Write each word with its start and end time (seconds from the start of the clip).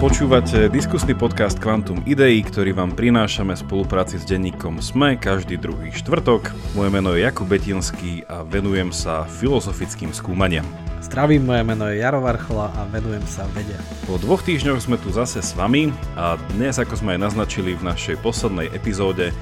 Počúvate 0.00 0.72
diskusný 0.72 1.12
podcast 1.12 1.60
Quantum 1.60 2.00
Idei, 2.08 2.40
ktorý 2.40 2.72
vám 2.72 2.96
prinášame 2.96 3.52
v 3.52 3.60
spolupráci 3.60 4.16
s 4.16 4.24
denníkom 4.24 4.80
SME 4.80 5.20
každý 5.20 5.60
druhý 5.60 5.92
štvrtok. 5.92 6.56
Moje 6.72 6.88
meno 6.88 7.12
je 7.12 7.20
Jakub 7.20 7.44
Betinský 7.44 8.24
a 8.24 8.40
venujem 8.40 8.96
sa 8.96 9.28
filozofickým 9.28 10.16
skúmaniam. 10.16 10.64
Zdravím, 11.04 11.44
moje 11.44 11.68
meno 11.68 11.84
je 11.92 12.00
Jaro 12.00 12.24
Varchola 12.24 12.72
a 12.80 12.88
venujem 12.88 13.20
sa 13.28 13.44
vede. 13.52 13.76
Po 14.08 14.16
dvoch 14.16 14.40
týždňoch 14.40 14.80
sme 14.80 14.96
tu 14.96 15.12
zase 15.12 15.44
s 15.44 15.52
vami 15.52 15.92
a 16.16 16.40
dnes, 16.56 16.80
ako 16.80 16.96
sme 16.96 17.20
aj 17.20 17.28
naznačili 17.28 17.76
v 17.76 17.84
našej 17.84 18.24
poslednej 18.24 18.72
epizóde, 18.72 19.36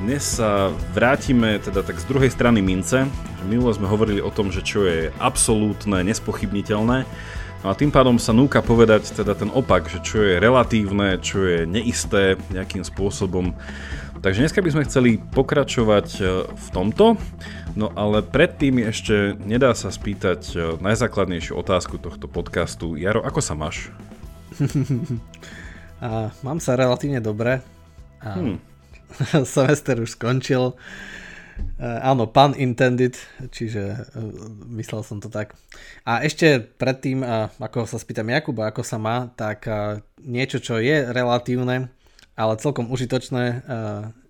dnes 0.00 0.40
sa 0.40 0.72
vrátime 0.96 1.60
teda 1.60 1.84
tak 1.84 2.00
z 2.00 2.08
druhej 2.08 2.32
strany 2.32 2.64
mince. 2.64 3.04
Minulo 3.44 3.76
sme 3.76 3.84
hovorili 3.84 4.24
o 4.24 4.32
tom, 4.32 4.48
že 4.48 4.64
čo 4.64 4.88
je 4.88 5.12
absolútne, 5.20 6.00
nespochybniteľné 6.00 7.04
No 7.58 7.70
a 7.70 7.74
tým 7.74 7.90
pádom 7.90 8.22
sa 8.22 8.30
núka 8.30 8.62
povedať 8.62 9.10
teda 9.18 9.34
ten 9.34 9.50
opak, 9.50 9.90
že 9.90 9.98
čo 9.98 10.22
je 10.22 10.38
relatívne, 10.38 11.18
čo 11.18 11.42
je 11.42 11.66
neisté 11.66 12.38
nejakým 12.54 12.86
spôsobom. 12.86 13.50
Takže 14.18 14.46
dneska 14.46 14.62
by 14.62 14.70
sme 14.70 14.86
chceli 14.86 15.10
pokračovať 15.18 16.08
e, 16.18 16.22
v 16.50 16.68
tomto, 16.74 17.18
no 17.78 17.86
ale 17.94 18.22
predtým 18.22 18.82
ešte 18.82 19.38
nedá 19.42 19.74
sa 19.74 19.94
spýtať 19.94 20.40
e, 20.54 20.56
najzákladnejšiu 20.82 21.54
otázku 21.54 22.02
tohto 22.02 22.26
podcastu. 22.26 22.98
Jaro, 22.98 23.22
ako 23.22 23.38
sa 23.42 23.54
máš? 23.54 23.90
a, 26.02 26.34
mám 26.42 26.58
sa 26.58 26.74
relatívne 26.74 27.22
dobre. 27.22 27.62
A, 28.22 28.38
hmm. 28.38 28.58
semester 29.46 30.02
už 30.02 30.18
skončil. 30.18 30.74
Uh, 31.78 32.02
áno, 32.02 32.26
pun 32.26 32.58
intended, 32.58 33.14
čiže 33.54 33.94
uh, 33.94 34.02
myslel 34.74 35.06
som 35.06 35.22
to 35.22 35.30
tak. 35.30 35.54
A 36.02 36.26
ešte 36.26 36.58
predtým, 36.58 37.22
uh, 37.22 37.50
ako 37.62 37.86
sa 37.86 38.02
spýtam 38.02 38.30
Jakuba, 38.34 38.70
ako 38.70 38.82
sa 38.82 38.98
má, 38.98 39.30
tak 39.38 39.70
niečo, 40.22 40.58
čo 40.58 40.82
je 40.82 41.06
relatívne, 41.14 41.94
ale 42.34 42.52
celkom 42.58 42.90
užitočné, 42.90 43.62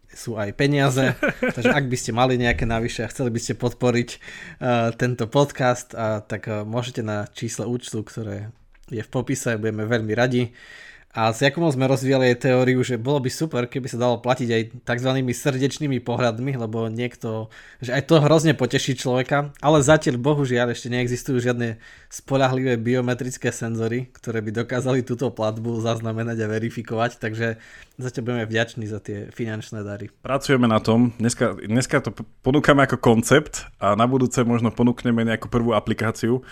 sú 0.08 0.34
aj 0.41 0.50
peniaze, 0.56 1.14
takže 1.56 1.72
ak 1.72 1.84
by 1.89 1.97
ste 1.97 2.11
mali 2.17 2.41
nejaké 2.41 2.64
navyše 2.64 3.05
a 3.05 3.12
chceli 3.12 3.33
by 3.33 3.41
ste 3.41 3.61
podporiť 3.61 4.08
tento 4.97 5.24
podcast, 5.28 5.92
tak 6.27 6.48
môžete 6.48 7.05
na 7.05 7.28
čísle 7.30 7.69
účtu, 7.69 8.00
ktoré 8.02 8.50
je 8.89 9.05
v 9.05 9.12
popise, 9.12 9.61
budeme 9.61 9.84
veľmi 9.84 10.12
radi. 10.17 10.50
A 11.17 11.33
s 11.33 11.41
Jakubom 11.41 11.73
sme 11.73 11.89
rozvíjali 11.89 12.37
aj 12.37 12.45
teóriu, 12.45 12.84
že 12.84 13.01
bolo 13.01 13.25
by 13.25 13.33
super, 13.33 13.64
keby 13.64 13.89
sa 13.89 13.97
dalo 13.97 14.20
platiť 14.20 14.48
aj 14.53 14.62
tzv. 14.84 15.11
srdečnými 15.25 16.05
pohľadmi, 16.05 16.53
lebo 16.61 16.92
niekto, 16.92 17.48
že 17.81 17.97
aj 17.97 18.12
to 18.12 18.20
hrozne 18.20 18.53
poteší 18.53 18.92
človeka, 18.92 19.51
ale 19.64 19.81
zatiaľ 19.81 20.20
bohužiaľ 20.20 20.77
ešte 20.77 20.92
neexistujú 20.92 21.41
žiadne 21.41 21.81
spolahlivé 22.12 22.77
biometrické 22.77 23.48
senzory, 23.48 24.12
ktoré 24.12 24.45
by 24.45 24.62
dokázali 24.62 25.01
túto 25.01 25.33
platbu 25.33 25.81
zaznamenať 25.81 26.45
a 26.45 26.51
verifikovať, 26.53 27.17
takže 27.17 27.56
zatiaľ 27.97 28.23
budeme 28.29 28.45
vďační 28.45 28.84
za 28.84 29.01
tie 29.01 29.33
finančné 29.33 29.81
dary. 29.81 30.12
Pracujeme 30.20 30.69
na 30.69 30.79
tom, 30.79 31.17
dneska, 31.17 31.56
dneska 31.56 32.05
to 32.05 32.12
ponúkame 32.45 32.84
ako 32.84 33.01
koncept 33.01 33.64
a 33.81 33.97
na 33.97 34.05
budúce 34.05 34.45
možno 34.45 34.69
ponúkneme 34.69 35.25
nejakú 35.25 35.48
prvú 35.48 35.73
aplikáciu, 35.73 36.45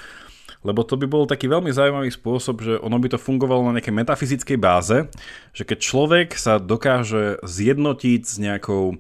lebo 0.67 0.83
to 0.83 0.99
by 0.99 1.07
bol 1.07 1.31
taký 1.31 1.47
veľmi 1.47 1.71
zaujímavý 1.71 2.11
spôsob, 2.11 2.67
že 2.67 2.75
ono 2.83 2.99
by 2.99 3.15
to 3.15 3.23
fungovalo 3.23 3.63
na 3.71 3.79
nejakej 3.79 3.95
metafyzickej 3.95 4.59
báze, 4.59 5.07
že 5.55 5.63
keď 5.63 5.79
človek 5.79 6.29
sa 6.35 6.59
dokáže 6.59 7.39
zjednotiť 7.47 8.21
s 8.27 8.35
nejakou 8.43 8.99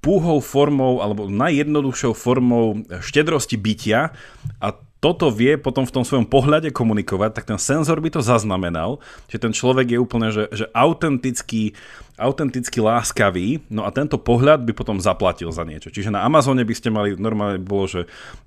púhou 0.00 0.40
formou 0.40 1.04
alebo 1.04 1.28
najjednoduchšou 1.28 2.12
formou 2.12 2.84
štedrosti 3.00 3.56
bytia 3.56 4.16
a 4.60 4.68
toto 5.04 5.28
vie 5.28 5.60
potom 5.60 5.84
v 5.84 6.00
tom 6.00 6.04
svojom 6.04 6.24
pohľade 6.24 6.72
komunikovať, 6.72 7.36
tak 7.36 7.44
ten 7.44 7.60
senzor 7.60 8.00
by 8.00 8.08
to 8.08 8.24
zaznamenal, 8.24 9.04
že 9.28 9.36
ten 9.36 9.52
človek 9.52 9.92
je 9.92 9.98
úplne 10.00 10.32
že, 10.32 10.48
že 10.48 10.64
autentický 10.72 11.76
autenticky 12.14 12.78
láskavý, 12.78 13.66
no 13.66 13.82
a 13.82 13.90
tento 13.90 14.14
pohľad 14.22 14.62
by 14.62 14.70
potom 14.70 15.02
zaplatil 15.02 15.50
za 15.50 15.66
niečo. 15.66 15.90
Čiže 15.90 16.14
na 16.14 16.22
Amazone 16.22 16.62
by 16.62 16.74
ste 16.74 16.86
mali, 16.94 17.18
normálne 17.18 17.58
bolo, 17.58 17.90
že 17.90 18.00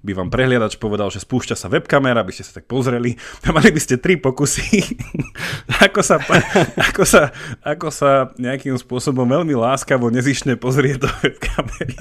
by 0.07 0.15
vám 0.15 0.31
prehliadač 0.31 0.79
povedal, 0.79 1.11
že 1.11 1.19
spúšťa 1.19 1.55
sa 1.59 1.67
webkamera, 1.67 2.23
by 2.23 2.31
ste 2.31 2.47
sa 2.47 2.63
tak 2.63 2.71
pozreli 2.71 3.19
a 3.43 3.51
mali 3.55 3.69
by 3.75 3.81
ste 3.83 3.99
tri 3.99 4.15
pokusy, 4.15 4.97
ako, 5.87 5.99
sa, 5.99 6.15
ako, 6.91 7.03
sa, 7.03 7.21
ako 7.59 7.87
sa 7.91 8.31
nejakým 8.39 8.79
spôsobom 8.79 9.27
veľmi 9.27 9.51
láskavo, 9.51 10.07
nezišne 10.07 10.55
pozrie 10.55 10.95
do 10.95 11.11
webkamery. 11.19 11.95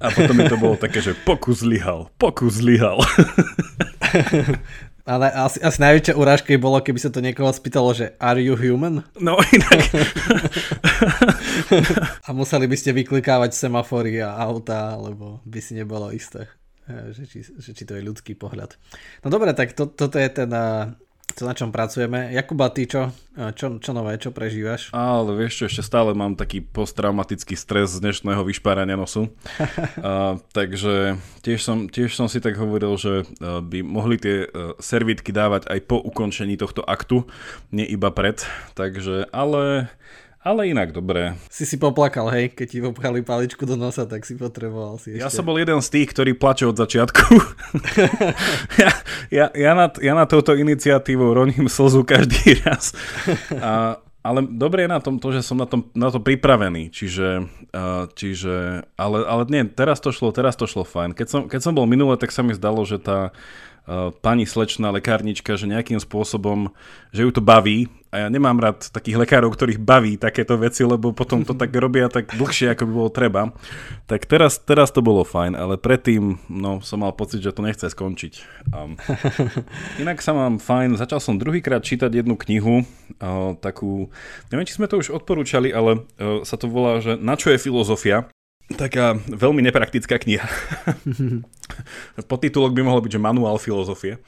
A 0.00 0.08
potom 0.10 0.32
by 0.32 0.48
to 0.48 0.56
bolo 0.56 0.74
také, 0.80 1.04
že 1.04 1.12
pokus 1.12 1.60
zlyhal, 1.60 2.08
pokus 2.16 2.58
zlyhal. 2.58 3.04
Ale 5.10 5.26
asi, 5.34 5.58
asi 5.58 5.78
najväčšia 5.82 6.14
urážka 6.14 6.54
bolo, 6.54 6.78
keby 6.78 7.02
sa 7.02 7.10
to 7.10 7.18
niekoho 7.18 7.50
spýtalo, 7.50 7.90
že 7.90 8.14
are 8.22 8.38
you 8.38 8.54
human? 8.54 9.02
No 9.18 9.42
inak. 9.42 9.82
a 12.26 12.30
museli 12.30 12.70
by 12.70 12.76
ste 12.78 12.94
vyklikávať 12.94 13.50
semafory 13.50 14.22
a 14.22 14.38
auta, 14.38 14.94
lebo 14.94 15.42
by 15.42 15.58
si 15.58 15.74
nebolo 15.74 16.14
isté, 16.14 16.46
eh, 16.86 17.10
že 17.10 17.26
či, 17.26 17.42
že 17.42 17.74
či 17.74 17.82
to 17.82 17.98
je 17.98 18.06
ľudský 18.06 18.38
pohľad. 18.38 18.78
No 19.26 19.34
dobre, 19.34 19.50
tak 19.50 19.74
to, 19.74 19.90
toto 19.90 20.14
je 20.14 20.30
ten 20.30 20.50
uh, 20.54 20.94
to 21.34 21.46
na 21.46 21.54
čom 21.54 21.70
pracujeme. 21.70 22.30
Jakuba, 22.34 22.70
ty 22.70 22.86
čo? 22.86 23.10
Čo, 23.34 23.78
čo 23.78 23.90
nové, 23.94 24.18
čo 24.20 24.34
prežívaš? 24.34 24.90
Ale 24.96 25.32
vieš 25.34 25.62
čo, 25.62 25.64
ešte 25.70 25.82
stále 25.86 26.12
mám 26.12 26.34
taký 26.36 26.60
posttraumatický 26.60 27.54
stres 27.54 27.96
z 27.96 28.02
dnešného 28.04 28.42
vyšpárania 28.44 28.98
nosu. 28.98 29.28
a, 30.04 30.36
takže 30.52 31.16
tiež 31.40 31.60
som, 31.62 31.86
tiež 31.86 32.14
som 32.14 32.26
si 32.26 32.42
tak 32.42 32.58
hovoril, 32.58 32.94
že 33.00 33.24
by 33.40 33.80
mohli 33.84 34.16
tie 34.20 34.46
servitky 34.80 35.30
dávať 35.32 35.70
aj 35.70 35.80
po 35.86 35.98
ukončení 36.00 36.58
tohto 36.58 36.84
aktu, 36.84 37.24
nie 37.70 37.86
iba 37.86 38.10
pred. 38.10 38.42
Takže, 38.76 39.30
ale 39.30 39.92
ale 40.40 40.72
inak 40.72 40.96
dobre. 40.96 41.36
Si 41.52 41.68
si 41.68 41.76
poplakal, 41.76 42.32
hej, 42.32 42.56
keď 42.56 42.66
ti 42.66 42.78
popchali 42.80 43.20
paličku 43.20 43.68
do 43.68 43.76
nosa, 43.76 44.08
tak 44.08 44.24
si 44.24 44.40
potreboval 44.40 44.96
si 44.96 45.12
ešte. 45.12 45.20
Ja 45.20 45.28
som 45.28 45.44
bol 45.44 45.60
jeden 45.60 45.84
z 45.84 45.88
tých, 45.92 46.08
ktorý 46.16 46.32
plače 46.32 46.64
od 46.64 46.80
začiatku. 46.80 47.24
ja, 48.82 48.90
ja, 49.28 49.46
ja, 49.52 49.72
nad, 49.76 49.92
ja 50.00 50.12
na 50.16 50.24
touto 50.24 50.56
iniciatívou 50.56 51.36
roním 51.36 51.68
slzu 51.68 52.08
každý 52.08 52.56
raz. 52.64 52.96
A, 53.60 54.00
ale 54.24 54.40
dobre 54.48 54.88
je 54.88 54.90
na 54.96 55.00
tom 55.04 55.20
to, 55.20 55.28
že 55.28 55.44
som 55.44 55.60
na, 55.60 55.68
tom, 55.68 55.92
na 55.92 56.08
to 56.08 56.24
pripravený, 56.24 56.88
čiže, 56.88 57.44
uh, 57.76 58.08
čiže 58.16 58.88
ale, 58.96 59.18
ale 59.28 59.42
nie, 59.52 59.68
teraz 59.68 60.00
to 60.00 60.08
šlo, 60.08 60.32
teraz 60.32 60.56
to 60.56 60.64
šlo 60.64 60.88
fajn. 60.88 61.12
Keď 61.12 61.26
som, 61.28 61.40
keď 61.52 61.60
som 61.60 61.76
bol 61.76 61.84
minule, 61.84 62.16
tak 62.16 62.32
sa 62.32 62.40
mi 62.40 62.56
zdalo, 62.56 62.80
že 62.88 62.96
tá 62.96 63.32
uh, 63.32 63.60
pani 64.22 64.46
slečná 64.46 64.94
lekárnička, 64.94 65.58
že 65.58 65.66
nejakým 65.66 65.98
spôsobom, 65.98 66.70
že 67.10 67.26
ju 67.26 67.30
to 67.34 67.42
baví 67.42 67.90
a 68.10 68.26
ja 68.26 68.28
nemám 68.30 68.58
rád 68.58 68.90
takých 68.90 69.22
lekárov, 69.22 69.54
ktorých 69.54 69.78
baví 69.78 70.18
takéto 70.18 70.58
veci, 70.58 70.82
lebo 70.82 71.14
potom 71.14 71.46
to 71.46 71.54
tak 71.54 71.70
robia 71.78 72.10
tak 72.10 72.34
dlhšie, 72.34 72.74
ako 72.74 72.82
by 72.86 72.92
bolo 72.92 73.10
treba. 73.10 73.42
Tak 74.10 74.26
teraz, 74.26 74.58
teraz 74.58 74.90
to 74.90 74.98
bolo 74.98 75.22
fajn, 75.22 75.54
ale 75.54 75.78
predtým 75.78 76.42
no, 76.50 76.82
som 76.82 77.06
mal 77.06 77.14
pocit, 77.14 77.38
že 77.38 77.54
to 77.54 77.62
nechce 77.62 77.86
skončiť. 77.86 78.66
Um, 78.74 78.98
inak 80.02 80.18
sa 80.22 80.34
mám 80.34 80.58
fajn, 80.58 80.98
začal 80.98 81.22
som 81.22 81.38
druhýkrát 81.38 81.86
čítať 81.86 82.10
jednu 82.10 82.34
knihu, 82.34 82.82
uh, 82.82 83.54
takú, 83.62 84.10
neviem, 84.50 84.66
či 84.66 84.74
sme 84.74 84.90
to 84.90 84.98
už 84.98 85.14
odporúčali, 85.14 85.70
ale 85.70 86.02
uh, 86.18 86.42
sa 86.42 86.58
to 86.58 86.66
volá, 86.66 86.98
že 86.98 87.14
Na 87.14 87.38
čo 87.38 87.54
je 87.54 87.62
filozofia? 87.62 88.26
Taká 88.74 89.18
veľmi 89.26 89.62
nepraktická 89.66 90.20
kniha. 90.20 90.46
Podtitulok 92.30 92.74
by 92.74 92.82
mohol 92.86 93.00
byť, 93.02 93.18
že 93.18 93.20
Manuál 93.20 93.58
filozofie. 93.58 94.22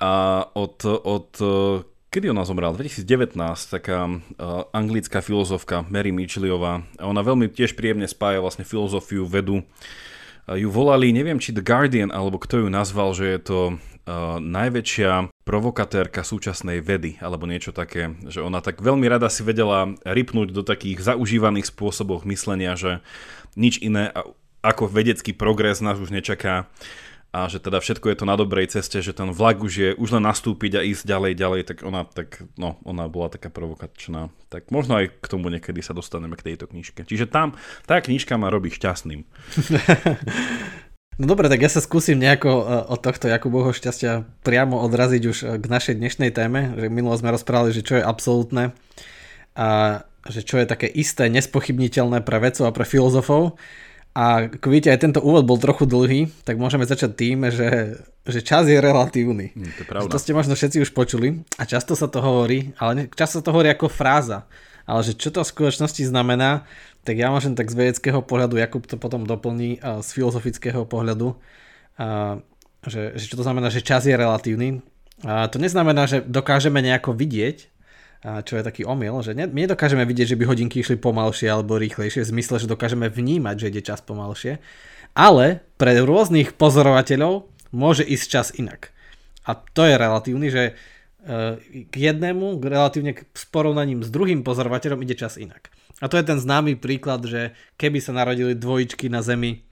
A 0.00 0.42
od, 0.56 0.84
od 0.84 1.30
Kedy 2.14 2.30
ona 2.30 2.46
zomrela? 2.46 2.70
2019, 2.78 3.34
taká 3.74 4.06
uh, 4.06 4.22
anglická 4.70 5.18
filozofka 5.18 5.82
Mary 5.90 6.14
Mitchelliová. 6.14 6.86
Ona 7.02 7.26
veľmi 7.26 7.50
tiež 7.50 7.74
príjemne 7.74 8.06
spája 8.06 8.38
vlastne 8.38 8.62
filozofiu, 8.62 9.26
vedu. 9.26 9.66
Uh, 10.46 10.54
ju 10.54 10.70
volali, 10.70 11.10
neviem 11.10 11.42
či 11.42 11.50
The 11.50 11.66
Guardian, 11.66 12.14
alebo 12.14 12.38
kto 12.38 12.62
ju 12.62 12.68
nazval, 12.70 13.18
že 13.18 13.34
je 13.34 13.40
to 13.42 13.58
uh, 13.74 14.38
najväčšia 14.38 15.33
provokatérka 15.44 16.24
súčasnej 16.24 16.80
vedy, 16.80 17.20
alebo 17.20 17.44
niečo 17.44 17.70
také. 17.70 18.16
Že 18.24 18.48
ona 18.48 18.64
tak 18.64 18.80
veľmi 18.80 19.04
rada 19.06 19.28
si 19.28 19.44
vedela 19.44 19.92
rypnúť 20.02 20.50
do 20.50 20.64
takých 20.64 21.04
zaužívaných 21.04 21.68
spôsobov 21.68 22.24
myslenia, 22.24 22.74
že 22.74 23.04
nič 23.54 23.78
iné 23.84 24.10
ako 24.64 24.88
vedecký 24.88 25.36
progres 25.36 25.84
nás 25.84 26.00
už 26.00 26.08
nečaká 26.08 26.72
a 27.34 27.50
že 27.50 27.58
teda 27.58 27.82
všetko 27.82 28.14
je 28.14 28.16
to 28.22 28.30
na 28.30 28.38
dobrej 28.38 28.78
ceste, 28.78 29.02
že 29.02 29.10
ten 29.10 29.34
vlak 29.34 29.58
už 29.58 29.72
je 29.74 29.90
už 29.98 30.14
len 30.14 30.22
nastúpiť 30.22 30.78
a 30.78 30.86
ísť 30.86 31.02
ďalej, 31.02 31.32
ďalej, 31.34 31.60
tak 31.66 31.78
ona, 31.82 32.06
tak, 32.06 32.38
no, 32.54 32.78
ona 32.86 33.10
bola 33.10 33.26
taká 33.26 33.50
provokačná. 33.50 34.30
Tak 34.54 34.70
možno 34.70 35.02
aj 35.02 35.18
k 35.18 35.26
tomu 35.26 35.50
niekedy 35.50 35.82
sa 35.82 35.98
dostaneme 35.98 36.38
k 36.38 36.54
tejto 36.54 36.70
knižke. 36.70 37.02
Čiže 37.02 37.26
tam 37.26 37.58
tá 37.90 37.98
knižka 37.98 38.38
ma 38.38 38.54
robí 38.54 38.70
šťastným. 38.70 39.26
No 41.14 41.30
dobre, 41.30 41.46
tak 41.46 41.62
ja 41.62 41.70
sa 41.70 41.78
skúsim 41.78 42.18
nejako 42.18 42.50
e, 42.50 42.62
od 42.90 42.98
tohto 42.98 43.30
Jakubovho 43.30 43.70
šťastia 43.70 44.26
priamo 44.42 44.82
odraziť 44.82 45.22
už 45.22 45.36
e, 45.42 45.46
k 45.62 45.66
našej 45.70 45.94
dnešnej 46.02 46.34
téme, 46.34 46.74
že 46.74 46.90
minulo 46.90 47.14
sme 47.14 47.30
rozprávali, 47.30 47.70
že 47.70 47.86
čo 47.86 48.02
je 48.02 48.02
absolútne 48.02 48.74
a 49.54 50.02
že 50.26 50.42
čo 50.42 50.58
je 50.58 50.66
také 50.66 50.90
isté, 50.90 51.30
nespochybniteľné 51.30 52.18
pre 52.26 52.42
vedcov 52.42 52.66
a 52.66 52.74
pre 52.74 52.82
filozofov. 52.82 53.54
A 54.14 54.46
ako 54.46 54.66
vidíte, 54.70 54.94
aj 54.94 55.02
tento 55.06 55.20
úvod 55.22 55.46
bol 55.46 55.58
trochu 55.58 55.86
dlhý, 55.86 56.30
tak 56.42 56.58
môžeme 56.58 56.86
začať 56.86 57.14
tým, 57.14 57.46
že, 57.50 57.98
že 58.26 58.40
čas 58.42 58.66
je 58.66 58.78
relatívny. 58.78 59.54
Mm, 59.54 59.70
to, 59.74 59.80
je 59.82 59.86
pravda. 59.86 60.10
to 60.10 60.18
ste 60.18 60.34
možno 60.34 60.58
všetci 60.58 60.82
už 60.82 60.90
počuli 60.94 61.46
a 61.58 61.62
často 61.66 61.94
sa 61.94 62.10
to 62.10 62.22
hovorí, 62.22 62.74
ale 62.78 63.06
často 63.14 63.38
sa 63.38 63.44
to 63.46 63.54
hovorí 63.54 63.70
ako 63.70 63.86
fráza. 63.86 64.46
Ale 64.84 65.00
že 65.06 65.14
čo 65.16 65.30
to 65.32 65.46
v 65.46 65.50
skutočnosti 65.50 66.02
znamená, 66.10 66.66
tak 67.04 67.20
ja 67.20 67.28
môžem 67.28 67.52
tak 67.52 67.68
z 67.68 67.76
vedeckého 67.76 68.24
pohľadu, 68.24 68.56
Jakub 68.56 68.88
to 68.88 68.96
potom 68.96 69.28
doplní 69.28 69.78
z 69.78 70.08
filozofického 70.08 70.88
pohľadu, 70.88 71.36
a, 72.00 72.40
že, 72.84 73.14
že 73.20 73.24
čo 73.28 73.36
to 73.38 73.44
znamená, 73.44 73.68
že 73.68 73.84
čas 73.84 74.08
je 74.08 74.16
relatívny. 74.16 74.80
A 75.22 75.46
to 75.46 75.62
neznamená, 75.62 76.10
že 76.10 76.24
dokážeme 76.26 76.82
nejako 76.82 77.14
vidieť, 77.14 77.74
čo 78.24 78.56
je 78.56 78.64
taký 78.64 78.88
omyl, 78.88 79.20
že 79.20 79.36
ne, 79.36 79.44
my 79.44 79.68
nedokážeme 79.68 80.00
vidieť, 80.08 80.32
že 80.32 80.38
by 80.40 80.48
hodinky 80.48 80.80
išli 80.80 80.96
pomalšie 80.96 81.44
alebo 81.44 81.76
rýchlejšie, 81.76 82.24
v 82.24 82.32
zmysle, 82.32 82.56
že 82.56 82.72
dokážeme 82.72 83.12
vnímať, 83.12 83.56
že 83.60 83.68
ide 83.68 83.82
čas 83.84 84.00
pomalšie, 84.00 84.64
ale 85.12 85.60
pre 85.76 85.92
rôznych 86.00 86.56
pozorovateľov 86.56 87.44
môže 87.76 88.00
ísť 88.00 88.26
čas 88.26 88.46
inak. 88.56 88.96
A 89.44 89.52
to 89.60 89.84
je 89.84 90.00
relatívny, 90.00 90.48
že 90.48 90.62
e, 90.72 90.72
k 91.84 91.94
jednému, 91.94 92.64
relatívne 92.64 93.12
s 93.36 93.44
porovnaním 93.44 94.00
s 94.00 94.08
druhým 94.08 94.40
pozorovateľom 94.40 95.04
ide 95.04 95.20
čas 95.20 95.36
inak. 95.36 95.68
A 96.02 96.10
to 96.10 96.18
je 96.18 96.26
ten 96.26 96.38
známy 96.42 96.74
príklad, 96.74 97.22
že 97.22 97.54
keby 97.78 98.02
sa 98.02 98.10
narodili 98.10 98.58
dvojičky 98.58 99.06
na 99.06 99.22
Zemi 99.22 99.62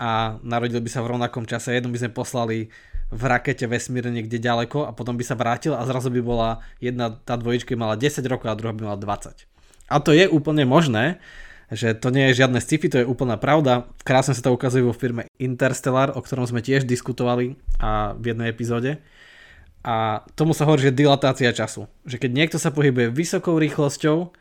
a 0.00 0.40
narodili 0.40 0.80
by 0.80 0.90
sa 0.90 1.04
v 1.04 1.16
rovnakom 1.16 1.44
čase, 1.44 1.76
jednu 1.76 1.92
by 1.92 2.00
sme 2.00 2.16
poslali 2.16 2.58
v 3.14 3.22
rakete 3.22 3.68
vesmíre 3.68 4.08
niekde 4.10 4.40
ďaleko 4.40 4.88
a 4.88 4.96
potom 4.96 5.14
by 5.14 5.22
sa 5.22 5.36
vrátil 5.36 5.76
a 5.76 5.86
zrazu 5.86 6.10
by 6.10 6.20
bola 6.24 6.64
jedna, 6.80 7.12
tá 7.12 7.36
dvojička 7.36 7.76
mala 7.76 7.94
10 7.94 8.24
rokov 8.26 8.48
a 8.50 8.58
druhá 8.58 8.72
by 8.72 8.82
mala 8.88 8.98
20. 8.98 9.46
A 9.92 9.96
to 10.00 10.16
je 10.16 10.26
úplne 10.26 10.64
možné, 10.64 11.20
že 11.68 11.92
to 11.92 12.08
nie 12.08 12.32
je 12.32 12.44
žiadne 12.44 12.58
sci-fi, 12.58 12.88
to 12.88 13.00
je 13.04 13.08
úplná 13.08 13.36
pravda. 13.36 13.88
Krásne 14.02 14.32
sa 14.32 14.42
to 14.42 14.56
ukazuje 14.56 14.84
vo 14.84 14.96
firme 14.96 15.28
Interstellar, 15.36 16.12
o 16.16 16.20
ktorom 16.20 16.48
sme 16.48 16.64
tiež 16.64 16.88
diskutovali 16.88 17.56
a 17.78 18.16
v 18.16 18.32
jednej 18.32 18.48
epizóde. 18.50 19.00
A 19.84 20.24
tomu 20.32 20.56
sa 20.56 20.64
hovorí, 20.64 20.88
že 20.88 20.96
dilatácia 20.96 21.52
času. 21.52 21.84
Že 22.08 22.16
keď 22.24 22.30
niekto 22.32 22.56
sa 22.56 22.72
pohybuje 22.72 23.12
vysokou 23.12 23.60
rýchlosťou 23.60 24.32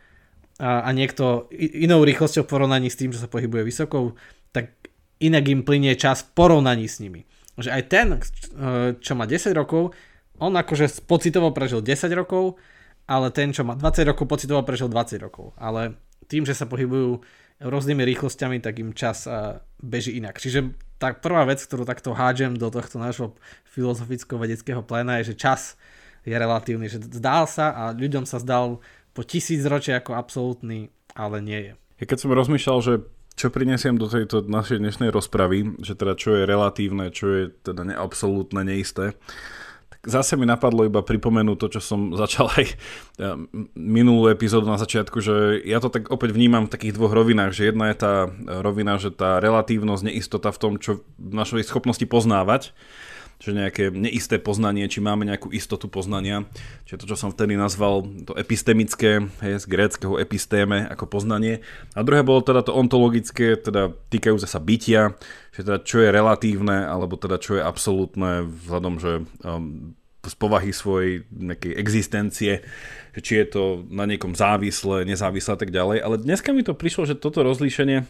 a, 0.63 0.87
a 0.87 0.89
niekto 0.95 1.51
inou 1.59 2.07
rýchlosťou 2.07 2.47
v 2.47 2.51
porovnaní 2.55 2.87
s 2.87 2.95
tým, 2.95 3.11
že 3.11 3.19
sa 3.19 3.27
pohybuje 3.27 3.67
vysokou, 3.67 4.15
tak 4.55 4.71
inak 5.19 5.43
im 5.51 5.67
plinie 5.67 5.99
čas 5.99 6.23
v 6.23 6.31
porovnaní 6.31 6.87
s 6.87 7.03
nimi 7.03 7.27
že 7.57 7.69
aj 7.69 7.83
ten, 7.89 8.07
eh, 8.17 8.97
čo 8.97 9.13
má 9.13 9.29
10 9.29 9.53
rokov, 9.53 9.93
on 10.41 10.53
akože 10.57 11.05
pocitovo 11.05 11.53
prežil 11.53 11.85
10 11.85 12.09
rokov, 12.17 12.57
ale 13.05 13.29
ten, 13.29 13.53
čo 13.53 13.61
má 13.61 13.77
20 13.77 14.09
rokov, 14.09 14.25
pocitovo 14.25 14.65
prežil 14.65 14.89
20 14.89 15.21
rokov. 15.21 15.53
Ale 15.59 15.99
tým, 16.25 16.47
že 16.47 16.57
sa 16.57 16.65
pohybujú 16.65 17.21
rôznymi 17.61 18.01
rýchlosťami, 18.01 18.57
tak 18.63 18.81
im 18.81 18.97
čas 18.97 19.29
eh, 19.29 19.61
beží 19.77 20.17
inak. 20.17 20.41
Čiže 20.41 20.73
tá 20.97 21.13
prvá 21.13 21.45
vec, 21.45 21.61
ktorú 21.61 21.85
takto 21.85 22.15
hádžem 22.15 22.57
do 22.57 22.71
tohto 22.73 22.97
nášho 22.97 23.37
filozoficko-vedeckého 23.75 24.81
pléna 24.81 25.21
je, 25.21 25.35
že 25.35 25.35
čas 25.37 25.61
je 26.23 26.31
relatívny, 26.31 26.87
že 26.87 27.03
zdál 27.03 27.43
sa 27.51 27.75
a 27.75 27.83
ľuďom 27.91 28.23
sa 28.23 28.39
zdal 28.39 28.79
po 29.13 29.21
tisíc 29.21 29.61
ročia 29.65 30.01
ako 30.01 30.17
absolútny, 30.17 30.89
ale 31.13 31.39
nie 31.39 31.59
je. 31.69 31.73
Ja 32.01 32.05
keď 32.09 32.17
som 32.19 32.33
rozmýšľal, 32.33 32.79
že 32.81 32.93
čo 33.33 33.49
prinesiem 33.49 33.97
do 33.97 34.05
tejto 34.05 34.45
našej 34.45 34.77
dnešnej 34.77 35.09
rozpravy, 35.09 35.81
že 35.81 35.97
teda 35.97 36.13
čo 36.13 36.37
je 36.37 36.43
relatívne, 36.45 37.09
čo 37.09 37.25
je 37.29 37.43
teda 37.49 37.81
neabsolútne, 37.85 38.61
neisté, 38.61 39.17
tak 39.89 40.01
zase 40.05 40.37
mi 40.37 40.45
napadlo 40.45 40.85
iba 40.85 41.01
pripomenúť 41.01 41.57
to, 41.57 41.67
čo 41.77 41.81
som 41.81 42.13
začal 42.23 42.49
aj 42.53 42.65
minulú 43.73 44.29
epizódu 44.29 44.69
na 44.69 44.77
začiatku, 44.77 45.17
že 45.21 45.61
ja 45.65 45.81
to 45.81 45.89
tak 45.89 46.13
opäť 46.13 46.33
vnímam 46.33 46.69
v 46.69 46.73
takých 46.73 46.97
dvoch 46.97 47.13
rovinách, 47.13 47.57
že 47.57 47.73
jedna 47.73 47.89
je 47.93 47.97
tá 47.97 48.13
rovina, 48.61 49.01
že 49.01 49.09
tá 49.09 49.41
relatívnosť, 49.41 50.03
neistota 50.05 50.53
v 50.53 50.61
tom, 50.61 50.73
čo 50.77 51.01
v 51.17 51.33
našej 51.33 51.65
schopnosti 51.65 52.05
poznávať, 52.05 52.73
že 53.43 53.51
nejaké 53.51 53.91
neisté 53.91 54.39
poznanie, 54.39 54.87
či 54.87 55.03
máme 55.03 55.27
nejakú 55.27 55.51
istotu 55.51 55.91
poznania, 55.91 56.47
čiže 56.87 57.03
to, 57.03 57.05
čo 57.11 57.19
som 57.19 57.35
vtedy 57.35 57.59
nazval 57.59 58.07
to 58.23 58.31
epistemické, 58.39 59.19
hej, 59.43 59.59
z 59.59 59.65
gréckého 59.67 60.15
epistéme 60.15 60.87
ako 60.87 61.11
poznanie. 61.11 61.59
A 61.91 62.07
druhé 62.07 62.23
bolo 62.23 62.39
teda 62.39 62.63
to 62.63 62.71
ontologické, 62.71 63.59
teda 63.59 63.91
týkajúce 64.07 64.47
sa 64.47 64.63
bytia, 64.63 65.19
že 65.51 65.67
teda 65.67 65.83
čo 65.83 65.99
je 65.99 66.15
relatívne, 66.15 66.87
alebo 66.87 67.19
teda 67.19 67.35
čo 67.35 67.59
je 67.59 67.67
absolútne 67.67 68.47
vzhľadom, 68.47 68.95
že 69.03 69.11
um, 69.43 69.91
z 70.23 70.35
povahy 70.39 70.71
svojej 70.71 71.27
nejakej 71.27 71.75
existencie, 71.75 72.53
či 73.11 73.33
je 73.43 73.45
to 73.51 73.63
na 73.91 74.07
niekom 74.07 74.31
závislé, 74.39 75.03
nezávislé 75.03 75.51
a 75.51 75.59
tak 75.59 75.75
ďalej. 75.75 75.99
Ale 75.99 76.15
dneska 76.15 76.55
mi 76.55 76.63
to 76.63 76.71
prišlo, 76.71 77.03
že 77.03 77.19
toto 77.19 77.43
rozlíšenie, 77.43 78.07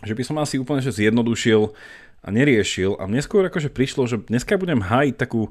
že 0.00 0.16
by 0.16 0.22
som 0.24 0.40
asi 0.40 0.56
úplne 0.56 0.80
že 0.80 0.96
zjednodušil 0.96 1.76
a 2.22 2.28
neriešil 2.30 2.96
a 2.96 3.10
mne 3.10 3.20
skôr 3.20 3.42
akože 3.50 3.68
prišlo, 3.68 4.06
že 4.06 4.22
dneska 4.22 4.54
budem 4.54 4.78
hájiť 4.78 5.14
takú 5.18 5.50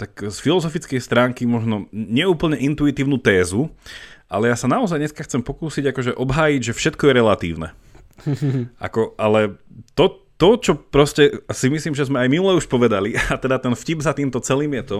tak 0.00 0.16
z 0.16 0.36
filozofickej 0.40 1.00
stránky 1.04 1.44
možno 1.44 1.86
neúplne 1.92 2.56
intuitívnu 2.56 3.20
tézu, 3.20 3.68
ale 4.32 4.48
ja 4.48 4.56
sa 4.56 4.68
naozaj 4.68 4.96
dneska 4.96 5.24
chcem 5.28 5.44
pokúsiť 5.44 5.92
akože 5.92 6.12
obhájiť, 6.16 6.60
že 6.72 6.76
všetko 6.76 7.02
je 7.08 7.12
relatívne. 7.12 7.68
Ako, 8.86 9.12
ale 9.20 9.60
to, 9.92 10.24
to, 10.40 10.48
čo 10.56 10.72
proste 10.76 11.44
si 11.52 11.68
myslím, 11.68 11.92
že 11.92 12.08
sme 12.08 12.24
aj 12.24 12.28
minule 12.32 12.56
už 12.56 12.64
povedali, 12.64 13.12
a 13.32 13.36
teda 13.36 13.60
ten 13.60 13.76
vtip 13.76 14.00
za 14.00 14.16
týmto 14.16 14.40
celým 14.40 14.72
je 14.80 14.84
to, 14.88 14.98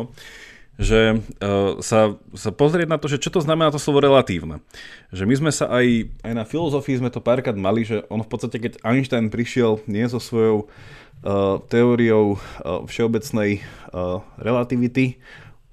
že 0.79 1.19
uh, 1.19 1.83
sa, 1.83 2.15
sa 2.39 2.51
pozrieť 2.55 2.87
na 2.87 3.03
to, 3.03 3.11
že 3.11 3.19
čo 3.19 3.35
to 3.35 3.43
znamená 3.43 3.75
to 3.75 3.83
slovo 3.83 3.99
relatívne. 3.99 4.63
Že 5.11 5.27
my 5.27 5.35
sme 5.35 5.51
sa 5.51 5.67
aj, 5.75 6.07
aj 6.23 6.33
na 6.39 6.47
filozofii 6.47 7.03
sme 7.03 7.11
to 7.11 7.19
párkrát 7.19 7.59
mali, 7.59 7.83
že 7.83 8.07
on 8.07 8.23
v 8.23 8.31
podstate, 8.31 8.63
keď 8.63 8.73
Einstein 8.87 9.27
prišiel 9.27 9.83
nie 9.91 10.07
so 10.07 10.23
svojou 10.23 10.71
uh, 10.71 11.59
teóriou 11.67 12.39
uh, 12.39 12.87
všeobecnej 12.87 13.59
uh, 13.91 14.23
relativity, 14.39 15.19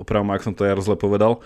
opravom, 0.01 0.33
ak 0.33 0.41
som 0.41 0.57
to 0.57 0.65
ja 0.65 0.73
zle 0.81 0.97
povedal, 0.97 1.37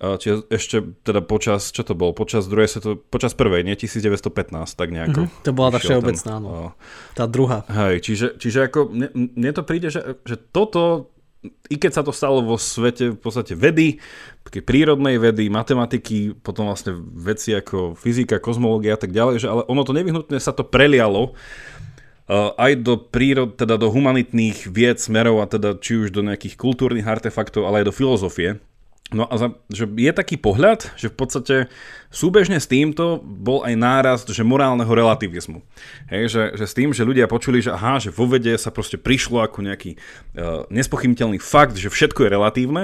uh, 0.00 0.16
čiže 0.16 0.48
ešte 0.48 0.76
teda 1.04 1.20
počas, 1.20 1.76
čo 1.76 1.84
to 1.84 1.92
bol, 1.92 2.16
počas 2.16 2.48
druhej 2.48 2.72
sveto, 2.72 2.96
počas 2.96 3.36
prvej, 3.36 3.68
nie 3.68 3.76
1915, 3.76 4.32
tak 4.80 4.88
nejako. 4.88 5.28
Mm-hmm, 5.28 5.44
to 5.44 5.52
bola 5.52 5.76
tá 5.76 5.78
všeobecná, 5.84 6.34
ten, 6.40 6.42
no. 6.42 6.72
Tá 7.12 7.28
druhá. 7.28 7.68
Hej, 7.68 8.00
čiže, 8.00 8.40
čiže 8.40 8.72
ako, 8.72 8.88
mne, 8.88 9.08
mne 9.12 9.50
to 9.52 9.60
príde, 9.60 9.92
že, 9.92 10.24
že 10.24 10.40
toto 10.40 11.12
i 11.68 11.76
keď 11.76 12.00
sa 12.00 12.02
to 12.04 12.12
stalo 12.12 12.40
vo 12.40 12.56
svete 12.56 13.12
v 13.12 13.18
podstate 13.20 13.52
vedy, 13.52 14.00
prírodnej 14.64 15.20
vedy, 15.20 15.52
matematiky, 15.52 16.32
potom 16.36 16.68
vlastne 16.70 16.96
veci 16.96 17.52
ako 17.52 17.96
fyzika, 17.96 18.40
kozmológia 18.40 18.96
a 18.96 19.00
tak 19.00 19.12
ďalej, 19.12 19.44
že 19.44 19.48
ale 19.50 19.62
ono 19.68 19.82
to 19.84 19.92
nevyhnutne 19.92 20.38
sa 20.40 20.56
to 20.56 20.64
prelialo 20.64 21.32
uh, 22.28 22.52
aj 22.56 22.72
do 22.80 22.96
prírod, 22.96 23.56
teda 23.56 23.76
do 23.76 23.92
humanitných 23.92 24.68
vied 24.68 25.00
smerov 25.00 25.44
a 25.44 25.50
teda 25.50 25.76
či 25.76 26.06
už 26.06 26.14
do 26.14 26.24
nejakých 26.24 26.56
kultúrnych 26.56 27.04
artefaktov, 27.08 27.68
ale 27.68 27.84
aj 27.84 27.92
do 27.92 27.96
filozofie. 27.96 28.62
No 29.12 29.28
a 29.28 29.34
za, 29.36 29.52
že 29.68 29.84
je 29.84 30.12
taký 30.16 30.40
pohľad, 30.40 30.96
že 30.96 31.12
v 31.12 31.16
podstate 31.16 31.56
súbežne 32.14 32.62
s 32.62 32.70
týmto 32.70 33.18
bol 33.20 33.66
aj 33.66 33.74
nárast 33.74 34.26
že 34.30 34.46
morálneho 34.46 34.88
relativizmu. 34.88 35.66
Hej, 36.06 36.24
že, 36.30 36.42
že 36.54 36.64
s 36.70 36.74
tým, 36.78 36.94
že 36.94 37.02
ľudia 37.02 37.26
počuli, 37.26 37.58
že 37.58 37.74
aha, 37.74 37.98
že 37.98 38.14
vo 38.14 38.30
vede 38.30 38.54
sa 38.54 38.70
proste 38.70 38.94
prišlo 38.94 39.42
ako 39.42 39.66
nejaký 39.66 39.98
uh, 39.98 40.62
nespochybniteľný 40.70 41.42
fakt, 41.42 41.74
že 41.74 41.90
všetko 41.90 42.24
je 42.24 42.30
relatívne, 42.30 42.82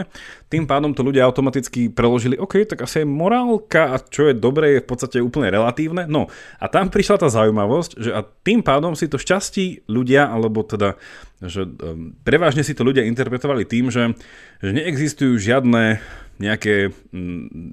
tým 0.50 0.66
pádom 0.66 0.90
to 0.90 1.06
ľudia 1.06 1.22
automaticky 1.30 1.86
preložili, 1.86 2.34
OK, 2.34 2.66
tak 2.66 2.82
asi 2.82 3.06
aj 3.06 3.08
morálka 3.08 3.94
a 3.94 4.02
čo 4.02 4.26
je 4.26 4.34
dobré 4.34 4.76
je 4.76 4.82
v 4.82 4.88
podstate 4.90 5.22
úplne 5.22 5.46
relatívne. 5.46 6.10
No 6.10 6.26
a 6.58 6.66
tam 6.66 6.90
prišla 6.90 7.22
tá 7.22 7.28
zaujímavosť, 7.30 8.02
že 8.02 8.10
a 8.10 8.26
tým 8.26 8.66
pádom 8.66 8.98
si 8.98 9.06
to 9.06 9.14
šťastí 9.14 9.86
ľudia, 9.86 10.26
alebo 10.26 10.66
teda 10.66 10.98
že 11.40 11.64
um, 11.64 12.12
prevažne 12.20 12.60
si 12.60 12.76
to 12.76 12.84
ľudia 12.84 13.08
interpretovali 13.08 13.64
tým, 13.64 13.88
že, 13.88 14.12
že 14.60 14.70
neexistujú 14.76 15.40
žiadne 15.40 15.96
nejaké 16.40 16.92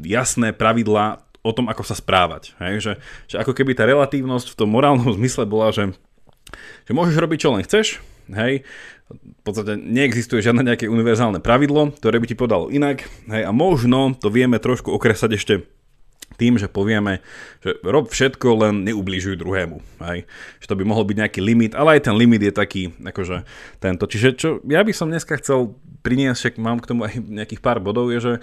jasné 0.04 0.52
pravidlá 0.52 1.27
o 1.48 1.56
tom, 1.56 1.72
ako 1.72 1.88
sa 1.88 1.96
správať. 1.96 2.54
Hej? 2.60 2.74
Že, 2.84 2.94
že 3.32 3.36
ako 3.40 3.56
keby 3.56 3.72
tá 3.74 3.88
relatívnosť 3.88 4.54
v 4.54 4.58
tom 4.60 4.70
morálnom 4.76 5.08
zmysle 5.18 5.48
bola, 5.48 5.72
že, 5.72 5.96
že 6.84 6.92
môžeš 6.92 7.16
robiť 7.16 7.40
čo 7.40 7.50
len 7.56 7.64
chceš, 7.64 7.88
hej, 8.36 8.68
v 9.08 9.42
podstate 9.48 9.80
neexistuje 9.80 10.44
žiadne 10.44 10.68
nejaké 10.68 10.92
univerzálne 10.92 11.40
pravidlo, 11.40 11.96
ktoré 11.96 12.20
by 12.20 12.28
ti 12.28 12.36
podalo 12.36 12.68
inak, 12.68 13.08
hej, 13.32 13.48
a 13.48 13.52
možno 13.56 14.12
to 14.20 14.28
vieme 14.28 14.60
trošku 14.60 14.92
okresať 14.92 15.32
ešte 15.40 15.54
tým, 16.38 16.62
že 16.62 16.70
povieme, 16.70 17.26
že 17.66 17.82
rob 17.82 18.08
všetko, 18.08 18.48
len 18.62 18.86
neubližuj 18.86 19.42
druhému. 19.42 19.82
Hej. 20.06 20.30
Že 20.62 20.68
to 20.70 20.78
by 20.78 20.84
mohol 20.86 21.04
byť 21.04 21.18
nejaký 21.18 21.40
limit, 21.42 21.74
ale 21.74 21.98
aj 21.98 22.08
ten 22.08 22.16
limit 22.16 22.46
je 22.46 22.54
taký, 22.54 22.94
akože 23.02 23.44
tento. 23.82 24.06
Čiže 24.06 24.28
čo 24.38 24.50
ja 24.70 24.86
by 24.86 24.94
som 24.94 25.10
dneska 25.10 25.36
chcel 25.42 25.74
priniesť, 26.06 26.38
však 26.40 26.56
mám 26.62 26.78
k 26.80 26.90
tomu 26.94 27.10
aj 27.10 27.20
nejakých 27.20 27.60
pár 27.60 27.82
bodov, 27.82 28.14
je, 28.14 28.22
že, 28.22 28.34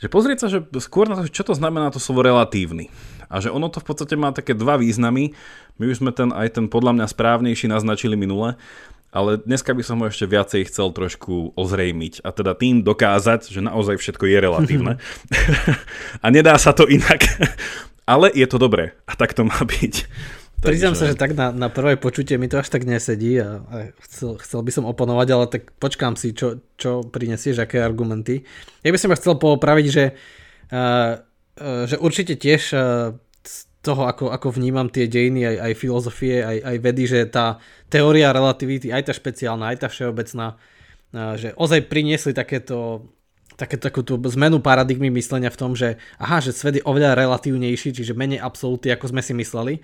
že 0.00 0.08
pozrieť 0.08 0.38
sa, 0.42 0.48
že 0.48 0.64
skôr 0.80 1.06
na 1.06 1.20
to, 1.20 1.28
čo 1.28 1.44
to 1.44 1.54
znamená 1.54 1.92
to 1.92 2.02
slovo 2.02 2.24
relatívny. 2.24 2.88
A 3.28 3.38
že 3.38 3.52
ono 3.52 3.68
to 3.68 3.80
v 3.80 3.86
podstate 3.86 4.16
má 4.18 4.32
také 4.32 4.52
dva 4.52 4.76
významy. 4.76 5.32
My 5.80 5.84
už 5.88 6.04
sme 6.04 6.12
ten 6.12 6.32
aj 6.32 6.56
ten 6.58 6.66
podľa 6.68 7.00
mňa 7.00 7.06
správnejší 7.08 7.68
naznačili 7.68 8.16
minule 8.16 8.56
ale 9.12 9.36
dneska 9.44 9.76
by 9.76 9.84
som 9.84 10.00
ho 10.00 10.08
ešte 10.08 10.24
viacej 10.24 10.72
chcel 10.72 10.88
trošku 10.90 11.52
ozrejmiť 11.52 12.24
a 12.24 12.32
teda 12.32 12.56
tým 12.56 12.80
dokázať, 12.80 13.52
že 13.52 13.60
naozaj 13.60 14.00
všetko 14.00 14.24
je 14.24 14.38
relatívne 14.40 14.92
a 16.24 16.26
nedá 16.32 16.56
sa 16.56 16.72
to 16.72 16.88
inak. 16.88 17.20
ale 18.08 18.32
je 18.32 18.48
to 18.48 18.56
dobré 18.56 18.96
a 19.04 19.12
tak 19.12 19.36
to 19.36 19.44
má 19.44 19.60
byť. 19.60 20.08
Priznám 20.62 20.94
sa, 20.94 21.10
že 21.10 21.18
tak 21.18 21.34
na, 21.34 21.50
na 21.50 21.66
prvé 21.66 21.98
počutie 21.98 22.38
mi 22.38 22.46
to 22.46 22.62
až 22.62 22.70
tak 22.70 22.86
nesedí 22.86 23.34
a, 23.42 23.66
a 23.66 23.76
chcel, 24.06 24.38
chcel 24.38 24.62
by 24.62 24.70
som 24.70 24.86
oponovať, 24.86 25.28
ale 25.34 25.44
tak 25.50 25.74
počkám 25.82 26.14
si, 26.14 26.30
čo, 26.38 26.62
čo 26.78 27.02
prinesieš, 27.02 27.66
aké 27.66 27.82
argumenty. 27.82 28.46
Ja 28.86 28.94
by 28.94 28.98
som 28.98 29.10
chcel 29.18 29.42
poopraviť, 29.42 29.86
že, 29.90 30.04
uh, 30.70 31.18
uh, 31.58 31.82
že 31.90 31.98
určite 31.98 32.38
tiež 32.38 32.62
uh, 32.78 33.10
toho, 33.82 34.06
ako, 34.06 34.30
ako 34.30 34.54
vnímam 34.54 34.86
tie 34.86 35.10
dejiny, 35.10 35.42
aj, 35.42 35.56
aj 35.58 35.72
filozofie, 35.74 36.36
aj, 36.40 36.58
aj 36.62 36.76
vedy, 36.78 37.04
že 37.10 37.20
tá 37.26 37.58
teória 37.90 38.30
relativity, 38.30 38.94
aj 38.94 39.10
tá 39.10 39.12
špeciálna, 39.12 39.74
aj 39.74 39.78
tá 39.82 39.88
všeobecná, 39.90 40.54
uh, 40.54 41.34
že 41.34 41.50
ozaj 41.58 41.90
priniesli 41.90 42.30
takéto 42.30 43.10
také, 43.56 43.76
takú 43.76 44.00
tú 44.02 44.16
zmenu 44.18 44.58
paradigmy 44.58 45.12
myslenia 45.12 45.52
v 45.52 45.60
tom, 45.60 45.72
že 45.76 46.00
aha, 46.16 46.40
že 46.40 46.56
svet 46.56 46.80
je 46.80 46.86
oveľa 46.88 47.14
relatívnejší, 47.14 47.94
čiže 47.94 48.16
menej 48.16 48.40
absolútny, 48.40 48.90
ako 48.90 49.12
sme 49.12 49.22
si 49.22 49.32
mysleli. 49.36 49.74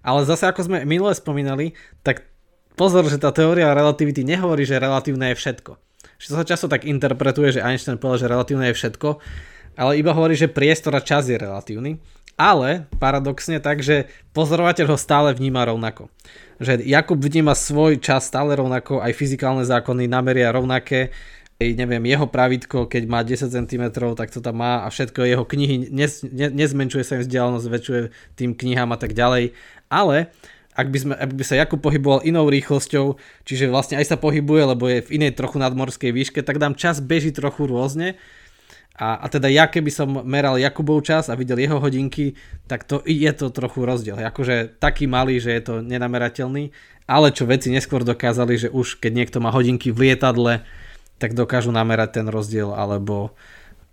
Ale 0.00 0.24
zase, 0.24 0.48
ako 0.48 0.66
sme 0.66 0.78
minule 0.88 1.12
spomínali, 1.12 1.76
tak 2.02 2.24
pozor, 2.74 3.06
že 3.06 3.20
tá 3.20 3.30
teória 3.30 3.74
relativity 3.74 4.24
nehovorí, 4.24 4.64
že 4.64 4.80
relatívne 4.80 5.34
je 5.34 5.38
všetko. 5.38 5.72
Že 6.18 6.26
sa 6.34 6.46
často 6.46 6.66
tak 6.66 6.82
interpretuje, 6.82 7.58
že 7.58 7.64
Einstein 7.64 8.00
povedal, 8.00 8.26
že 8.26 8.32
relatívne 8.32 8.66
je 8.72 8.78
všetko, 8.78 9.08
ale 9.78 10.02
iba 10.02 10.10
hovorí, 10.10 10.34
že 10.34 10.50
priestor 10.50 10.98
a 10.98 11.00
čas 11.00 11.30
je 11.30 11.38
relatívny. 11.38 12.02
Ale 12.38 12.86
paradoxne 13.02 13.58
tak, 13.58 13.82
že 13.82 14.06
pozorovateľ 14.30 14.94
ho 14.94 14.98
stále 14.98 15.34
vníma 15.34 15.66
rovnako. 15.66 16.06
Že 16.62 16.86
Jakub 16.86 17.18
vníma 17.18 17.54
svoj 17.54 17.98
čas 17.98 18.26
stále 18.26 18.54
rovnako, 18.58 19.02
aj 19.02 19.14
fyzikálne 19.14 19.66
zákony 19.66 20.06
nameria 20.06 20.54
rovnaké, 20.54 21.10
neviem, 21.58 22.06
jeho 22.06 22.30
pravidko, 22.30 22.86
keď 22.86 23.02
má 23.10 23.26
10 23.26 23.50
cm, 23.50 23.84
tak 24.14 24.30
to 24.30 24.38
tam 24.38 24.62
má 24.62 24.86
a 24.86 24.88
všetko 24.90 25.26
jeho 25.26 25.42
knihy, 25.42 25.90
nez, 25.90 26.22
ne, 26.22 26.46
nezmenšuje 26.46 27.02
sa 27.02 27.18
im 27.18 27.26
vzdialenosť, 27.26 27.66
zväčšuje 27.66 28.00
tým 28.38 28.54
knihám 28.54 28.94
a 28.94 28.98
tak 28.98 29.18
ďalej. 29.18 29.58
Ale 29.90 30.30
ak 30.78 30.86
by, 30.94 30.98
sme, 31.02 31.14
ak 31.18 31.34
by 31.34 31.42
sa 31.42 31.58
Jakub 31.58 31.82
pohyboval 31.82 32.22
inou 32.22 32.46
rýchlosťou, 32.46 33.18
čiže 33.42 33.66
vlastne 33.66 33.98
aj 33.98 34.14
sa 34.14 34.16
pohybuje, 34.18 34.62
lebo 34.78 34.86
je 34.86 35.02
v 35.02 35.18
inej 35.18 35.34
trochu 35.34 35.58
nadmorskej 35.58 36.14
výške, 36.14 36.46
tak 36.46 36.62
dám 36.62 36.78
čas 36.78 37.02
beží 37.02 37.34
trochu 37.34 37.66
rôzne. 37.66 38.14
A, 38.98 39.22
a 39.22 39.26
teda 39.30 39.46
ja 39.46 39.70
keby 39.70 39.94
som 39.94 40.26
meral 40.26 40.58
Jakubov 40.58 41.06
čas 41.06 41.30
a 41.30 41.38
videl 41.38 41.62
jeho 41.62 41.78
hodinky, 41.78 42.34
tak 42.66 42.82
to 42.82 42.98
je 43.06 43.30
to 43.30 43.54
trochu 43.54 43.86
rozdiel. 43.86 44.18
Akože 44.18 44.82
taký 44.82 45.06
malý, 45.06 45.38
že 45.38 45.54
je 45.54 45.62
to 45.62 45.74
nenamerateľný, 45.86 46.74
ale 47.06 47.30
čo 47.30 47.46
veci 47.46 47.70
neskôr 47.70 48.02
dokázali, 48.02 48.58
že 48.58 48.68
už 48.74 48.98
keď 48.98 49.12
niekto 49.14 49.38
má 49.38 49.54
hodinky 49.54 49.94
v 49.94 50.10
lietadle, 50.10 50.66
tak 51.22 51.38
dokážu 51.38 51.70
namerať 51.70 52.22
ten 52.22 52.26
rozdiel, 52.26 52.74
alebo 52.74 53.34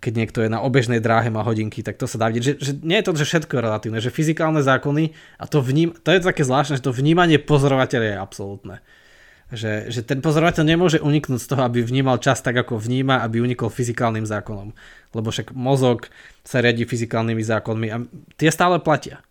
keď 0.02 0.12
niekto 0.12 0.38
je 0.44 0.52
na 0.52 0.60
obežnej 0.60 1.00
dráhe 1.00 1.32
má 1.32 1.40
hodinky, 1.42 1.80
tak 1.80 1.96
to 1.96 2.04
sa 2.06 2.20
dá 2.20 2.28
vidieť, 2.28 2.44
že, 2.44 2.52
že 2.60 2.72
nie 2.84 3.00
je 3.00 3.06
to, 3.06 3.12
že 3.16 3.26
všetko 3.26 3.52
je 3.56 3.62
relatívne, 3.62 3.98
že 4.02 4.12
fyzikálne 4.12 4.60
zákony 4.60 5.16
a 5.40 5.44
to 5.48 5.64
vním, 5.64 5.96
to 6.02 6.12
je 6.12 6.22
také 6.22 6.44
zvláštne, 6.44 6.78
že 6.78 6.84
to 6.84 6.94
vnímanie 6.94 7.40
pozorovateľa 7.40 8.06
je 8.14 8.16
absolútne. 8.18 8.76
Že, 9.46 9.94
že 9.94 10.02
ten 10.02 10.18
pozorovateľ 10.18 10.64
nemôže 10.66 10.98
uniknúť 10.98 11.38
z 11.38 11.48
toho, 11.54 11.62
aby 11.62 11.78
vnímal 11.78 12.18
čas 12.18 12.42
tak, 12.42 12.58
ako 12.58 12.82
vníma, 12.82 13.22
aby 13.22 13.38
unikol 13.38 13.70
fyzikálnym 13.70 14.26
zákonom. 14.26 14.74
Lebo 15.14 15.28
však 15.30 15.54
mozog 15.54 16.10
sa 16.42 16.58
riadi 16.58 16.82
fyzikálnymi 16.82 17.42
zákonmi 17.46 17.88
a 17.94 18.02
tie 18.34 18.50
stále 18.50 18.82
platia. 18.82 19.22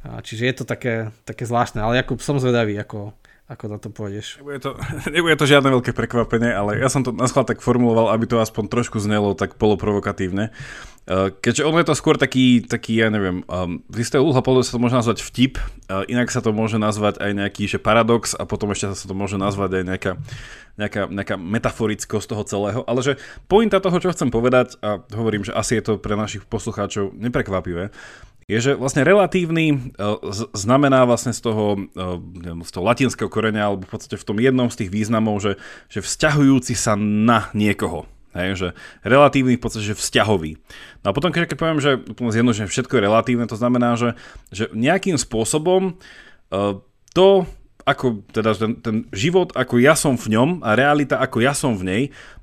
A 0.00 0.24
čiže 0.24 0.48
je 0.48 0.54
to 0.56 0.64
také, 0.64 1.12
také 1.28 1.44
zvláštne, 1.44 1.84
ale 1.84 2.00
Jakub, 2.00 2.24
som 2.24 2.40
zvedavý, 2.40 2.78
ako, 2.80 3.12
ako 3.50 3.64
na 3.68 3.76
to 3.76 3.88
pôjdeš. 3.92 4.40
Nebude 4.40 4.60
to, 4.64 4.70
nebude 5.14 5.36
to 5.36 5.44
žiadne 5.44 5.68
veľké 5.72 5.92
prekvapenie, 5.92 6.48
ale 6.48 6.80
ja 6.80 6.88
som 6.88 7.04
to 7.04 7.10
na 7.12 7.28
tak 7.28 7.60
formuloval, 7.60 8.14
aby 8.14 8.24
to 8.24 8.40
aspoň 8.40 8.72
trošku 8.72 8.96
znelo 8.96 9.36
tak 9.36 9.60
poloprovokatívne. 9.60 10.54
Uh, 11.08 11.32
keďže 11.40 11.64
ono 11.64 11.80
je 11.80 11.88
to 11.88 11.96
skôr 11.96 12.20
taký, 12.20 12.60
taký 12.60 13.00
ja 13.00 13.08
neviem, 13.08 13.40
um, 13.48 13.80
z 13.88 14.04
istého 14.04 14.20
úhla 14.20 14.44
pohľadu 14.44 14.68
sa 14.68 14.76
to 14.76 14.82
môže 14.84 14.92
nazvať 14.92 15.24
vtip, 15.24 15.56
uh, 15.56 16.04
inak 16.04 16.28
sa 16.28 16.44
to 16.44 16.52
môže 16.52 16.76
nazvať 16.76 17.16
aj 17.24 17.32
nejaký 17.32 17.64
že 17.64 17.80
paradox 17.80 18.36
a 18.36 18.44
potom 18.44 18.76
ešte 18.76 18.92
sa 18.92 19.08
to 19.08 19.16
môže 19.16 19.40
nazvať 19.40 19.80
aj 19.80 19.84
nejaká, 19.88 20.12
nejaká, 20.76 21.08
nejaká 21.08 21.40
metaforickosť 21.40 22.26
toho 22.28 22.44
celého, 22.44 22.80
ale 22.84 23.00
že 23.00 23.16
pointa 23.48 23.80
toho, 23.80 23.96
čo 23.96 24.12
chcem 24.12 24.28
povedať, 24.28 24.76
a 24.84 25.00
hovorím, 25.16 25.48
že 25.48 25.56
asi 25.56 25.80
je 25.80 25.88
to 25.88 25.92
pre 25.96 26.12
našich 26.12 26.44
poslucháčov 26.44 27.16
neprekvapivé, 27.16 27.88
je, 28.44 28.58
že 28.60 28.72
vlastne 28.76 29.00
relatívny 29.00 29.96
uh, 29.96 30.20
znamená 30.52 31.08
vlastne 31.08 31.32
z 31.32 31.40
toho, 31.40 31.88
z 32.36 32.68
toho 32.68 32.84
latinského 32.84 33.32
korenia, 33.32 33.64
alebo 33.64 33.88
v 33.88 33.96
podstate 33.96 34.20
v 34.20 34.28
tom 34.28 34.36
jednom 34.44 34.68
z 34.68 34.84
tých 34.84 34.92
významov, 34.92 35.40
že, 35.40 35.56
že 35.88 36.04
vzťahujúci 36.04 36.76
sa 36.76 37.00
na 37.00 37.48
niekoho. 37.56 38.04
Hej, 38.36 38.50
že 38.60 38.68
relatívny 39.08 39.56
v 39.56 39.62
podstate, 39.62 39.88
že 39.88 39.96
vzťahový. 39.96 40.60
No 41.00 41.06
a 41.10 41.16
potom, 41.16 41.32
keď, 41.32 41.56
poviem, 41.56 41.80
že 41.80 41.96
zjednodušene 42.12 42.68
všetko 42.68 43.00
je 43.00 43.06
relatívne, 43.08 43.48
to 43.48 43.56
znamená, 43.56 43.96
že, 43.96 44.20
že 44.52 44.68
nejakým 44.76 45.16
spôsobom 45.16 45.96
uh, 45.96 46.76
to, 47.16 47.48
ako 47.88 48.20
teda 48.28 48.52
ten, 48.52 48.72
ten 48.84 48.96
život, 49.16 49.56
ako 49.56 49.80
ja 49.80 49.96
som 49.96 50.20
v 50.20 50.36
ňom 50.36 50.60
a 50.60 50.76
realita, 50.76 51.16
ako 51.16 51.40
ja 51.40 51.56
som 51.56 51.72
v 51.72 51.88
nej, 51.88 52.02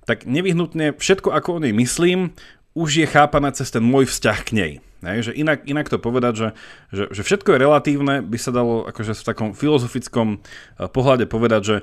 tak 0.10 0.26
nevyhnutne 0.26 0.98
všetko, 0.98 1.30
ako 1.30 1.58
o 1.58 1.62
nej 1.62 1.74
myslím, 1.74 2.34
už 2.74 3.06
je 3.06 3.08
chápané 3.08 3.54
cez 3.54 3.70
ten 3.70 3.86
môj 3.86 4.10
vzťah 4.10 4.40
k 4.42 4.52
nej. 4.52 4.72
Hej, 5.06 5.30
že 5.30 5.32
inak, 5.38 5.70
inak 5.70 5.86
to 5.86 6.02
povedať, 6.02 6.34
že, 6.34 6.48
že, 6.90 7.04
že 7.14 7.22
všetko 7.22 7.54
je 7.54 7.62
relatívne, 7.62 8.16
by 8.26 8.38
sa 8.42 8.50
dalo 8.50 8.90
akože 8.90 9.14
v 9.14 9.28
takom 9.28 9.50
filozofickom 9.54 10.28
eh, 10.38 10.90
pohľade 10.90 11.30
povedať, 11.30 11.62
že 11.62 11.76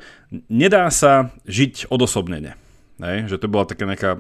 nedá 0.51 0.91
sa 0.91 1.31
žiť 1.47 1.87
odosobnene. 1.87 2.59
Hej, 3.03 3.35
že 3.35 3.37
to 3.43 3.51
bola 3.51 3.67
také 3.67 3.83
nejaká, 3.83 4.15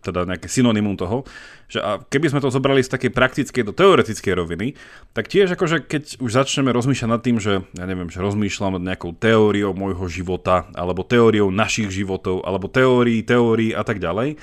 teda 0.00 0.24
nejaké 0.24 0.48
synonymum 0.48 0.96
toho, 0.96 1.28
že 1.68 1.84
a 1.84 2.00
keby 2.00 2.32
sme 2.32 2.40
to 2.40 2.48
zobrali 2.48 2.80
z 2.80 2.88
takej 2.88 3.12
praktickej 3.12 3.60
do 3.60 3.76
teoretickej 3.76 4.32
roviny, 4.32 4.72
tak 5.12 5.28
tiež 5.28 5.52
akože 5.52 5.84
keď 5.84 6.16
už 6.16 6.30
začneme 6.32 6.72
rozmýšľať 6.72 7.10
nad 7.12 7.20
tým, 7.20 7.36
že 7.36 7.60
ja 7.76 7.84
neviem, 7.84 8.08
že 8.08 8.24
rozmýšľam 8.24 8.80
nad 8.80 8.96
nejakou 8.96 9.12
teóriou 9.12 9.76
môjho 9.76 10.08
života, 10.08 10.64
alebo 10.72 11.04
teóriou 11.04 11.52
našich 11.52 11.92
životov, 11.92 12.40
alebo 12.48 12.72
teórií, 12.72 13.20
teórií 13.20 13.76
a 13.76 13.84
tak 13.84 14.00
ďalej, 14.00 14.40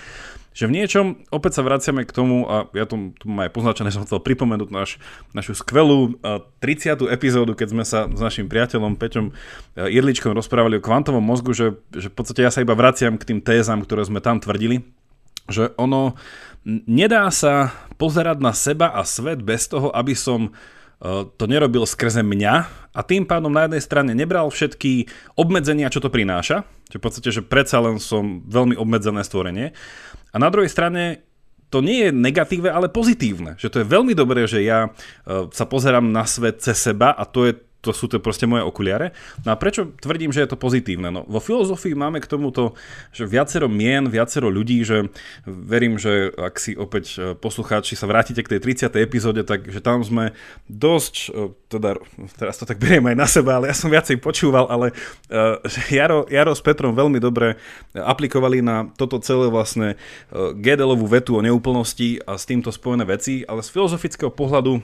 že 0.51 0.67
v 0.67 0.75
niečom 0.75 1.23
opäť 1.31 1.59
sa 1.59 1.63
vraciame 1.63 2.03
k 2.03 2.11
tomu, 2.11 2.43
a 2.43 2.67
ja 2.75 2.83
tu, 2.83 3.15
tu 3.15 3.25
mám 3.31 3.47
aj 3.47 3.55
poznačené, 3.55 3.87
som 3.87 4.03
chcel 4.03 4.19
pripomenúť 4.19 4.69
naš, 4.69 4.99
našu 5.31 5.55
skvelú 5.55 6.19
30. 6.59 7.07
epizódu, 7.07 7.55
keď 7.55 7.67
sme 7.71 7.83
sa 7.87 8.11
s 8.11 8.19
našim 8.19 8.51
priateľom 8.51 8.99
Peťom 8.99 9.31
Jedličkom 9.79 10.35
rozprávali 10.35 10.77
o 10.79 10.83
kvantovom 10.83 11.23
mozgu, 11.23 11.55
že, 11.55 11.67
že 11.95 12.11
v 12.11 12.15
podstate 12.15 12.43
ja 12.43 12.51
sa 12.51 12.59
iba 12.59 12.75
vraciam 12.75 13.15
k 13.15 13.27
tým 13.31 13.39
tézam, 13.39 13.79
ktoré 13.79 14.03
sme 14.03 14.19
tam 14.19 14.43
tvrdili, 14.43 14.83
že 15.47 15.71
ono 15.79 16.19
nedá 16.67 17.31
sa 17.31 17.71
pozerať 17.95 18.37
na 18.43 18.51
seba 18.51 18.91
a 18.91 19.07
svet 19.07 19.39
bez 19.39 19.71
toho, 19.71 19.87
aby 19.95 20.13
som 20.13 20.51
to 21.41 21.49
nerobil 21.49 21.89
skrze 21.89 22.21
mňa 22.21 22.53
a 22.93 23.01
tým 23.01 23.25
pádom 23.25 23.49
na 23.49 23.65
jednej 23.65 23.81
strane 23.81 24.11
nebral 24.13 24.53
všetky 24.53 25.09
obmedzenia, 25.33 25.89
čo 25.89 25.97
to 25.97 26.13
prináša, 26.13 26.61
že 26.93 27.01
v 27.01 27.03
podstate, 27.03 27.29
že 27.33 27.41
predsa 27.41 27.81
len 27.81 27.97
som 27.97 28.45
veľmi 28.45 28.77
obmedzené 28.77 29.25
stvorenie 29.25 29.73
a 30.31 30.35
na 30.39 30.47
druhej 30.47 30.71
strane 30.71 31.27
to 31.71 31.79
nie 31.79 32.07
je 32.07 32.11
negatívne, 32.11 32.67
ale 32.67 32.91
pozitívne. 32.91 33.55
Že 33.55 33.69
to 33.71 33.77
je 33.79 33.87
veľmi 33.87 34.11
dobré, 34.11 34.43
že 34.43 34.59
ja 34.59 34.91
e, 34.91 35.47
sa 35.55 35.63
pozerám 35.63 36.03
na 36.03 36.27
svet 36.27 36.59
cez 36.59 36.75
seba 36.75 37.15
a 37.15 37.23
to 37.23 37.47
je 37.47 37.55
to 37.81 37.89
sú 37.91 38.05
to 38.05 38.21
proste 38.21 38.45
moje 38.45 38.61
okuliare. 38.61 39.11
No 39.41 39.53
a 39.53 39.55
prečo 39.57 39.89
tvrdím, 39.97 40.29
že 40.29 40.45
je 40.45 40.53
to 40.53 40.57
pozitívne? 40.57 41.09
No, 41.09 41.25
vo 41.25 41.41
filozofii 41.41 41.97
máme 41.97 42.21
k 42.21 42.29
tomuto 42.29 42.77
že 43.09 43.25
viacero 43.25 43.65
mien, 43.65 44.05
viacero 44.05 44.53
ľudí, 44.53 44.85
že 44.85 45.09
verím, 45.49 45.97
že 45.97 46.29
ak 46.37 46.61
si 46.61 46.77
opäť 46.77 47.05
e, 47.17 47.19
poslucháči 47.33 47.97
sa 47.97 48.05
vrátite 48.05 48.45
k 48.45 48.57
tej 48.57 48.85
30. 48.85 48.93
epizóde, 49.01 49.41
tak 49.41 49.65
že 49.65 49.81
tam 49.81 50.05
sme 50.05 50.37
dosť, 50.69 51.15
e, 51.33 51.49
teda, 51.73 51.97
teraz 52.37 52.61
to 52.61 52.69
tak 52.69 52.77
beriem 52.77 53.09
aj 53.09 53.17
na 53.17 53.27
seba, 53.27 53.57
ale 53.57 53.73
ja 53.73 53.75
som 53.75 53.89
viacej 53.89 54.21
počúval, 54.21 54.69
ale 54.69 54.93
uh, 55.33 55.57
Jaro, 55.89 56.29
Jaro 56.29 56.53
s 56.53 56.61
Petrom 56.61 56.93
veľmi 56.93 57.17
dobre 57.17 57.57
aplikovali 57.97 58.61
na 58.61 58.85
toto 58.93 59.17
celé 59.17 59.49
vlastne 59.49 59.97
Gedelovú 60.59 61.09
vetu 61.09 61.39
o 61.39 61.41
neúplnosti 61.41 62.21
a 62.23 62.37
s 62.37 62.45
týmto 62.45 62.69
spojené 62.69 63.07
veci, 63.07 63.41
ale 63.47 63.65
z 63.65 63.73
filozofického 63.73 64.29
pohľadu, 64.29 64.83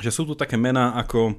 že 0.00 0.10
sú 0.10 0.24
tu 0.24 0.34
také 0.38 0.56
mená 0.56 0.96
ako 0.96 1.36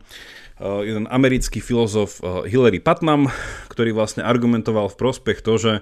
jeden 0.85 1.09
americký 1.09 1.57
filozof 1.57 2.21
eh, 2.21 2.49
Hillary 2.49 2.77
Putnam, 2.77 3.33
ktorý 3.73 3.97
vlastne 3.97 4.21
argumentoval 4.21 4.93
v 4.93 4.99
prospech 4.99 5.41
to, 5.41 5.57
že 5.57 5.73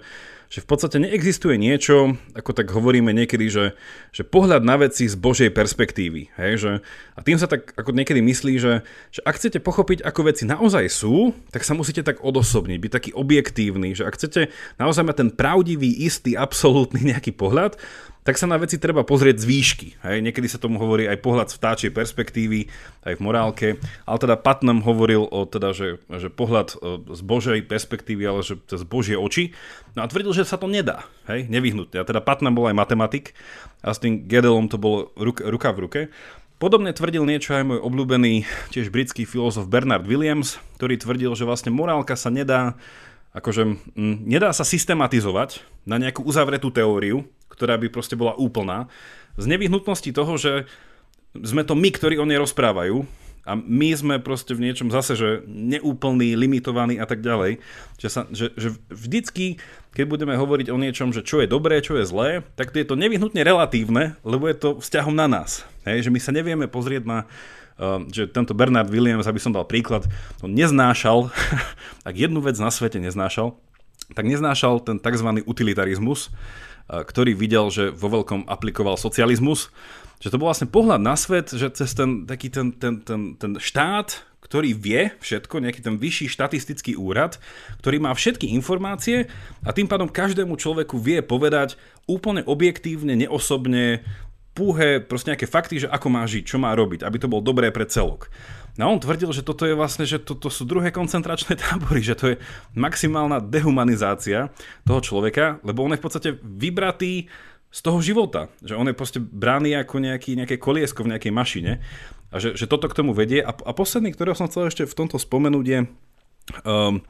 že 0.50 0.65
v 0.65 0.67
podstate 0.67 0.98
neexistuje 0.98 1.62
niečo, 1.62 2.17
ako 2.33 2.57
tak 2.57 2.74
hovoríme 2.74 3.13
niekedy, 3.13 3.53
že, 3.53 3.77
že 4.09 4.25
pohľad 4.25 4.65
na 4.65 4.81
veci 4.81 5.05
z 5.05 5.13
Božej 5.13 5.53
perspektívy. 5.53 6.33
Hej, 6.41 6.53
že, 6.57 6.71
a 7.13 7.19
tým 7.21 7.38
sa 7.38 7.45
tak 7.45 7.69
ako 7.77 7.93
niekedy 7.93 8.17
myslí, 8.25 8.57
že, 8.57 8.81
že 9.13 9.21
ak 9.21 9.38
chcete 9.38 9.62
pochopiť, 9.62 10.01
ako 10.01 10.25
veci 10.25 10.50
naozaj 10.50 10.89
sú, 10.89 11.38
tak 11.53 11.62
sa 11.62 11.77
musíte 11.77 12.01
tak 12.01 12.25
odosobniť, 12.25 12.81
byť 12.81 12.91
taký 12.91 13.12
objektívny, 13.13 13.93
že 13.93 14.09
ak 14.09 14.17
chcete 14.17 14.50
naozaj 14.81 15.05
mať 15.05 15.15
ten 15.21 15.29
pravdivý, 15.29 15.93
istý, 16.01 16.33
absolútny 16.33 17.05
nejaký 17.13 17.29
pohľad, 17.38 17.77
tak 18.29 18.38
sa 18.38 18.45
na 18.45 18.62
veci 18.62 18.77
treba 18.77 19.01
pozrieť 19.01 19.41
z 19.41 19.45
výšky. 19.50 19.88
Hej. 20.05 20.21
Niekedy 20.21 20.45
sa 20.45 20.62
tomu 20.62 20.77
hovorí 20.77 21.09
aj 21.09 21.17
pohľad 21.17 21.50
z 21.50 21.57
vtáčej 21.57 21.89
perspektívy, 21.89 22.69
aj 23.09 23.17
v 23.17 23.25
morálke, 23.25 23.67
ale 24.05 24.17
teda 24.21 24.38
Patnam 24.38 24.86
hovoril 24.86 25.25
o 25.25 25.50
teda, 25.50 25.74
že, 25.74 25.98
že 26.05 26.29
pohľad 26.29 26.77
e, 26.77 27.09
z 27.09 27.21
Božej 27.25 27.65
perspektívy, 27.65 28.29
ale 28.29 28.45
že 28.45 28.62
z 28.69 28.86
Božie 28.86 29.17
oči. 29.17 29.57
No 29.98 30.05
a 30.05 30.09
tvrdil, 30.13 30.29
že 30.38 30.45
sa 30.45 30.62
to 30.62 30.69
nedá, 30.69 31.09
hej, 31.25 31.50
nevyhnutne. 31.50 31.98
A 31.98 32.05
teda 32.05 32.21
Patnam 32.21 32.53
bol 32.53 32.69
aj 32.69 32.77
matematik 32.77 33.33
a 33.81 33.98
s 33.98 33.98
tým 33.98 34.29
Gedelom 34.29 34.69
to 34.69 34.77
bolo 34.77 35.09
ruka, 35.17 35.50
ruka 35.50 35.74
v 35.74 35.81
ruke. 35.89 36.01
Podobne 36.62 36.93
tvrdil 36.93 37.25
niečo 37.25 37.57
aj 37.57 37.65
môj 37.65 37.79
obľúbený 37.81 38.45
tiež 38.69 38.93
britský 38.93 39.25
filozof 39.25 39.65
Bernard 39.65 40.05
Williams, 40.05 40.62
ktorý 40.77 41.01
tvrdil, 41.01 41.33
že 41.33 41.50
vlastne 41.50 41.74
morálka 41.74 42.13
sa 42.13 42.29
nedá 42.29 42.77
akože 43.33 43.63
m, 43.93 44.25
nedá 44.25 44.50
sa 44.53 44.65
systematizovať 44.65 45.62
na 45.86 46.01
nejakú 46.01 46.25
uzavretú 46.25 46.74
teóriu, 46.74 47.25
ktorá 47.59 47.75
by 47.75 47.91
proste 47.91 48.15
bola 48.15 48.39
úplná, 48.39 48.87
z 49.35 49.45
nevyhnutnosti 49.51 50.15
toho, 50.15 50.39
že 50.39 50.63
sme 51.35 51.67
to 51.67 51.75
my, 51.75 51.91
ktorí 51.91 52.15
o 52.17 52.25
nej 52.25 52.39
rozprávajú 52.39 53.03
a 53.49 53.57
my 53.57 53.89
sme 53.97 54.15
proste 54.21 54.53
v 54.53 54.69
niečom 54.69 54.93
zase, 54.93 55.17
že 55.17 55.29
neúplný, 55.49 56.37
limitovaný 56.37 57.01
a 57.01 57.09
tak 57.09 57.25
ďalej. 57.25 57.63
Že, 57.97 58.07
sa, 58.11 58.21
že, 58.29 58.53
že 58.53 58.77
vždycky, 58.93 59.57
keď 59.95 60.05
budeme 60.05 60.37
hovoriť 60.37 60.67
o 60.69 60.77
niečom, 60.77 61.09
že 61.15 61.25
čo 61.25 61.41
je 61.41 61.49
dobré, 61.49 61.81
čo 61.81 61.97
je 61.97 62.05
zlé, 62.05 62.45
tak 62.53 62.75
je 62.77 62.85
to 62.85 62.99
nevyhnutne 62.99 63.41
relatívne, 63.41 64.19
lebo 64.21 64.45
je 64.45 64.57
to 64.57 64.69
vzťahom 64.77 65.17
na 65.17 65.25
nás. 65.25 65.65
Hej, 65.87 66.09
že 66.09 66.13
my 66.13 66.19
sa 66.21 66.35
nevieme 66.35 66.69
pozrieť 66.69 67.03
na 67.09 67.17
uh, 67.79 68.05
že 68.11 68.29
tento 68.29 68.53
Bernard 68.53 68.91
Williams, 68.91 69.25
aby 69.25 69.41
som 69.41 69.55
dal 69.55 69.65
príklad, 69.65 70.05
on 70.45 70.53
neznášal, 70.53 71.33
ak 72.09 72.15
jednu 72.15 72.43
vec 72.45 72.59
na 72.61 72.69
svete 72.69 73.01
neznášal, 73.01 73.55
tak 74.13 74.25
neznášal 74.25 74.81
ten 74.81 74.97
tzv. 75.01 75.41
utilitarizmus, 75.45 76.33
ktorý 76.89 77.38
videl, 77.38 77.69
že 77.69 77.93
vo 77.93 78.10
veľkom 78.10 78.50
aplikoval 78.50 78.98
socializmus 78.98 79.69
že 80.19 80.27
to 80.27 80.36
bol 80.36 80.51
vlastne 80.51 80.67
pohľad 80.67 81.00
na 81.00 81.15
svet, 81.15 81.55
že 81.55 81.72
cez 81.72 81.96
ten 81.96 82.27
taký 82.27 82.51
ten, 82.51 82.75
ten, 82.75 83.00
ten, 83.00 83.39
ten 83.39 83.55
štát, 83.55 84.19
ktorý 84.43 84.75
vie 84.75 85.15
všetko, 85.24 85.63
nejaký 85.63 85.79
ten 85.79 85.96
vyšší 85.96 86.27
štatistický 86.27 87.00
úrad, 87.00 87.39
ktorý 87.79 88.03
má 88.03 88.12
všetky 88.12 88.51
informácie 88.51 89.31
a 89.63 89.72
tým 89.72 89.88
pádom 89.88 90.12
každému 90.12 90.60
človeku 90.60 91.00
vie 91.00 91.24
povedať 91.24 91.79
úplne 92.03 92.43
objektívne, 92.43 93.15
neosobne, 93.15 94.03
púhe, 94.59 94.99
proste 94.99 95.31
nejaké 95.31 95.47
fakty, 95.47 95.87
že 95.87 95.87
ako 95.87 96.07
má 96.11 96.27
žiť, 96.27 96.43
čo 96.43 96.59
má 96.59 96.75
robiť, 96.75 97.07
aby 97.07 97.15
to 97.15 97.31
bol 97.31 97.39
dobré 97.39 97.71
pre 97.71 97.87
celok. 97.87 98.27
No 98.75 98.91
on 98.91 98.99
tvrdil, 98.99 99.31
že 99.31 99.43
toto 99.43 99.63
je 99.63 99.75
vlastne, 99.75 100.03
že 100.03 100.19
toto 100.19 100.51
sú 100.51 100.67
druhé 100.67 100.91
koncentračné 100.91 101.55
tábory, 101.63 102.03
že 102.03 102.19
to 102.19 102.35
je 102.35 102.35
maximálna 102.75 103.39
dehumanizácia 103.39 104.51
toho 104.83 104.99
človeka, 104.99 105.63
lebo 105.63 105.87
on 105.87 105.95
je 105.95 105.99
v 105.99 106.05
podstate 106.05 106.29
vybratý 106.43 107.31
z 107.69 107.79
toho 107.79 108.03
života. 108.03 108.51
Že 108.59 108.75
on 108.75 108.87
je 108.91 108.97
proste 108.97 109.19
brány 109.21 109.79
ako 109.79 110.03
nejaký, 110.03 110.35
nejaké 110.35 110.59
koliesko 110.59 111.07
v 111.07 111.15
nejakej 111.15 111.31
mašine 111.31 111.73
a 112.29 112.35
že, 112.37 112.53
že 112.53 112.69
toto 112.69 112.85
k 112.85 112.97
tomu 112.97 113.13
vedie. 113.13 113.41
A, 113.41 113.51
a 113.53 113.71
posledný, 113.73 114.13
ktorého 114.13 114.37
som 114.37 114.49
chcel 114.49 114.69
ešte 114.69 114.85
v 114.85 114.97
tomto 114.97 115.17
spomenúť 115.17 115.65
je, 115.65 115.79
um, 116.65 117.01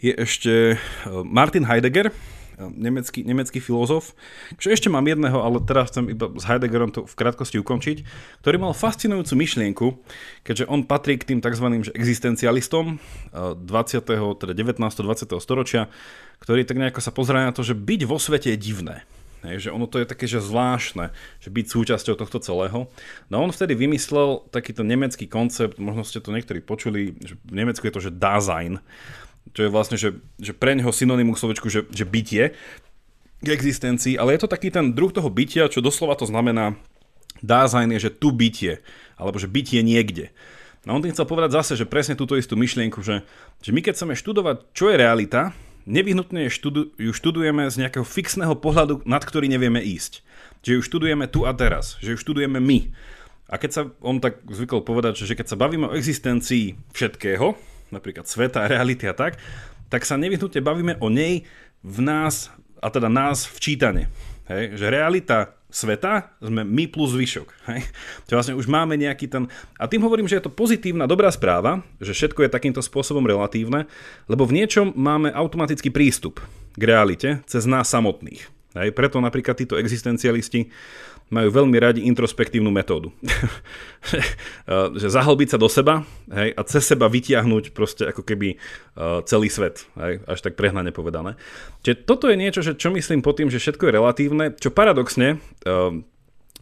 je 0.00 0.12
ešte 0.12 0.76
uh, 0.76 1.24
Martin 1.24 1.64
Heidegger, 1.64 2.12
nemecký, 2.58 3.22
nemecký 3.22 3.62
filozof. 3.62 4.18
Čo 4.58 4.74
ešte 4.74 4.90
mám 4.90 5.06
jedného, 5.06 5.38
ale 5.38 5.62
teraz 5.62 5.94
chcem 5.94 6.10
iba 6.10 6.26
s 6.34 6.44
Heideggerom 6.44 6.90
to 6.90 7.06
v 7.06 7.14
krátkosti 7.14 7.62
ukončiť, 7.62 8.02
ktorý 8.42 8.56
mal 8.58 8.74
fascinujúcu 8.74 9.32
myšlienku, 9.38 9.86
keďže 10.42 10.66
on 10.66 10.82
patrí 10.82 11.14
k 11.16 11.34
tým 11.34 11.38
tzv. 11.38 11.86
existencialistom 11.94 12.98
20. 13.30 13.62
Uh, 13.62 14.34
teda 14.34 14.52
19. 14.52 14.82
20. 14.82 15.38
storočia, 15.38 15.86
ktorí 16.42 16.66
tak 16.66 16.82
nejako 16.82 16.98
sa 16.98 17.14
pozerajú 17.14 17.44
na 17.46 17.54
to, 17.54 17.62
že 17.62 17.78
byť 17.78 18.00
vo 18.04 18.18
svete 18.18 18.50
je 18.54 18.58
divné. 18.58 19.06
Hej, 19.46 19.70
že 19.70 19.74
ono 19.74 19.86
to 19.86 20.02
je 20.02 20.10
také, 20.10 20.26
že 20.26 20.42
zvláštne, 20.42 21.14
že 21.38 21.48
byť 21.54 21.66
súčasťou 21.70 22.18
tohto 22.18 22.42
celého. 22.42 22.90
No 23.30 23.38
on 23.38 23.54
vtedy 23.54 23.78
vymyslel 23.78 24.42
takýto 24.50 24.82
nemecký 24.82 25.30
koncept, 25.30 25.78
možno 25.78 26.02
ste 26.02 26.18
to 26.18 26.34
niektorí 26.34 26.58
počuli, 26.58 27.14
že 27.22 27.38
v 27.46 27.54
Nemecku 27.54 27.86
je 27.86 27.94
to, 27.94 28.02
že 28.02 28.18
Dasein, 28.18 28.82
čo 29.52 29.66
je 29.66 29.70
vlastne, 29.72 29.96
že, 29.96 30.20
že 30.40 30.52
pre 30.52 30.76
neho 30.76 30.90
synonymum 30.92 31.36
k 31.36 31.42
slovičku, 31.42 31.68
že, 31.68 31.88
že 31.88 32.04
bytie 32.04 32.56
k 33.38 33.48
existencii, 33.48 34.18
ale 34.18 34.34
je 34.34 34.42
to 34.42 34.50
taký 34.50 34.68
ten 34.74 34.92
druh 34.92 35.14
toho 35.14 35.30
bytia, 35.30 35.70
čo 35.70 35.84
doslova 35.84 36.18
to 36.18 36.26
znamená 36.26 36.74
Dasein 37.38 37.94
je, 37.94 38.10
že 38.10 38.14
tu 38.14 38.34
bytie, 38.34 38.82
alebo 39.14 39.38
že 39.38 39.46
bytie 39.46 39.86
niekde. 39.86 40.34
No 40.86 40.98
on 40.98 41.02
tým 41.02 41.14
chcel 41.14 41.28
povedať 41.28 41.54
zase, 41.54 41.72
že 41.78 41.86
presne 41.86 42.18
túto 42.18 42.34
istú 42.34 42.58
myšlienku, 42.58 43.02
že, 43.02 43.22
že 43.62 43.70
my 43.70 43.82
keď 43.82 43.94
chceme 43.94 44.14
študovať, 44.18 44.74
čo 44.74 44.90
je 44.90 44.96
realita, 44.98 45.54
nevyhnutne 45.86 46.46
ju 46.98 47.12
študujeme 47.14 47.66
z 47.70 47.76
nejakého 47.78 48.06
fixného 48.06 48.54
pohľadu, 48.58 49.06
nad 49.06 49.22
ktorý 49.22 49.46
nevieme 49.46 49.78
ísť. 49.82 50.22
Že 50.66 50.70
ju 50.78 50.82
študujeme 50.82 51.30
tu 51.30 51.46
a 51.46 51.52
teraz, 51.54 51.96
že 52.02 52.14
ju 52.14 52.18
študujeme 52.18 52.58
my. 52.58 52.90
A 53.48 53.56
keď 53.56 53.70
sa, 53.72 53.82
on 54.04 54.20
tak 54.20 54.44
zvykol 54.44 54.84
povedať, 54.84 55.24
že 55.24 55.32
keď 55.32 55.46
sa 55.48 55.56
bavíme 55.56 55.88
o 55.88 55.96
existencii 55.96 56.76
všetkého, 56.92 57.56
napríklad 57.90 58.28
sveta, 58.28 58.68
reality 58.68 59.08
a 59.08 59.14
tak, 59.14 59.40
tak 59.88 60.04
sa 60.04 60.20
nevyhnutne 60.20 60.60
bavíme 60.60 60.94
o 61.00 61.08
nej 61.08 61.48
v 61.80 61.98
nás, 62.04 62.52
a 62.78 62.88
teda 62.92 63.10
nás 63.10 63.48
v 63.48 63.58
čítane. 63.58 64.02
Hej? 64.48 64.78
Že 64.78 64.86
realita 64.92 65.58
sveta 65.68 66.32
sme 66.40 66.64
my 66.64 66.88
plus 66.88 67.12
zvyšok. 67.12 67.48
Hej? 67.68 67.80
Čiže 68.24 68.36
vlastne 68.36 68.56
už 68.56 68.66
máme 68.66 68.96
nejaký 68.96 69.28
ten... 69.28 69.48
A 69.76 69.84
tým 69.84 70.00
hovorím, 70.00 70.28
že 70.28 70.40
je 70.40 70.46
to 70.48 70.52
pozitívna, 70.52 71.04
dobrá 71.10 71.28
správa, 71.28 71.84
že 72.00 72.16
všetko 72.16 72.48
je 72.48 72.54
takýmto 72.54 72.80
spôsobom 72.80 73.24
relatívne, 73.24 73.84
lebo 74.26 74.48
v 74.48 74.64
niečom 74.64 74.96
máme 74.96 75.28
automatický 75.32 75.92
prístup 75.92 76.40
k 76.78 76.82
realite 76.82 77.28
cez 77.44 77.68
nás 77.68 77.92
samotných. 77.92 78.48
Hej? 78.78 78.88
Preto 78.96 79.20
napríklad 79.20 79.60
títo 79.60 79.76
existencialisti 79.76 80.72
majú 81.28 81.48
veľmi 81.52 81.76
radi 81.76 82.00
introspektívnu 82.08 82.72
metódu. 82.72 83.12
že 85.00 85.08
zahlbiť 85.12 85.48
sa 85.54 85.58
do 85.60 85.68
seba 85.68 86.04
hej, 86.32 86.56
a 86.56 86.60
cez 86.64 86.88
seba 86.88 87.08
vytiahnuť 87.08 87.76
proste 87.76 88.08
ako 88.08 88.24
keby 88.24 88.56
uh, 88.56 89.20
celý 89.28 89.52
svet, 89.52 89.84
hej, 90.00 90.24
až 90.24 90.38
tak 90.40 90.56
prehnane 90.56 90.94
povedané. 90.94 91.36
Čiže 91.84 92.08
toto 92.08 92.32
je 92.32 92.40
niečo, 92.40 92.64
že 92.64 92.76
čo 92.76 92.88
myslím 92.94 93.20
pod 93.20 93.36
tým, 93.36 93.52
že 93.52 93.60
všetko 93.60 93.88
je 93.88 93.96
relatívne, 93.96 94.44
čo 94.56 94.72
paradoxne 94.72 95.36
uh, 95.38 95.92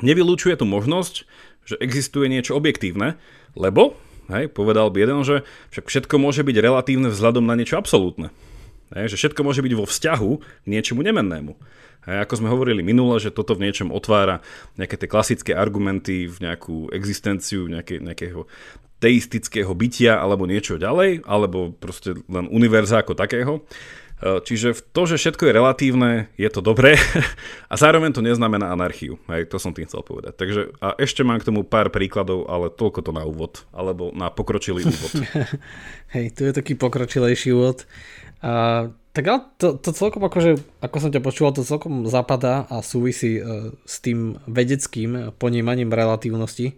nevylúčuje 0.03 0.59
tú 0.59 0.67
možnosť, 0.67 1.15
že 1.67 1.75
existuje 1.83 2.31
niečo 2.31 2.55
objektívne, 2.55 3.19
lebo, 3.59 3.99
hej, 4.31 4.51
povedal 4.51 4.91
by 4.91 4.99
jeden, 5.03 5.21
že 5.23 5.37
však 5.75 5.87
všetko 5.87 6.15
môže 6.19 6.43
byť 6.47 6.57
relatívne 6.59 7.09
vzhľadom 7.11 7.47
na 7.47 7.55
niečo 7.59 7.79
absolútne. 7.79 8.31
Hej, 8.95 9.15
že 9.15 9.19
všetko 9.19 9.41
môže 9.43 9.65
byť 9.65 9.75
vo 9.75 9.89
vzťahu 9.89 10.31
k 10.39 10.67
niečomu 10.67 11.03
nemennému. 11.03 11.53
A 12.07 12.23
ako 12.23 12.39
sme 12.39 12.53
hovorili 12.55 12.87
minule, 12.87 13.19
že 13.19 13.35
toto 13.35 13.59
v 13.59 13.67
niečom 13.67 13.91
otvára 13.91 14.39
nejaké 14.79 14.95
tie 14.95 15.11
klasické 15.11 15.53
argumenty 15.59 16.31
v 16.31 16.39
nejakú 16.39 16.95
existenciu 16.95 17.67
nejaké, 17.67 17.99
nejakého 17.99 18.47
teistického 19.03 19.75
bytia 19.75 20.23
alebo 20.23 20.49
niečo 20.49 20.79
ďalej, 20.79 21.27
alebo 21.27 21.75
proste 21.75 22.17
len 22.31 22.47
univerza 22.49 23.03
ako 23.03 23.19
takého. 23.19 23.67
E, 24.17 24.41
čiže 24.41 24.73
v 24.73 24.81
to, 24.97 25.03
že 25.05 25.21
všetko 25.21 25.43
je 25.45 25.53
relatívne, 25.53 26.11
je 26.41 26.49
to 26.49 26.65
dobré 26.65 26.97
a 27.73 27.75
zároveň 27.77 28.17
to 28.17 28.25
neznamená 28.25 28.73
anarchiu. 28.73 29.21
Hej, 29.29 29.53
to 29.53 29.61
som 29.61 29.77
tým 29.77 29.85
chcel 29.85 30.01
povedať. 30.01 30.33
Takže 30.41 30.61
a 30.81 30.97
ešte 30.97 31.21
mám 31.21 31.43
k 31.43 31.53
tomu 31.53 31.67
pár 31.67 31.93
príkladov, 31.93 32.49
ale 32.49 32.73
toľko 32.73 33.01
to 33.05 33.13
na 33.13 33.29
úvod, 33.29 33.69
alebo 33.77 34.15
na 34.17 34.33
pokročilý 34.33 34.89
úvod. 34.89 35.13
Hej, 36.17 36.33
tu 36.33 36.49
je 36.49 36.53
taký 36.57 36.73
pokročilejší 36.79 37.53
úvod. 37.53 37.85
Tak 39.17 39.25
ale 39.25 39.41
to, 39.57 39.81
to 39.81 39.97
celkom 39.97 40.29
akože, 40.29 40.61
ako 40.85 40.97
som 41.01 41.09
ťa 41.09 41.25
počúval, 41.25 41.57
to 41.57 41.65
celkom 41.65 42.05
zapadá 42.05 42.69
a 42.69 42.85
súvisí 42.85 43.41
uh, 43.41 43.73
s 43.89 44.05
tým 44.05 44.37
vedeckým 44.45 45.33
ponímaním 45.41 45.89
relatívnosti. 45.89 46.77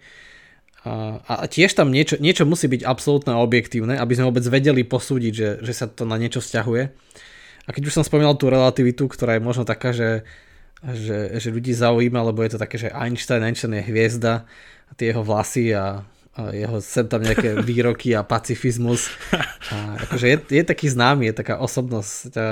A, 0.87 1.19
a 1.27 1.35
tiež 1.51 1.75
tam 1.75 1.91
niečo, 1.91 2.15
niečo 2.23 2.47
musí 2.47 2.71
byť 2.71 2.87
absolútne 2.87 3.35
objektívne, 3.35 3.99
aby 3.99 4.15
sme 4.15 4.31
vôbec 4.31 4.47
vedeli 4.47 4.87
posúdiť, 4.87 5.33
že, 5.35 5.51
že 5.67 5.73
sa 5.75 5.91
to 5.91 6.07
na 6.07 6.15
niečo 6.15 6.39
vzťahuje. 6.39 6.83
A 7.67 7.69
keď 7.75 7.83
už 7.91 7.95
som 7.99 8.07
spomínal 8.07 8.39
tú 8.39 8.47
relativitu, 8.49 9.11
ktorá 9.11 9.37
je 9.37 9.43
možno 9.43 9.67
taká, 9.67 9.91
že, 9.91 10.23
že, 10.81 11.43
že 11.43 11.49
ľudí 11.51 11.75
zaujíma, 11.75 12.23
lebo 12.23 12.47
je 12.47 12.55
to 12.55 12.63
také, 12.63 12.79
že 12.79 12.95
Einstein, 12.95 13.43
Einstein 13.43 13.83
je 13.83 13.85
hviezda, 13.91 14.47
tie 14.95 15.11
jeho 15.11 15.27
vlasy 15.27 15.75
a 15.75 16.07
jeho 16.55 16.79
sem 16.79 17.07
tam 17.11 17.23
nejaké 17.23 17.59
výroky 17.69 18.15
a 18.15 18.23
pacifizmus. 18.23 19.11
A 19.75 19.99
akože 20.07 20.27
je, 20.31 20.37
je 20.63 20.65
taký 20.65 20.87
známy, 20.87 21.31
je 21.31 21.35
taká 21.35 21.59
osobnosť. 21.59 22.35
A, 22.39 22.49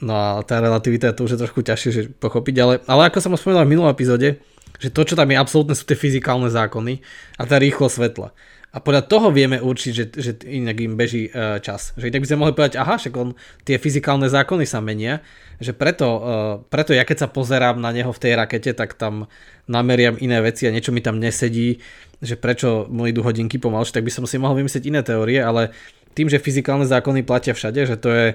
no 0.00 0.12
a 0.16 0.40
tá 0.42 0.64
relativita 0.64 1.12
to 1.12 1.28
už 1.28 1.36
je 1.36 1.42
trošku 1.42 1.60
ťažšie 1.60 1.90
že 1.92 2.02
pochopiť, 2.16 2.54
ale, 2.62 2.74
ale 2.88 3.12
ako 3.12 3.18
som 3.20 3.36
spomínal 3.36 3.68
v 3.68 3.72
minulom 3.76 3.92
epizóde, 3.92 4.40
že 4.78 4.94
to, 4.94 5.02
čo 5.02 5.18
tam 5.18 5.28
je 5.28 5.36
absolútne, 5.36 5.74
sú 5.74 5.84
tie 5.84 5.98
fyzikálne 5.98 6.48
zákony 6.48 7.02
a 7.36 7.42
tá 7.44 7.58
rýchlo 7.58 7.90
svetla. 7.90 8.30
A 8.68 8.84
podľa 8.84 9.08
toho 9.08 9.32
vieme 9.32 9.56
určiť, 9.56 9.92
že, 9.96 10.04
že 10.12 10.32
inak 10.44 10.76
im 10.84 10.92
beží 10.92 11.32
uh, 11.32 11.56
čas. 11.56 11.96
Že 11.96 12.12
inak 12.12 12.20
by 12.20 12.28
sme 12.28 12.40
mohli 12.44 12.52
povedať, 12.52 12.76
aha, 12.76 13.00
však 13.00 13.14
on, 13.16 13.32
tie 13.64 13.80
fyzikálne 13.80 14.28
zákony 14.28 14.68
sa 14.68 14.84
menia, 14.84 15.24
že 15.56 15.72
preto, 15.72 16.04
uh, 16.04 16.20
preto 16.68 16.92
ja 16.92 17.08
keď 17.08 17.24
sa 17.24 17.28
pozerám 17.32 17.80
na 17.80 17.96
neho 17.96 18.12
v 18.12 18.20
tej 18.20 18.36
rakete, 18.36 18.76
tak 18.76 18.92
tam 19.00 19.24
nameriam 19.64 20.20
iné 20.20 20.44
veci 20.44 20.68
a 20.68 20.74
niečo 20.74 20.92
mi 20.92 21.00
tam 21.00 21.16
nesedí, 21.16 21.80
že 22.20 22.36
prečo 22.36 22.84
mu 22.92 23.08
idú 23.08 23.24
hodinky 23.24 23.56
pomalšie, 23.56 23.96
tak 23.96 24.04
by 24.04 24.12
som 24.12 24.28
si 24.28 24.36
mohol 24.36 24.60
vymyslieť 24.60 24.84
iné 24.84 25.00
teórie, 25.00 25.40
ale 25.40 25.72
tým, 26.12 26.28
že 26.28 26.36
fyzikálne 26.36 26.84
zákony 26.84 27.24
platia 27.24 27.56
všade, 27.56 27.88
že 27.88 27.96
to 27.96 28.12
je 28.12 28.26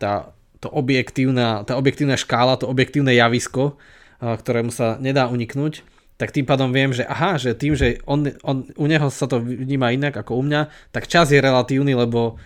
tá, 0.00 0.32
to 0.64 0.72
objektívna, 0.72 1.68
tá 1.68 1.76
objektívna 1.76 2.16
škála, 2.16 2.56
to 2.56 2.64
objektívne 2.64 3.12
javisko, 3.12 3.76
uh, 3.76 4.32
ktorému 4.32 4.72
sa 4.72 4.96
nedá 4.96 5.28
uniknúť, 5.28 5.84
tak 6.18 6.34
tým 6.34 6.44
pádom 6.44 6.74
viem, 6.74 6.90
že 6.90 7.06
aha, 7.06 7.38
že 7.38 7.54
tým, 7.54 7.78
že 7.78 8.02
on, 8.02 8.26
on, 8.42 8.66
u 8.74 8.86
neho 8.90 9.06
sa 9.08 9.30
to 9.30 9.38
vníma 9.38 9.94
inak 9.94 10.18
ako 10.18 10.36
u 10.36 10.42
mňa, 10.42 10.66
tak 10.90 11.06
čas 11.06 11.30
je 11.30 11.38
relatívny, 11.38 11.94
lebo 11.94 12.36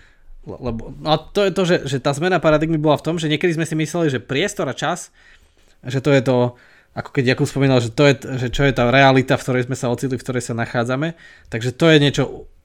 lebo, 0.43 0.91
no 0.99 1.07
a 1.07 1.15
to 1.15 1.47
je 1.47 1.51
to, 1.55 1.63
že, 1.63 1.77
že 1.87 1.97
tá 2.03 2.11
zmena 2.11 2.35
paradigmy 2.35 2.75
bola 2.75 2.99
v 2.99 3.05
tom, 3.07 3.15
že 3.15 3.31
niekedy 3.31 3.55
sme 3.55 3.63
si 3.63 3.79
mysleli, 3.79 4.11
že 4.11 4.19
priestor 4.19 4.67
a 4.67 4.75
čas, 4.75 5.07
že 5.87 6.03
to 6.03 6.11
je 6.11 6.19
to, 6.19 6.59
ako 6.91 7.09
keď 7.15 7.23
Jakub 7.31 7.47
spomínal, 7.47 7.79
že, 7.79 7.95
to 7.95 8.03
je, 8.11 8.19
že 8.43 8.47
čo 8.51 8.67
je 8.67 8.75
tá 8.75 8.91
realita, 8.91 9.39
v 9.39 9.43
ktorej 9.47 9.71
sme 9.71 9.79
sa 9.79 9.87
ocitli, 9.87 10.19
v 10.19 10.25
ktorej 10.27 10.43
sa 10.43 10.51
nachádzame, 10.51 11.15
takže 11.47 11.71
to 11.71 11.87
je 11.87 11.97
niečo 12.03 12.23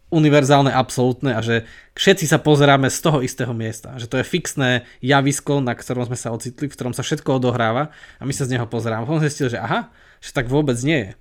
univerzálne, 0.09 0.73
absolútne 0.73 1.37
a 1.37 1.41
že 1.45 1.69
všetci 1.95 2.25
sa 2.27 2.41
pozeráme 2.41 2.89
z 2.89 2.99
toho 2.99 3.21
istého 3.21 3.53
miesta. 3.53 3.93
Že 4.01 4.07
to 4.09 4.17
je 4.19 4.25
fixné 4.25 4.71
javisko, 5.05 5.61
na 5.61 5.77
ktorom 5.77 6.09
sme 6.09 6.17
sa 6.17 6.33
ocitli, 6.33 6.67
v 6.67 6.75
ktorom 6.75 6.97
sa 6.97 7.05
všetko 7.05 7.29
odohráva 7.37 7.93
a 8.17 8.23
my 8.25 8.33
sa 8.33 8.49
z 8.49 8.57
neho 8.57 8.65
pozeráme. 8.65 9.05
Potom 9.05 9.21
zistil, 9.21 9.53
že 9.53 9.61
aha, 9.61 9.93
že 10.19 10.31
tak 10.35 10.51
vôbec 10.51 10.77
nie 10.83 11.11
je. 11.11 11.13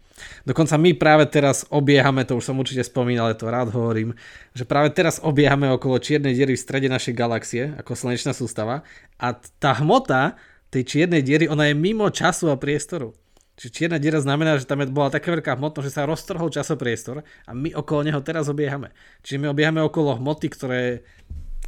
Dokonca 0.50 0.82
my 0.82 0.98
práve 0.98 1.30
teraz 1.30 1.62
obiehame, 1.70 2.26
to 2.26 2.42
už 2.42 2.50
som 2.50 2.58
určite 2.58 2.82
spomínal, 2.82 3.30
ale 3.30 3.38
to 3.38 3.54
rád 3.54 3.70
hovorím, 3.70 4.18
že 4.58 4.66
práve 4.66 4.90
teraz 4.90 5.22
obiehame 5.22 5.70
okolo 5.70 6.02
čiernej 6.02 6.34
diery 6.34 6.58
v 6.58 6.64
strede 6.66 6.90
našej 6.90 7.14
galaxie, 7.14 7.78
ako 7.78 7.94
slnečná 7.94 8.34
sústava 8.34 8.82
a 9.22 9.38
tá 9.62 9.78
hmota 9.78 10.34
tej 10.74 10.84
čiernej 10.84 11.22
diery, 11.22 11.46
ona 11.46 11.70
je 11.70 11.78
mimo 11.78 12.10
času 12.10 12.50
a 12.50 12.58
priestoru. 12.58 13.14
Čiže 13.58 13.74
čierna 13.74 13.98
diera 13.98 14.22
znamená, 14.22 14.62
že 14.62 14.70
tam 14.70 14.86
bola 14.94 15.10
taká 15.10 15.34
veľká 15.34 15.58
hmotnosť, 15.58 15.86
že 15.90 15.96
sa 15.98 16.06
roztrhol 16.06 16.54
časopriestor 16.54 17.26
a 17.26 17.52
my 17.58 17.74
okolo 17.74 18.06
neho 18.06 18.22
teraz 18.22 18.46
obiehame. 18.54 18.94
Čiže 19.26 19.42
my 19.42 19.48
obiehame 19.50 19.82
okolo 19.82 20.22
hmoty, 20.22 20.48
ktoré 20.54 20.78
je 20.78 20.94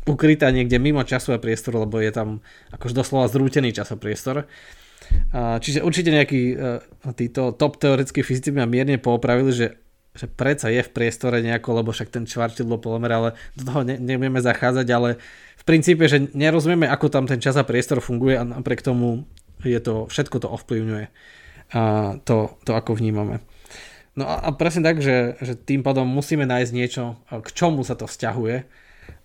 ukrytá 0.05 0.53
niekde 0.53 0.77
mimo 0.77 1.01
času 1.01 1.33
a 1.33 1.41
priestoru, 1.41 1.89
lebo 1.89 1.97
je 1.97 2.13
tam 2.13 2.45
akož 2.69 2.93
doslova 2.93 3.25
zrútený 3.25 3.73
časopriestor. 3.73 4.45
Čiže 5.33 5.85
určite 5.85 6.09
nejakí 6.09 6.41
e, 6.53 6.55
títo 7.13 7.53
top 7.53 7.77
teoretickí 7.77 8.25
fyzici 8.25 8.49
ma 8.49 8.65
mierne 8.65 8.97
poopravili, 8.97 9.53
že, 9.53 9.77
že 10.17 10.25
predsa 10.25 10.73
je 10.73 10.81
v 10.81 10.89
priestore 10.89 11.45
nejako, 11.45 11.81
lebo 11.81 11.93
však 11.93 12.09
ten 12.09 12.25
čvartidlo 12.25 12.81
polomer, 12.81 13.13
ale 13.13 13.29
do 13.53 13.69
toho 13.69 13.81
ne, 13.85 14.01
nebudeme 14.01 14.41
zachádzať, 14.41 14.87
ale 14.89 15.21
v 15.57 15.63
princípe, 15.69 16.09
že 16.09 16.33
nerozumieme, 16.33 16.89
ako 16.89 17.13
tam 17.13 17.29
ten 17.29 17.37
čas 17.37 17.53
a 17.61 17.67
priestor 17.67 18.01
funguje 18.01 18.41
a 18.41 18.43
napriek 18.43 18.81
tomu 18.81 19.29
je 19.61 19.77
to, 19.77 20.09
všetko 20.09 20.41
to 20.41 20.47
ovplyvňuje 20.49 21.05
a 21.69 21.81
to, 22.25 22.57
to 22.65 22.71
ako 22.73 22.97
vnímame. 22.97 23.45
No 24.17 24.25
a, 24.25 24.41
a 24.41 24.49
presne 24.57 24.81
tak, 24.81 24.99
že, 24.99 25.37
že 25.39 25.53
tým 25.53 25.85
pádom 25.85 26.09
musíme 26.09 26.43
nájsť 26.49 26.71
niečo, 26.73 27.21
k 27.29 27.47
čomu 27.53 27.85
sa 27.85 27.93
to 27.93 28.09
vzťahuje. 28.09 28.65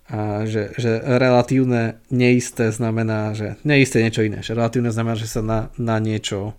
A 0.05 0.45
že, 0.45 0.77
že 0.77 1.01
relatívne 1.01 1.97
neisté 2.13 2.69
znamená, 2.69 3.33
že 3.33 3.57
neisté 3.65 4.05
niečo 4.05 4.21
iné. 4.21 4.45
Že 4.45 4.61
relatívne 4.61 4.93
znamená, 4.93 5.17
že 5.17 5.31
sa 5.31 5.41
na, 5.41 5.73
na, 5.81 5.97
niečo, 5.97 6.53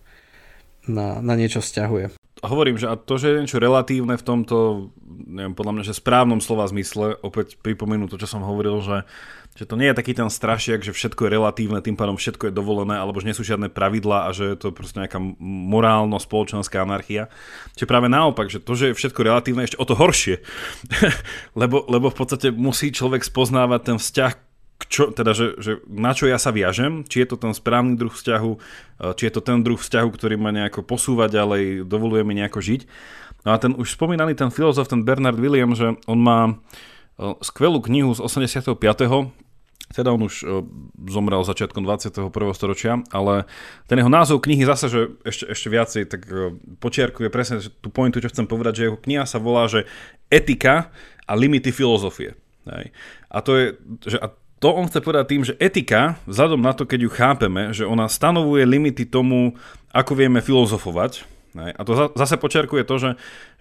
na, 0.90 1.22
na 1.22 1.34
niečo 1.38 1.62
vzťahuje. 1.62 2.18
Hovorím, 2.42 2.82
že 2.82 2.90
a 2.90 2.98
to, 2.98 3.22
že 3.22 3.32
je 3.32 3.42
niečo 3.46 3.62
relatívne 3.62 4.18
v 4.18 4.26
tomto, 4.26 4.90
neviem, 5.30 5.54
podľa 5.54 5.74
mňa, 5.78 5.84
že 5.88 5.98
správnom 5.98 6.42
slova 6.42 6.66
zmysle, 6.70 7.22
opäť 7.22 7.58
pripomenú 7.62 8.10
to, 8.10 8.18
čo 8.18 8.28
som 8.28 8.42
hovoril, 8.42 8.82
že 8.82 9.06
že 9.56 9.64
to 9.64 9.80
nie 9.80 9.88
je 9.88 9.96
taký 9.96 10.12
ten 10.12 10.28
strašiak, 10.28 10.84
že 10.84 10.92
všetko 10.92 11.26
je 11.26 11.34
relatívne, 11.40 11.80
tým 11.80 11.96
pádom 11.96 12.20
všetko 12.20 12.52
je 12.52 12.54
dovolené, 12.54 13.00
alebo 13.00 13.24
že 13.24 13.32
nie 13.32 13.38
sú 13.38 13.48
žiadne 13.48 13.72
pravidlá 13.72 14.28
a 14.28 14.36
že 14.36 14.52
je 14.52 14.58
to 14.60 14.76
proste 14.76 15.00
nejaká 15.00 15.16
morálno-spoločenská 15.40 16.84
anarchia. 16.84 17.32
Čiže 17.80 17.88
práve 17.88 18.12
naopak, 18.12 18.52
že 18.52 18.60
to, 18.60 18.76
že 18.76 18.92
je 18.92 19.00
všetko 19.00 19.24
relatívne, 19.24 19.64
je 19.64 19.72
ešte 19.72 19.80
o 19.80 19.88
to 19.88 19.96
horšie. 19.96 20.44
lebo, 21.62 21.88
lebo 21.88 22.12
v 22.12 22.18
podstate 22.20 22.52
musí 22.52 22.92
človek 22.92 23.24
spoznávať 23.24 23.82
ten 23.96 23.98
vzťah, 23.98 24.32
čo, 24.92 25.16
teda, 25.16 25.32
že, 25.32 25.56
že 25.64 25.80
na 25.88 26.12
čo 26.12 26.28
ja 26.28 26.36
sa 26.36 26.52
viažem, 26.52 27.08
či 27.08 27.24
je 27.24 27.32
to 27.32 27.40
ten 27.40 27.56
správny 27.56 27.96
druh 27.96 28.12
vzťahu, 28.12 28.52
či 29.16 29.24
je 29.24 29.32
to 29.32 29.40
ten 29.40 29.64
druh 29.64 29.80
vzťahu, 29.80 30.10
ktorý 30.12 30.36
ma 30.36 30.52
nejako 30.52 30.84
posúva 30.84 31.32
ďalej, 31.32 31.88
dovoluje 31.88 32.28
mi 32.28 32.36
nejako 32.36 32.60
žiť. 32.60 32.82
No 33.48 33.56
a 33.56 33.58
ten 33.62 33.72
už 33.72 33.96
spomínaný 33.96 34.36
ten 34.36 34.52
filozof, 34.52 34.92
ten 34.92 35.08
Bernard 35.08 35.40
William, 35.40 35.72
že 35.72 35.96
on 36.12 36.20
má 36.20 36.60
skvelú 37.40 37.80
knihu 37.80 38.12
z 38.12 38.20
85 38.20 38.76
teda 39.94 40.10
on 40.10 40.26
už 40.26 40.42
e, 40.42 40.46
zomrel 41.12 41.46
začiatkom 41.46 41.86
21. 41.86 42.34
storočia, 42.58 43.06
ale 43.14 43.46
ten 43.86 44.02
jeho 44.02 44.10
názov 44.10 44.42
knihy 44.42 44.66
zase, 44.66 44.90
že 44.90 45.02
ešte, 45.22 45.46
ešte 45.54 45.68
viacej 45.70 46.04
tak 46.10 46.22
e, 46.26 46.58
počiarkuje 46.82 47.30
presne 47.30 47.62
tú 47.62 47.94
pointu, 47.94 48.18
čo 48.18 48.32
chcem 48.34 48.50
povedať, 48.50 48.82
že 48.82 48.86
jeho 48.90 48.98
kniha 48.98 49.30
sa 49.30 49.38
volá, 49.38 49.70
že 49.70 49.86
etika 50.34 50.90
a 51.30 51.34
limity 51.38 51.70
filozofie. 51.70 52.34
Hej. 52.66 52.90
A 53.30 53.38
to 53.46 53.52
je, 53.54 53.66
že 54.10 54.18
a 54.18 54.34
to 54.58 54.74
on 54.74 54.90
chce 54.90 55.06
povedať 55.06 55.26
tým, 55.30 55.44
že 55.46 55.58
etika, 55.62 56.18
vzhľadom 56.26 56.62
na 56.64 56.74
to, 56.74 56.90
keď 56.90 57.00
ju 57.06 57.12
chápeme, 57.14 57.64
že 57.70 57.86
ona 57.86 58.10
stanovuje 58.10 58.66
limity 58.66 59.06
tomu, 59.06 59.54
ako 59.94 60.18
vieme 60.18 60.42
filozofovať, 60.42 61.22
hej. 61.62 61.72
a 61.78 61.82
to 61.86 61.92
zase 62.18 62.36
počiarkuje 62.42 62.84
to, 62.88 62.96
že, 62.98 63.12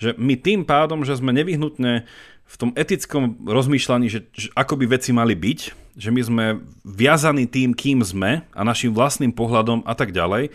že 0.01 0.11
my 0.17 0.41
tým 0.41 0.65
pádom, 0.65 1.05
že 1.05 1.21
sme 1.21 1.37
nevyhnutne 1.37 2.09
v 2.45 2.57
tom 2.61 2.71
etickom 2.77 3.41
rozmýšľaní, 3.49 4.07
že, 4.13 4.29
že 4.37 4.49
ako 4.55 4.79
by 4.79 4.95
veci 4.95 5.11
mali 5.11 5.35
byť, 5.35 5.61
že 5.97 6.11
my 6.11 6.21
sme 6.23 6.45
viazaní 6.83 7.49
tým, 7.51 7.73
kým 7.75 8.03
sme 8.05 8.45
a 8.53 8.61
našim 8.63 8.95
vlastným 8.95 9.35
pohľadom 9.35 9.83
a 9.87 9.95
tak 9.97 10.15
ďalej, 10.15 10.55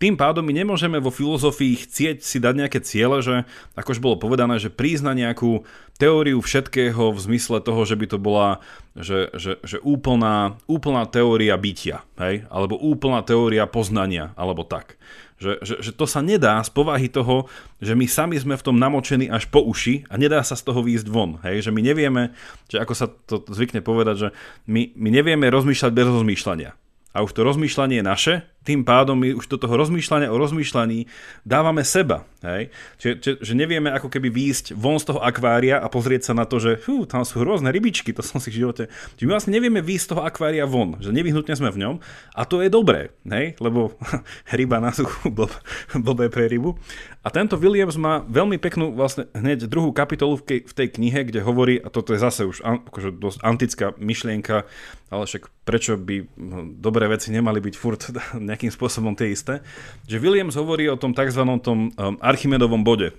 tým 0.00 0.16
pádom 0.16 0.40
my 0.40 0.56
nemôžeme 0.56 0.96
vo 0.96 1.12
filozofii 1.12 1.84
chcieť 1.84 2.24
si 2.24 2.40
dať 2.40 2.54
nejaké 2.56 2.80
ciele, 2.80 3.20
že 3.20 3.44
ako 3.76 3.92
už 3.92 4.00
bolo 4.00 4.16
povedané, 4.16 4.56
že 4.56 4.72
prísť 4.72 5.04
na 5.04 5.12
nejakú 5.12 5.68
teóriu 6.00 6.40
všetkého 6.40 7.12
v 7.12 7.18
zmysle 7.20 7.60
toho, 7.60 7.84
že 7.84 8.00
by 8.00 8.06
to 8.08 8.16
bola 8.16 8.64
že, 8.96 9.28
že, 9.36 9.60
že 9.60 9.76
úplná, 9.84 10.56
úplná 10.64 11.04
teória 11.04 11.52
bytia, 11.60 12.00
hej? 12.16 12.48
alebo 12.48 12.80
úplná 12.80 13.20
teória 13.20 13.68
poznania, 13.68 14.32
alebo 14.40 14.64
tak. 14.64 14.96
Že, 15.40 15.52
že, 15.64 15.74
že 15.80 15.90
to 15.96 16.04
sa 16.04 16.20
nedá 16.20 16.60
z 16.60 16.68
povahy 16.68 17.08
toho, 17.08 17.48
že 17.80 17.96
my 17.96 18.04
sami 18.04 18.36
sme 18.36 18.60
v 18.60 18.64
tom 18.64 18.76
namočení 18.76 19.32
až 19.32 19.48
po 19.48 19.64
uši 19.64 20.04
a 20.12 20.20
nedá 20.20 20.44
sa 20.44 20.52
z 20.52 20.68
toho 20.68 20.84
výjsť 20.84 21.08
von. 21.08 21.40
Hej? 21.40 21.64
Že 21.64 21.70
my 21.72 21.80
nevieme, 21.80 22.22
že 22.68 22.76
ako 22.76 22.92
sa 22.92 23.08
to 23.08 23.40
zvykne 23.48 23.80
povedať, 23.80 24.16
že 24.20 24.28
my, 24.68 24.92
my 25.00 25.08
nevieme 25.08 25.48
rozmýšľať 25.48 25.90
bez 25.96 26.06
rozmýšľania. 26.12 26.76
A 27.10 27.26
už 27.26 27.32
to 27.34 27.42
rozmýšľanie 27.42 27.98
je 27.98 28.04
naše, 28.04 28.34
tým 28.70 28.86
pádom 28.86 29.18
my 29.18 29.34
už 29.34 29.50
do 29.50 29.58
toho 29.58 29.74
rozmýšľania 29.74 30.30
o 30.30 30.38
rozmýšľaní 30.38 31.10
dávame 31.42 31.82
seba. 31.82 32.22
Hej? 32.46 32.70
Čiže, 33.02 33.14
čiže, 33.18 33.36
že 33.42 33.52
nevieme 33.58 33.90
ako 33.90 34.06
keby 34.06 34.30
výjsť 34.30 34.78
von 34.78 35.02
z 35.02 35.10
toho 35.10 35.18
akvária 35.18 35.82
a 35.82 35.90
pozrieť 35.90 36.30
sa 36.30 36.38
na 36.38 36.46
to, 36.46 36.62
že 36.62 36.78
fú, 36.78 37.02
tam 37.02 37.26
sú 37.26 37.42
rôzne 37.42 37.74
rybičky, 37.74 38.14
to 38.14 38.22
som 38.22 38.38
si 38.38 38.54
v 38.54 38.62
živote... 38.62 38.86
Čiže 39.18 39.26
my 39.26 39.32
vlastne 39.34 39.52
nevieme 39.58 39.82
výjsť 39.82 40.04
z 40.06 40.10
toho 40.14 40.22
akvária 40.22 40.64
von, 40.70 41.02
že 41.02 41.10
nevyhnutne 41.10 41.58
sme 41.58 41.74
v 41.74 41.80
ňom 41.82 41.94
a 42.38 42.42
to 42.46 42.62
je 42.62 42.70
dobré, 42.70 43.10
hej? 43.26 43.58
lebo 43.58 43.98
ryba 44.56 44.78
na 44.78 44.94
suchu 44.94 45.34
blb, 45.34 45.50
blbé 45.98 46.30
pre 46.30 46.46
rybu. 46.46 46.78
A 47.20 47.28
tento 47.28 47.58
Williams 47.58 48.00
má 48.00 48.22
veľmi 48.24 48.56
peknú 48.56 48.94
vlastne 48.96 49.28
hneď 49.36 49.68
druhú 49.68 49.92
kapitolu 49.92 50.40
v, 50.40 50.42
kej, 50.46 50.60
v 50.64 50.72
tej 50.72 50.88
knihe, 50.94 51.20
kde 51.26 51.42
hovorí, 51.42 51.76
a 51.76 51.92
toto 51.92 52.14
je 52.14 52.22
zase 52.22 52.46
už 52.46 52.62
an, 52.64 52.86
akože 52.86 53.18
dosť 53.18 53.38
antická 53.44 53.86
myšlienka, 54.00 54.64
ale 55.10 55.22
však 55.26 55.50
prečo 55.66 55.98
by 56.00 56.16
hm, 56.24 56.80
dobré 56.80 57.10
veci 57.10 57.28
nemali 57.34 57.60
byť 57.60 57.74
furt 57.76 58.02
nejakým 58.60 58.76
spôsobom 58.76 59.16
tie 59.16 59.32
isté, 59.32 59.64
že 60.04 60.20
Williams 60.20 60.60
hovorí 60.60 60.84
o 60.92 61.00
tom 61.00 61.16
tzv. 61.16 61.40
tom 61.64 61.88
um, 61.88 62.20
Archimedovom 62.20 62.84
bode, 62.84 63.16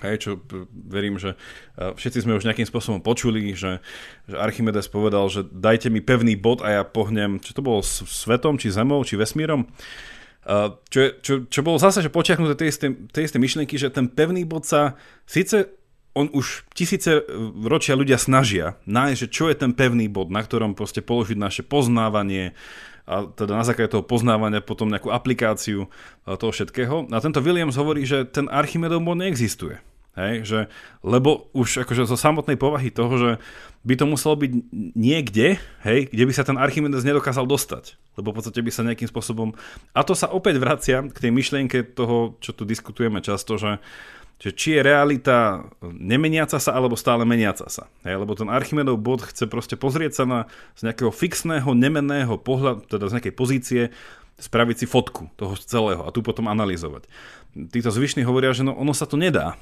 Hej, 0.00 0.24
čo 0.24 0.30
verím, 0.72 1.20
že 1.20 1.36
uh, 1.36 1.94
všetci 1.94 2.26
sme 2.26 2.34
už 2.34 2.48
nejakým 2.48 2.66
spôsobom 2.66 3.04
počuli, 3.04 3.54
že, 3.54 3.78
že 4.26 4.34
Archimedes 4.34 4.90
povedal, 4.90 5.30
že 5.30 5.46
dajte 5.46 5.92
mi 5.92 6.02
pevný 6.02 6.34
bod 6.34 6.64
a 6.64 6.80
ja 6.80 6.82
pohnem, 6.82 7.38
čo 7.38 7.54
to 7.54 7.62
bolo, 7.62 7.84
svetom, 7.84 8.58
či 8.58 8.74
zemou, 8.74 9.04
či 9.06 9.14
vesmírom. 9.14 9.68
Uh, 10.42 10.74
čo, 10.90 11.14
čo, 11.22 11.32
čo 11.46 11.60
bolo 11.62 11.78
zase, 11.78 12.02
že 12.02 12.10
počiachnuté 12.10 12.58
tie 12.58 13.22
isté, 13.22 13.38
myšlienky, 13.38 13.78
že 13.78 13.94
ten 13.94 14.10
pevný 14.10 14.42
bod 14.42 14.66
sa, 14.66 14.98
síce 15.22 15.70
on 16.12 16.28
už 16.32 16.68
tisíce 16.76 17.24
ročia 17.64 17.96
ľudia 17.96 18.20
snažia 18.20 18.76
nájsť, 18.84 19.20
že 19.22 19.28
čo 19.32 19.48
je 19.48 19.56
ten 19.56 19.72
pevný 19.72 20.12
bod, 20.12 20.28
na 20.28 20.44
ktorom 20.44 20.76
proste 20.76 21.00
položiť 21.00 21.38
naše 21.40 21.62
poznávanie, 21.64 22.52
a 23.02 23.26
teda 23.26 23.58
na 23.58 23.66
základe 23.66 23.90
toho 23.90 24.06
poznávania 24.06 24.62
potom 24.62 24.86
nejakú 24.86 25.10
aplikáciu 25.10 25.90
toho 26.22 26.52
všetkého. 26.54 27.10
A 27.10 27.18
tento 27.18 27.42
Williams 27.42 27.74
hovorí, 27.74 28.06
že 28.06 28.22
ten 28.22 28.46
Archimedov 28.46 29.02
mod 29.02 29.18
neexistuje. 29.18 29.82
Hej, 30.12 30.34
že, 30.44 30.60
lebo 31.00 31.48
už 31.56 31.88
akože 31.88 32.04
zo 32.04 32.20
samotnej 32.20 32.60
povahy 32.60 32.92
toho, 32.92 33.16
že 33.16 33.30
by 33.80 33.96
to 33.96 34.04
muselo 34.04 34.36
byť 34.36 34.52
niekde, 34.92 35.56
hej, 35.88 36.00
kde 36.12 36.24
by 36.28 36.32
sa 36.36 36.44
ten 36.44 36.60
Archimedes 36.60 37.00
nedokázal 37.00 37.48
dostať. 37.48 37.96
Lebo 38.20 38.30
v 38.30 38.36
podstate 38.36 38.60
by 38.60 38.68
sa 38.68 38.84
nejakým 38.84 39.08
spôsobom... 39.08 39.56
A 39.96 40.04
to 40.04 40.12
sa 40.12 40.28
opäť 40.28 40.60
vracia 40.60 41.00
k 41.08 41.16
tej 41.16 41.32
myšlienke 41.32 41.96
toho, 41.96 42.36
čo 42.44 42.52
tu 42.52 42.68
diskutujeme 42.68 43.24
často, 43.24 43.56
že 43.56 43.80
že 44.38 44.50
či 44.50 44.78
je 44.78 44.82
realita 44.82 45.68
nemeniaca 45.82 46.58
sa 46.58 46.70
alebo 46.74 46.98
stále 46.98 47.22
meniaca 47.22 47.68
sa. 47.70 47.86
Hej, 48.02 48.22
lebo 48.22 48.34
ten 48.34 48.50
Archimedov 48.50 48.98
bod 48.98 49.22
chce 49.22 49.46
proste 49.46 49.78
pozrieť 49.78 50.22
sa 50.22 50.24
na 50.26 50.40
z 50.74 50.88
nejakého 50.88 51.14
fixného, 51.14 51.72
nemenného 51.74 52.38
pohľadu, 52.40 52.88
teda 52.90 53.06
z 53.06 53.14
nejakej 53.18 53.34
pozície, 53.34 53.82
spraviť 54.42 54.76
si 54.82 54.86
fotku 54.90 55.30
toho 55.38 55.54
celého 55.54 56.02
a 56.02 56.10
tu 56.10 56.24
potom 56.24 56.50
analyzovať. 56.50 57.06
Títo 57.54 57.94
zvyšní 57.94 58.26
hovoria, 58.26 58.50
že 58.50 58.66
no, 58.66 58.74
ono 58.74 58.90
sa 58.90 59.06
to 59.06 59.14
nedá. 59.14 59.54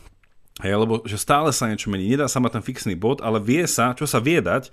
Hej, 0.65 0.77
lebo 0.81 1.05
že 1.05 1.21
stále 1.21 1.53
sa 1.53 1.69
niečo 1.69 1.93
mení. 1.93 2.09
Nedá 2.09 2.29
sa 2.29 2.41
mať 2.41 2.61
ten 2.61 2.65
fixný 2.65 2.95
bod, 2.97 3.21
ale 3.21 3.41
vie 3.41 3.65
sa, 3.69 3.93
čo 3.93 4.09
sa 4.09 4.21
vie 4.21 4.41
dať, 4.41 4.73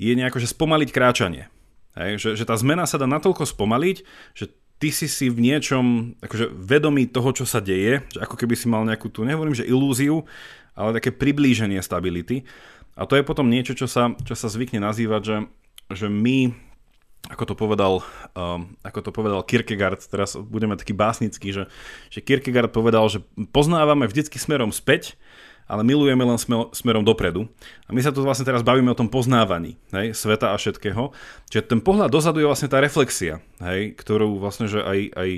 je 0.00 0.12
nejako, 0.16 0.40
že 0.40 0.52
spomaliť 0.52 0.88
kráčanie. 0.92 1.48
Hej, 1.96 2.22
že, 2.22 2.28
že 2.38 2.44
tá 2.46 2.54
zmena 2.54 2.86
sa 2.86 2.96
dá 2.96 3.08
natoľko 3.08 3.44
spomaliť, 3.48 3.96
že 4.36 4.52
ty 4.80 4.88
si 4.88 5.06
si 5.06 5.28
v 5.28 5.44
niečom 5.44 6.16
akože 6.24 6.48
vedomý 6.56 7.06
toho, 7.12 7.36
čo 7.36 7.44
sa 7.44 7.60
deje, 7.60 8.00
že 8.08 8.18
ako 8.24 8.34
keby 8.34 8.56
si 8.56 8.66
mal 8.66 8.82
nejakú 8.88 9.12
tú, 9.12 9.28
nehovorím, 9.28 9.52
že 9.52 9.68
ilúziu, 9.68 10.24
ale 10.72 10.96
také 10.96 11.12
priblíženie 11.12 11.78
stability. 11.84 12.48
A 12.96 13.04
to 13.04 13.14
je 13.14 13.22
potom 13.22 13.52
niečo, 13.52 13.76
čo 13.76 13.84
sa, 13.84 14.16
čo 14.24 14.32
sa 14.32 14.48
zvykne 14.48 14.80
nazývať, 14.80 15.22
že, 15.22 15.36
že 15.92 16.06
my 16.08 16.56
ako 17.28 17.52
to 17.52 17.54
povedal, 17.54 18.00
um, 18.32 18.72
ako 18.80 19.04
to 19.04 19.10
povedal 19.12 19.44
Kierkegaard, 19.44 20.00
teraz 20.08 20.40
budeme 20.40 20.72
taký 20.80 20.96
básnický, 20.96 21.52
že, 21.52 21.68
že 22.08 22.24
Kierkegaard 22.24 22.72
povedal, 22.72 23.04
že 23.12 23.20
poznávame 23.52 24.08
vždycky 24.08 24.40
smerom 24.40 24.72
späť, 24.72 25.20
ale 25.70 25.86
milujeme 25.86 26.26
len 26.26 26.34
smerom 26.74 27.06
dopredu. 27.06 27.46
A 27.86 27.94
my 27.94 28.02
sa 28.02 28.10
tu 28.10 28.26
vlastne 28.26 28.42
teraz 28.42 28.66
bavíme 28.66 28.90
o 28.90 28.98
tom 28.98 29.06
poznávaní 29.06 29.78
hej, 29.94 30.18
sveta 30.18 30.50
a 30.50 30.58
všetkého. 30.58 31.14
Čiže 31.46 31.70
ten 31.70 31.78
pohľad 31.78 32.10
dozadu 32.10 32.42
je 32.42 32.50
vlastne 32.50 32.66
tá 32.66 32.82
reflexia, 32.82 33.38
hej, 33.62 33.94
ktorú 33.94 34.42
vlastne, 34.42 34.66
že 34.66 34.82
aj, 34.82 34.98
aj 35.14 35.30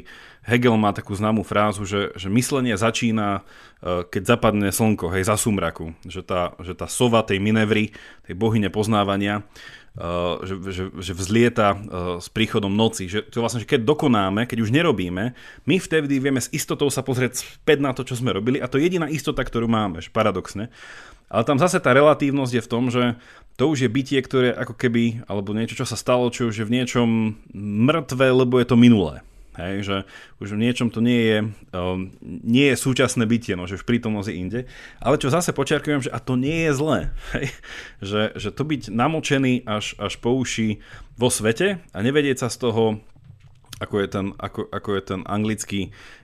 Hegel 0.43 0.75
má 0.81 0.91
takú 0.97 1.13
známú 1.13 1.45
frázu, 1.45 1.85
že, 1.85 2.17
že 2.17 2.33
myslenie 2.33 2.75
začína, 2.75 3.45
e, 3.79 4.09
keď 4.09 4.23
zapadne 4.35 4.73
slnko, 4.73 5.13
hej, 5.13 5.29
za 5.29 5.37
sumraku. 5.37 5.93
Že 6.03 6.21
tá, 6.25 6.43
že 6.65 6.73
tá 6.75 6.89
sova 6.89 7.23
tej 7.23 7.39
Minevry, 7.39 7.93
tej 8.27 8.35
bohyne 8.35 8.73
poznávania, 8.73 9.47
že, 9.93 10.55
že, 10.73 10.85
že 10.89 11.13
vzlieta 11.13 11.77
uh, 11.77 11.79
s 12.17 12.33
príchodom 12.33 12.73
noci. 12.73 13.13
Že 13.13 13.29
to 13.29 13.45
vlastne, 13.45 13.61
že 13.61 13.69
keď 13.69 13.85
dokonáme, 13.85 14.49
keď 14.49 14.65
už 14.65 14.73
nerobíme, 14.73 15.37
my 15.69 15.77
vtedy 15.77 16.17
vieme 16.17 16.41
s 16.41 16.49
istotou 16.49 16.89
sa 16.89 17.05
pozrieť 17.05 17.45
späť 17.45 17.85
na 17.85 17.93
to, 17.93 18.01
čo 18.01 18.17
sme 18.17 18.33
robili 18.33 18.57
a 18.57 18.69
to 18.69 18.81
je 18.81 18.89
jediná 18.89 19.05
istota, 19.13 19.45
ktorú 19.45 19.69
máme, 19.69 20.01
paradoxne. 20.09 20.73
Ale 21.33 21.49
tam 21.49 21.57
zase 21.57 21.81
tá 21.81 21.97
relatívnosť 21.97 22.53
je 22.57 22.65
v 22.65 22.71
tom, 22.71 22.85
že 22.93 23.17
to 23.57 23.69
už 23.73 23.85
je 23.85 23.93
bytie, 23.93 24.21
ktoré 24.21 24.53
ako 24.53 24.77
keby, 24.77 25.25
alebo 25.29 25.57
niečo, 25.57 25.77
čo 25.77 25.89
sa 25.89 25.97
stalo, 25.97 26.29
čo 26.29 26.49
už 26.49 26.65
je 26.65 26.69
v 26.69 26.75
niečom 26.81 27.37
mŕtve, 27.89 28.33
lebo 28.33 28.61
je 28.61 28.69
to 28.69 28.77
minulé. 28.77 29.25
Hej, 29.53 29.75
že 29.85 29.97
už 30.41 30.57
v 30.57 30.63
niečom 30.65 30.89
to 30.89 31.05
nie 31.05 31.29
je, 31.29 31.39
um, 31.77 32.09
nie 32.25 32.73
je 32.73 32.77
súčasné 32.81 33.29
bytie, 33.29 33.53
no, 33.53 33.69
že 33.69 33.77
v 33.77 33.85
prítomnosti 33.85 34.33
inde. 34.33 34.65
Ale 34.97 35.21
čo 35.21 35.29
zase 35.29 35.53
počiarkujem, 35.53 36.09
že 36.09 36.11
a 36.11 36.17
to 36.25 36.41
nie 36.41 36.65
je 36.69 36.73
zlé. 36.73 36.99
Hej, 37.37 37.53
že, 38.01 38.23
že 38.33 38.49
to 38.49 38.65
byť 38.65 38.89
namočený 38.89 39.69
až, 39.69 39.93
až 40.01 40.17
po 40.25 40.33
uši 40.33 40.81
vo 41.21 41.29
svete 41.29 41.85
a 41.93 41.99
nevedieť 42.01 42.45
sa 42.45 42.49
z 42.49 42.65
toho, 42.65 43.05
ako 43.77 43.95
je 44.01 44.09
ten, 44.09 44.27
ako, 44.41 44.73
ako 44.73 44.91
je 44.97 45.03
ten 45.05 45.21
anglický 45.29 45.81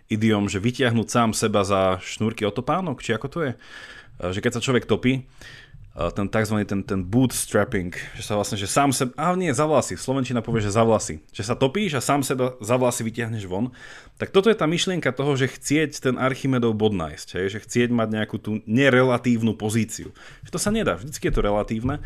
idiom, 0.08 0.48
že 0.48 0.62
vytiahnuť 0.62 1.08
sám 1.12 1.30
seba 1.36 1.68
za 1.68 2.00
šnúrky 2.00 2.48
otopánok, 2.48 3.04
či 3.04 3.12
ako 3.12 3.28
to 3.28 3.38
je. 3.44 3.52
Že 4.18 4.40
keď 4.40 4.52
sa 4.56 4.64
človek 4.64 4.88
topí, 4.88 5.28
ten 6.14 6.30
tzv. 6.30 6.62
ten, 6.62 6.86
ten 6.86 7.00
bootstrapping, 7.02 7.90
že 8.14 8.22
sa 8.22 8.38
vlastne, 8.38 8.54
že 8.54 8.70
sám 8.70 8.94
seba, 8.94 9.10
a 9.18 9.34
nie, 9.34 9.50
za 9.50 9.66
vlasy, 9.66 9.98
Slovenčina 9.98 10.38
povie, 10.38 10.62
že 10.62 10.70
za 10.70 10.86
vlasy, 10.86 11.26
že 11.34 11.42
sa 11.42 11.58
topíš 11.58 11.98
a 11.98 12.00
sám 12.04 12.22
seba 12.22 12.54
za 12.62 12.78
vlasy 12.78 13.02
vytiahneš 13.02 13.50
von, 13.50 13.74
tak 14.14 14.30
toto 14.30 14.46
je 14.46 14.54
tá 14.54 14.70
myšlienka 14.70 15.10
toho, 15.10 15.34
že 15.34 15.50
chcieť 15.50 15.98
ten 15.98 16.14
Archimedov 16.14 16.78
bod 16.78 16.94
nájsť, 16.94 17.28
hej, 17.42 17.46
že 17.50 17.62
chcieť 17.66 17.90
mať 17.90 18.08
nejakú 18.14 18.38
tú 18.38 18.62
nerelatívnu 18.70 19.58
pozíciu. 19.58 20.14
Že 20.46 20.50
to 20.54 20.60
sa 20.62 20.70
nedá, 20.70 20.94
vždycky 20.94 21.30
je 21.30 21.34
to 21.34 21.42
relatívne. 21.42 21.98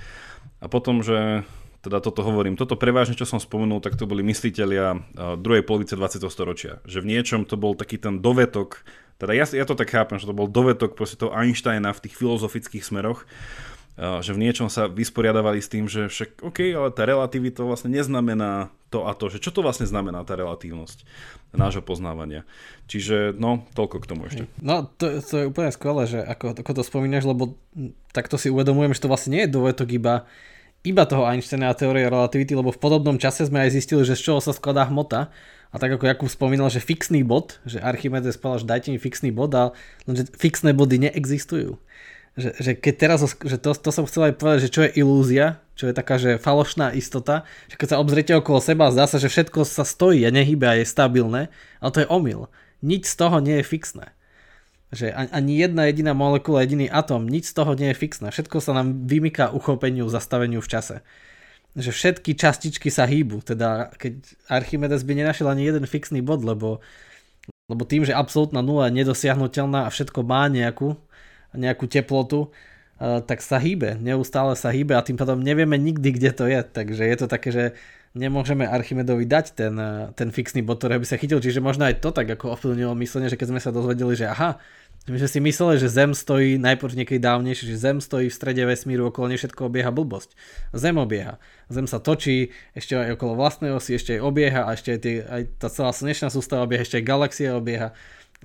A 0.64 0.66
potom, 0.72 1.05
že 1.05 1.44
teda 1.83 1.98
toto 1.98 2.22
hovorím, 2.22 2.55
toto 2.55 2.78
prevážne, 2.78 3.18
čo 3.18 3.26
som 3.26 3.42
spomenul, 3.42 3.83
tak 3.83 3.98
to 3.98 4.07
boli 4.07 4.22
mysliteľia 4.22 5.02
druhej 5.37 5.66
polovice 5.66 5.98
20. 5.98 6.22
storočia. 6.31 6.78
Že 6.87 7.02
v 7.02 7.09
niečom 7.12 7.40
to 7.42 7.59
bol 7.59 7.74
taký 7.74 7.98
ten 7.98 8.22
dovetok, 8.22 8.87
teda 9.18 9.35
ja, 9.35 9.44
ja 9.50 9.66
to 9.66 9.74
tak 9.74 9.90
chápem, 9.90 10.16
že 10.22 10.31
to 10.31 10.35
bol 10.35 10.46
dovetok 10.46 10.94
proste 10.94 11.18
toho 11.18 11.35
Einsteina 11.35 11.90
v 11.90 12.07
tých 12.07 12.14
filozofických 12.14 12.87
smeroch, 12.87 13.26
že 13.96 14.33
v 14.33 14.40
niečom 14.40 14.72
sa 14.72 14.88
vysporiadavali 14.88 15.61
s 15.61 15.68
tým, 15.68 15.85
že 15.85 16.09
však 16.09 16.40
OK, 16.40 16.64
ale 16.72 16.88
tá 16.96 17.05
relativita 17.05 17.61
vlastne 17.61 17.92
neznamená 17.92 18.72
to 18.88 19.05
a 19.05 19.12
to, 19.16 19.28
že 19.28 19.40
čo 19.40 19.52
to 19.52 19.61
vlastne 19.64 19.88
znamená 19.88 20.24
tá 20.24 20.37
relatívnosť 20.37 21.05
nášho 21.52 21.85
poznávania. 21.85 22.48
Čiže 22.88 23.37
no, 23.37 23.68
toľko 23.76 23.96
k 24.00 24.09
tomu 24.09 24.22
ešte. 24.28 24.44
No, 24.61 24.88
to, 24.96 25.20
to 25.20 25.35
je 25.44 25.48
úplne 25.48 25.72
skvelé, 25.72 26.09
že 26.09 26.20
ako, 26.24 26.57
ako 26.57 26.72
to 26.76 26.83
spomínaš, 26.85 27.24
lebo 27.28 27.57
takto 28.16 28.40
si 28.40 28.48
uvedomujem, 28.48 28.96
že 28.96 29.05
to 29.05 29.12
vlastne 29.12 29.37
nie 29.37 29.44
je 29.44 29.52
dôvetok 29.52 29.88
iba, 29.92 30.24
iba 30.85 31.05
toho 31.05 31.28
Einsteina 31.28 31.72
a 31.72 31.76
teórie 31.76 32.09
relativity, 32.09 32.57
lebo 32.57 32.72
v 32.72 32.81
podobnom 32.81 33.20
čase 33.20 33.44
sme 33.48 33.64
aj 33.64 33.76
zistili, 33.76 34.09
že 34.09 34.16
z 34.16 34.33
čoho 34.33 34.40
sa 34.40 34.57
skladá 34.57 34.88
hmota. 34.88 35.33
A 35.72 35.81
tak 35.81 35.96
ako 35.96 36.05
Jakub 36.05 36.28
spomínal, 36.28 36.68
že 36.68 36.85
fixný 36.85 37.24
bod, 37.24 37.57
že 37.64 37.81
Archimedes 37.81 38.37
povedal, 38.37 38.61
že 38.61 38.68
dajte 38.68 38.88
mi 38.92 39.00
fixný 39.00 39.33
bod, 39.33 39.57
ale 39.57 39.72
lenže 40.05 40.28
fixné 40.37 40.76
body 40.76 41.09
neexistujú 41.09 41.81
že, 42.32 42.56
že 42.56 42.72
keď 42.72 42.94
teraz, 42.96 43.20
že 43.44 43.60
to, 43.60 43.76
to 43.76 43.90
som 43.92 44.08
chcel 44.08 44.32
aj 44.32 44.34
povedať, 44.40 44.60
že 44.68 44.72
čo 44.72 44.80
je 44.88 44.94
ilúzia, 44.96 45.60
čo 45.76 45.88
je 45.88 45.94
taká, 45.96 46.16
že 46.16 46.40
falošná 46.40 46.96
istota, 46.96 47.44
že 47.68 47.76
keď 47.76 47.88
sa 47.92 48.00
obzriete 48.00 48.32
okolo 48.32 48.56
seba, 48.60 48.88
zdá 48.88 49.04
sa, 49.04 49.20
že 49.20 49.28
všetko 49.28 49.68
sa 49.68 49.84
stojí 49.84 50.24
a 50.24 50.32
nehybe 50.32 50.64
a 50.64 50.80
je 50.80 50.88
stabilné, 50.88 51.52
ale 51.84 51.92
to 51.92 52.00
je 52.00 52.08
omyl. 52.08 52.48
Nič 52.80 53.12
z 53.12 53.16
toho 53.20 53.36
nie 53.44 53.60
je 53.60 53.68
fixné. 53.68 54.16
Že 54.92 55.12
ani 55.12 55.60
jedna 55.60 55.88
jediná 55.88 56.12
molekula, 56.12 56.64
jediný 56.64 56.88
atom, 56.88 57.24
nič 57.24 57.52
z 57.52 57.56
toho 57.56 57.72
nie 57.76 57.92
je 57.92 58.00
fixné. 58.00 58.28
Všetko 58.28 58.60
sa 58.60 58.76
nám 58.76 59.08
vymyká 59.08 59.52
uchopeniu, 59.52 60.08
zastaveniu 60.08 60.60
v 60.60 60.68
čase. 60.68 60.96
Že 61.72 61.90
všetky 61.92 62.36
častičky 62.36 62.88
sa 62.92 63.08
hýbu. 63.08 63.40
Teda 63.44 63.88
keď 63.96 64.20
Archimedes 64.52 65.04
by 65.04 65.16
nenašiel 65.16 65.48
ani 65.48 65.64
jeden 65.64 65.88
fixný 65.88 66.20
bod, 66.20 66.44
lebo, 66.44 66.84
lebo 67.72 67.82
tým, 67.88 68.04
že 68.04 68.12
absolútna 68.12 68.60
nula 68.60 68.92
je 68.92 69.00
nedosiahnutelná 69.00 69.88
a 69.88 69.92
všetko 69.92 70.20
má 70.28 70.52
nejakú, 70.52 71.00
nejakú 71.54 71.88
teplotu, 71.88 72.52
tak 73.02 73.42
sa 73.42 73.58
hýbe, 73.58 73.98
neustále 73.98 74.54
sa 74.54 74.70
hýbe 74.70 74.94
a 74.94 75.02
tým 75.02 75.18
pádom 75.18 75.42
nevieme 75.42 75.74
nikdy, 75.74 76.14
kde 76.14 76.30
to 76.30 76.44
je. 76.46 76.60
Takže 76.62 77.02
je 77.02 77.16
to 77.18 77.26
také, 77.26 77.50
že 77.50 77.64
nemôžeme 78.14 78.62
Archimedovi 78.62 79.26
dať 79.26 79.46
ten, 79.58 79.74
ten 80.14 80.28
fixný 80.30 80.62
bod, 80.62 80.78
ktorý 80.78 81.02
by 81.02 81.06
sa 81.10 81.18
chytil. 81.18 81.42
Čiže 81.42 81.58
možno 81.58 81.88
aj 81.88 81.98
to 81.98 82.14
tak 82.14 82.30
ako 82.30 82.54
ovplyvnilo 82.54 82.94
myslenie, 83.02 83.26
že 83.26 83.34
keď 83.34 83.48
sme 83.50 83.60
sa 83.60 83.74
dozvedeli, 83.74 84.14
že 84.14 84.30
aha, 84.30 84.62
my 85.10 85.18
sme 85.18 85.26
si 85.26 85.40
mysleli, 85.42 85.82
že 85.82 85.90
Zem 85.90 86.14
stojí 86.14 86.62
najprv 86.62 86.94
niekedy 86.94 87.18
dávnejšie, 87.18 87.74
že 87.74 87.82
Zem 87.90 87.98
stojí 87.98 88.30
v 88.30 88.38
strede 88.38 88.62
vesmíru, 88.62 89.10
okolo 89.10 89.34
nej 89.34 89.38
všetko 89.42 89.66
obieha 89.66 89.90
blbosť. 89.90 90.38
Zem 90.70 90.94
obieha. 90.94 91.42
Zem 91.66 91.90
sa 91.90 91.98
točí, 91.98 92.54
ešte 92.70 92.94
aj 92.94 93.18
okolo 93.18 93.34
vlastnej 93.34 93.74
osy, 93.74 93.98
ešte 93.98 94.14
aj 94.14 94.20
obieha 94.22 94.62
a 94.62 94.78
ešte 94.78 94.94
aj, 94.94 95.00
tie, 95.02 95.14
aj 95.26 95.42
tá 95.58 95.66
celá 95.74 95.90
slnečná 95.90 96.30
sústava 96.30 96.62
obieha, 96.70 96.86
ešte 96.86 97.02
aj 97.02 97.08
galaxia 97.08 97.58
obieha 97.58 97.90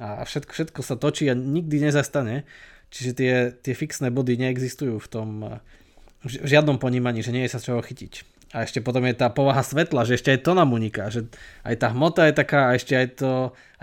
a 0.01 0.25
všetko, 0.25 0.49
všetko 0.49 0.79
sa 0.81 0.97
točí 0.97 1.29
a 1.29 1.37
nikdy 1.37 1.77
nezastane. 1.77 2.49
Čiže 2.87 3.11
tie, 3.13 3.33
tie 3.51 3.73
fixné 3.75 4.09
body 4.09 4.39
neexistujú 4.39 4.97
v 4.97 5.07
tom 5.11 5.29
v 6.25 6.47
žiadnom 6.49 6.81
ponímaní, 6.81 7.21
že 7.21 7.31
nie 7.31 7.45
je 7.45 7.53
sa 7.53 7.61
čoho 7.61 7.79
chytiť. 7.79 8.37
A 8.55 8.63
ešte 8.63 8.79
potom 8.79 9.03
je 9.03 9.11
tá 9.11 9.27
povaha 9.27 9.59
svetla, 9.59 10.07
že 10.07 10.15
ešte 10.15 10.31
aj 10.31 10.39
to 10.47 10.55
nám 10.55 10.71
uniká, 10.71 11.11
že 11.11 11.27
aj 11.67 11.83
tá 11.83 11.91
hmota 11.91 12.31
je 12.31 12.33
taká, 12.33 12.71
a 12.71 12.79
ešte 12.79 12.95
aj 12.95 13.07
to, 13.19 13.31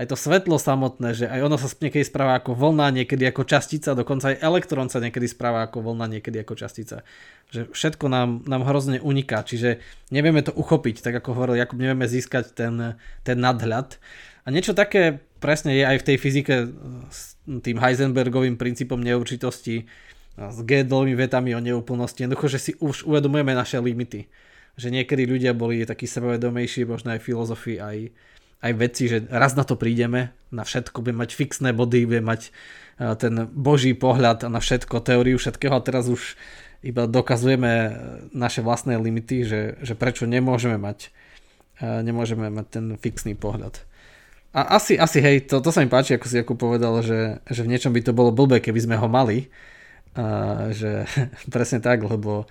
aj 0.00 0.08
to 0.08 0.16
svetlo 0.16 0.56
samotné, 0.56 1.12
že 1.12 1.28
aj 1.28 1.40
ono 1.44 1.60
sa 1.60 1.68
niekedy 1.68 2.00
správa 2.00 2.40
ako 2.40 2.56
vlna, 2.56 2.96
niekedy 2.96 3.28
ako 3.28 3.44
častica, 3.44 3.92
dokonca 3.92 4.32
aj 4.32 4.40
elektrón 4.40 4.88
sa 4.88 5.04
niekedy 5.04 5.28
správa 5.28 5.68
ako 5.68 5.84
vlna, 5.84 6.16
niekedy 6.16 6.40
ako 6.40 6.56
častica. 6.56 7.04
Že 7.52 7.76
všetko 7.76 8.08
nám, 8.08 8.48
nám 8.48 8.64
hrozne 8.64 9.04
uniká, 9.04 9.44
čiže 9.44 9.84
nevieme 10.08 10.40
to 10.40 10.56
uchopiť, 10.56 11.04
tak 11.04 11.20
ako 11.20 11.36
hovoril 11.36 11.60
Jakub, 11.60 11.76
nevieme 11.76 12.08
získať 12.08 12.56
ten, 12.56 12.96
ten 13.20 13.36
nadhľad. 13.36 14.00
A 14.44 14.52
niečo 14.52 14.72
také 14.72 15.20
presne 15.44 15.76
je 15.76 15.85
aj 15.85 16.00
v 16.00 16.07
tej 16.09 16.16
fyzike 16.16 16.54
s 17.12 17.37
tým 17.44 17.76
Heisenbergovým 17.76 18.57
princípom 18.57 18.96
neurčitosti, 18.96 19.85
s 20.40 20.59
Gödelovými 20.64 21.20
vetami 21.20 21.52
o 21.52 21.61
neúplnosti, 21.61 22.24
jednoducho, 22.24 22.48
že 22.48 22.59
si 22.59 22.72
už 22.80 23.04
uvedomujeme 23.04 23.52
naše 23.52 23.76
limity. 23.76 24.26
Že 24.80 24.88
niekedy 24.90 25.28
ľudia 25.28 25.52
boli 25.52 25.85
takí 25.85 26.09
sebavedomejší, 26.09 26.88
možno 26.88 27.14
aj 27.14 27.20
filozofi, 27.22 27.78
aj, 27.78 28.11
aj 28.64 28.72
vedci, 28.74 29.07
že 29.07 29.18
raz 29.28 29.54
na 29.54 29.62
to 29.62 29.76
prídeme, 29.78 30.35
na 30.50 30.64
všetko, 30.64 31.04
budeme 31.04 31.22
mať 31.22 31.30
fixné 31.37 31.70
body, 31.70 32.09
budeme 32.09 32.35
mať 32.35 32.50
ten 33.20 33.46
boží 33.52 33.94
pohľad 33.94 34.48
na 34.48 34.59
všetko, 34.59 35.04
teóriu 35.04 35.38
všetkého 35.38 35.74
a 35.76 35.85
teraz 35.85 36.11
už 36.11 36.35
iba 36.83 37.07
dokazujeme 37.07 37.94
naše 38.35 38.62
vlastné 38.64 38.98
limity, 38.98 39.46
že, 39.46 39.61
že 39.83 39.94
prečo 39.94 40.26
nemôžeme 40.26 40.78
mať, 40.78 41.14
nemôžeme 41.80 42.50
mať 42.50 42.66
ten 42.70 42.87
fixný 42.98 43.38
pohľad. 43.38 43.83
A 44.54 44.78
asi, 44.78 44.94
asi 44.94 45.18
hej, 45.18 45.50
to, 45.50 45.58
to 45.58 45.74
sa 45.74 45.82
mi 45.82 45.90
páči, 45.90 46.14
ako 46.14 46.26
si 46.30 46.38
ako 46.38 46.54
povedal, 46.54 47.02
že, 47.02 47.42
že 47.50 47.66
v 47.66 47.74
niečom 47.74 47.90
by 47.90 48.00
to 48.06 48.14
bolo 48.14 48.30
blbé, 48.30 48.62
keby 48.62 48.78
sme 48.78 48.94
ho 48.94 49.10
mali. 49.10 49.50
A, 50.14 50.70
že 50.70 51.10
presne 51.54 51.82
tak, 51.82 52.06
lebo 52.06 52.46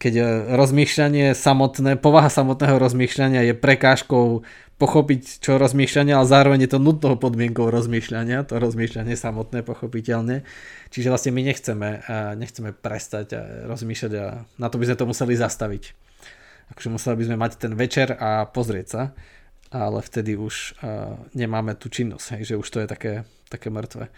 keď 0.00 0.48
rozmýšľanie 0.56 1.36
samotné, 1.36 2.00
povaha 2.00 2.32
samotného 2.32 2.80
rozmýšľania 2.80 3.52
je 3.52 3.54
prekážkou 3.54 4.42
pochopiť, 4.80 5.44
čo 5.44 5.62
rozmýšľanie, 5.62 6.10
ale 6.10 6.26
zároveň 6.26 6.66
je 6.66 6.74
to 6.74 6.82
nutnou 6.82 7.14
podmienkou 7.14 7.70
rozmýšľania, 7.70 8.42
to 8.48 8.58
rozmýšľanie 8.58 9.14
samotné 9.14 9.62
pochopiteľne. 9.62 10.42
Čiže 10.90 11.12
vlastne 11.12 11.30
my 11.36 11.42
nechceme, 11.46 11.88
a 12.02 12.34
nechceme 12.34 12.74
prestať 12.74 13.26
a 13.36 13.42
rozmýšľať 13.70 14.12
a 14.18 14.42
na 14.58 14.66
to 14.72 14.80
by 14.82 14.90
sme 14.90 14.96
to 14.98 15.06
museli 15.06 15.34
zastaviť. 15.38 15.84
Akože 16.74 16.88
museli 16.90 17.14
by 17.20 17.24
sme 17.28 17.36
mať 17.38 17.52
ten 17.60 17.72
večer 17.76 18.16
a 18.16 18.48
pozrieť 18.48 18.88
sa 18.88 19.02
ale 19.72 20.04
vtedy 20.04 20.36
už 20.36 20.76
uh, 20.84 21.16
nemáme 21.32 21.72
tú 21.74 21.88
činnosť, 21.88 22.36
hej, 22.36 22.42
že 22.52 22.60
už 22.60 22.68
to 22.68 22.78
je 22.84 22.86
také, 22.86 23.12
také 23.48 23.72
mŕtve. 23.72 24.12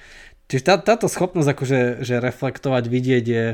Čiže 0.50 0.62
tá, 0.66 0.74
táto 0.82 1.06
schopnosť 1.06 1.48
akože, 1.54 1.80
že 2.02 2.20
reflektovať, 2.20 2.84
vidieť 2.90 3.24
je, 3.24 3.46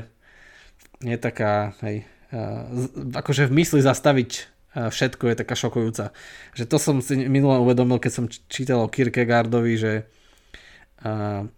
je 1.05 1.17
taká, 1.21 1.77
hej, 1.85 2.09
uh, 2.33 2.65
akože 3.13 3.53
v 3.53 3.57
mysli 3.61 3.85
zastaviť 3.85 4.31
uh, 4.75 4.89
všetko 4.89 5.29
je 5.29 5.37
taká 5.37 5.55
šokujúca. 5.55 6.17
Že 6.57 6.65
to 6.65 6.77
som 6.81 6.97
si 7.05 7.29
minule 7.29 7.61
uvedomil, 7.61 8.01
keď 8.01 8.13
som 8.17 8.25
čítal 8.49 8.81
o 8.81 8.89
Kierkegaardovi, 8.91 9.77
že 9.77 9.93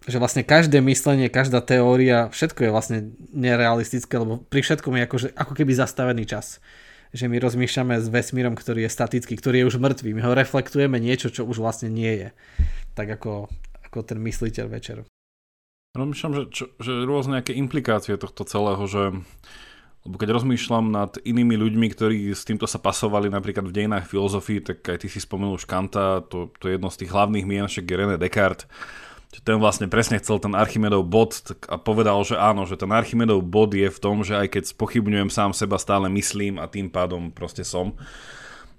že 0.07 0.23
vlastne 0.23 0.47
každé 0.47 0.79
myslenie, 0.87 1.27
každá 1.27 1.59
teória, 1.59 2.31
všetko 2.31 2.63
je 2.63 2.71
vlastne 2.71 2.97
nerealistické, 3.35 4.15
lebo 4.15 4.39
pri 4.47 4.63
všetkom 4.63 4.95
je 4.95 5.03
akože, 5.03 5.27
ako 5.35 5.51
keby 5.51 5.75
zastavený 5.75 6.23
čas 6.23 6.63
že 7.13 7.29
my 7.29 7.37
rozmýšľame 7.37 8.01
s 8.01 8.09
vesmírom, 8.09 8.57
ktorý 8.57 8.89
je 8.89 8.91
statický, 8.91 9.37
ktorý 9.37 9.63
je 9.63 9.67
už 9.69 9.77
mŕtvý. 9.77 10.17
My 10.17 10.21
ho 10.25 10.33
reflektujeme 10.33 10.97
niečo, 10.97 11.29
čo 11.29 11.45
už 11.45 11.61
vlastne 11.61 11.93
nie 11.93 12.09
je. 12.09 12.29
Tak 12.97 13.21
ako, 13.21 13.53
ako 13.85 13.97
ten 14.01 14.17
mysliteľ 14.17 14.65
večer. 14.65 14.97
Rozmýšľam, 15.93 16.33
že, 16.33 16.43
čo, 16.49 16.65
že 16.81 17.05
rôzne 17.05 17.37
nejaké 17.37 17.53
implikácie 17.53 18.17
tohto 18.17 18.41
celého, 18.49 18.81
že 18.89 19.13
lebo 20.03 20.19
keď 20.19 20.35
rozmýšľam 20.35 20.91
nad 20.91 21.15
inými 21.23 21.55
ľuďmi, 21.55 21.87
ktorí 21.95 22.35
s 22.35 22.43
týmto 22.43 22.67
sa 22.67 22.75
pasovali 22.75 23.31
napríklad 23.31 23.63
v 23.63 23.71
dejinách 23.71 24.11
filozofii, 24.11 24.59
tak 24.59 24.83
aj 24.83 24.99
ty 24.99 25.07
si 25.07 25.23
spomenul 25.23 25.55
už 25.55 25.63
Kanta, 25.63 26.19
to, 26.27 26.51
to 26.59 26.67
je 26.67 26.75
jedno 26.75 26.91
z 26.91 26.99
tých 26.99 27.13
hlavných 27.15 27.47
mien, 27.47 27.63
však 27.63 27.87
je 27.87 27.95
René 27.95 28.15
Descartes, 28.19 28.67
ten 29.41 29.57
vlastne 29.57 29.89
presne 29.89 30.21
chcel 30.21 30.37
ten 30.37 30.53
Archimedov 30.53 31.09
bod 31.09 31.33
a 31.65 31.81
povedal, 31.81 32.21
že 32.21 32.37
áno, 32.37 32.69
že 32.69 32.77
ten 32.77 32.91
Archimedov 32.93 33.41
bod 33.41 33.73
je 33.73 33.89
v 33.89 33.97
tom, 33.97 34.21
že 34.21 34.37
aj 34.37 34.59
keď 34.59 34.63
spochybňujem 34.77 35.33
sám 35.33 35.57
seba, 35.57 35.81
stále 35.81 36.05
myslím 36.13 36.61
a 36.61 36.69
tým 36.69 36.93
pádom 36.93 37.33
proste 37.33 37.65
som. 37.65 37.97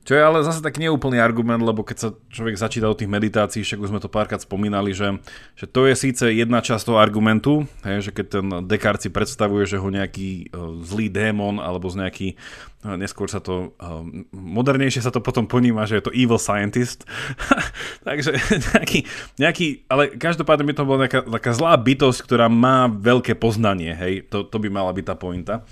Čo 0.05 0.21
je 0.21 0.23
ale 0.23 0.45
zase 0.45 0.61
tak 0.61 0.77
neúplný 0.77 1.17
argument, 1.17 1.64
lebo 1.64 1.81
keď 1.81 1.97
sa 1.97 2.09
človek 2.29 2.61
začíta 2.61 2.93
o 2.93 2.99
tých 2.99 3.09
meditácií, 3.09 3.64
však 3.64 3.81
už 3.81 3.88
sme 3.88 4.05
to 4.05 4.12
párkrát 4.12 4.37
spomínali, 4.37 4.93
že, 4.93 5.17
že 5.57 5.64
to 5.64 5.88
je 5.88 5.97
síce 5.97 6.29
jedna 6.29 6.61
časť 6.61 6.93
toho 6.93 7.01
argumentu, 7.01 7.64
hej, 7.88 8.05
že 8.05 8.11
keď 8.12 8.27
ten 8.29 8.47
Descartes 8.69 9.09
si 9.09 9.11
predstavuje, 9.11 9.64
že 9.64 9.81
ho 9.81 9.88
nejaký 9.88 10.53
uh, 10.53 10.85
zlý 10.85 11.09
démon 11.09 11.57
alebo 11.57 11.88
z 11.88 12.05
nejaký, 12.05 12.29
neskôr 12.85 13.33
sa 13.33 13.40
to, 13.40 13.73
modernejšie 14.37 15.01
sa 15.01 15.09
to 15.09 15.25
potom 15.25 15.49
poníma, 15.49 15.88
že 15.88 15.99
je 15.99 16.05
to 16.05 16.12
evil 16.12 16.37
scientist. 16.37 17.09
Takže 18.09 18.37
nejaký, 18.77 19.09
nejaký, 19.40 19.66
ale 19.88 20.12
každopádne 20.12 20.68
by 20.68 20.75
to 20.77 20.85
bola 20.85 20.99
nejaká, 21.09 21.20
taká 21.25 21.51
zlá 21.57 21.73
bytosť, 21.81 22.20
ktorá 22.20 22.53
má 22.53 22.87
veľké 22.92 23.40
poznanie, 23.40 23.97
hej, 23.97 24.29
to, 24.29 24.44
to 24.44 24.57
by 24.61 24.68
mala 24.68 24.92
byť 24.92 25.05
tá 25.09 25.16
pointa 25.16 25.64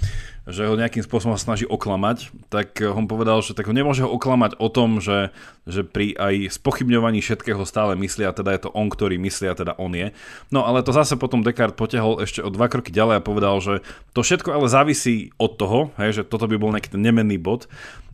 že 0.43 0.67
ho 0.67 0.75
nejakým 0.75 1.07
spôsobom 1.07 1.39
snaží 1.39 1.63
oklamať, 1.63 2.35
tak 2.51 2.83
on 2.83 3.07
povedal, 3.07 3.39
že 3.47 3.55
tak 3.55 3.71
ho 3.71 3.75
nemôže 3.75 4.03
ho 4.03 4.11
oklamať 4.11 4.59
o 4.59 4.67
tom, 4.67 4.99
že, 4.99 5.31
že 5.71 5.87
pri 5.87 6.19
aj 6.19 6.59
spochybňovaní 6.59 7.23
všetkého 7.23 7.63
stále 7.63 7.95
myslia, 7.95 8.35
teda 8.35 8.51
je 8.51 8.67
to 8.67 8.75
on, 8.75 8.91
ktorý 8.91 9.23
myslia, 9.23 9.55
teda 9.55 9.79
on 9.79 9.95
je. 9.95 10.11
No 10.51 10.67
ale 10.67 10.83
to 10.83 10.91
zase 10.91 11.15
potom 11.15 11.47
Descartes 11.47 11.79
potiahol 11.79 12.19
ešte 12.27 12.43
o 12.43 12.51
dva 12.51 12.67
kroky 12.67 12.91
ďalej 12.91 13.23
a 13.23 13.27
povedal, 13.27 13.63
že 13.63 13.87
to 14.11 14.27
všetko 14.27 14.51
ale 14.51 14.67
závisí 14.67 15.31
od 15.39 15.55
toho, 15.55 15.95
hej, 16.03 16.23
že 16.23 16.23
toto 16.27 16.51
by 16.51 16.59
bol 16.59 16.75
nejaký 16.75 16.91
ten 16.91 17.02
nemenný 17.03 17.37
bod, 17.43 17.67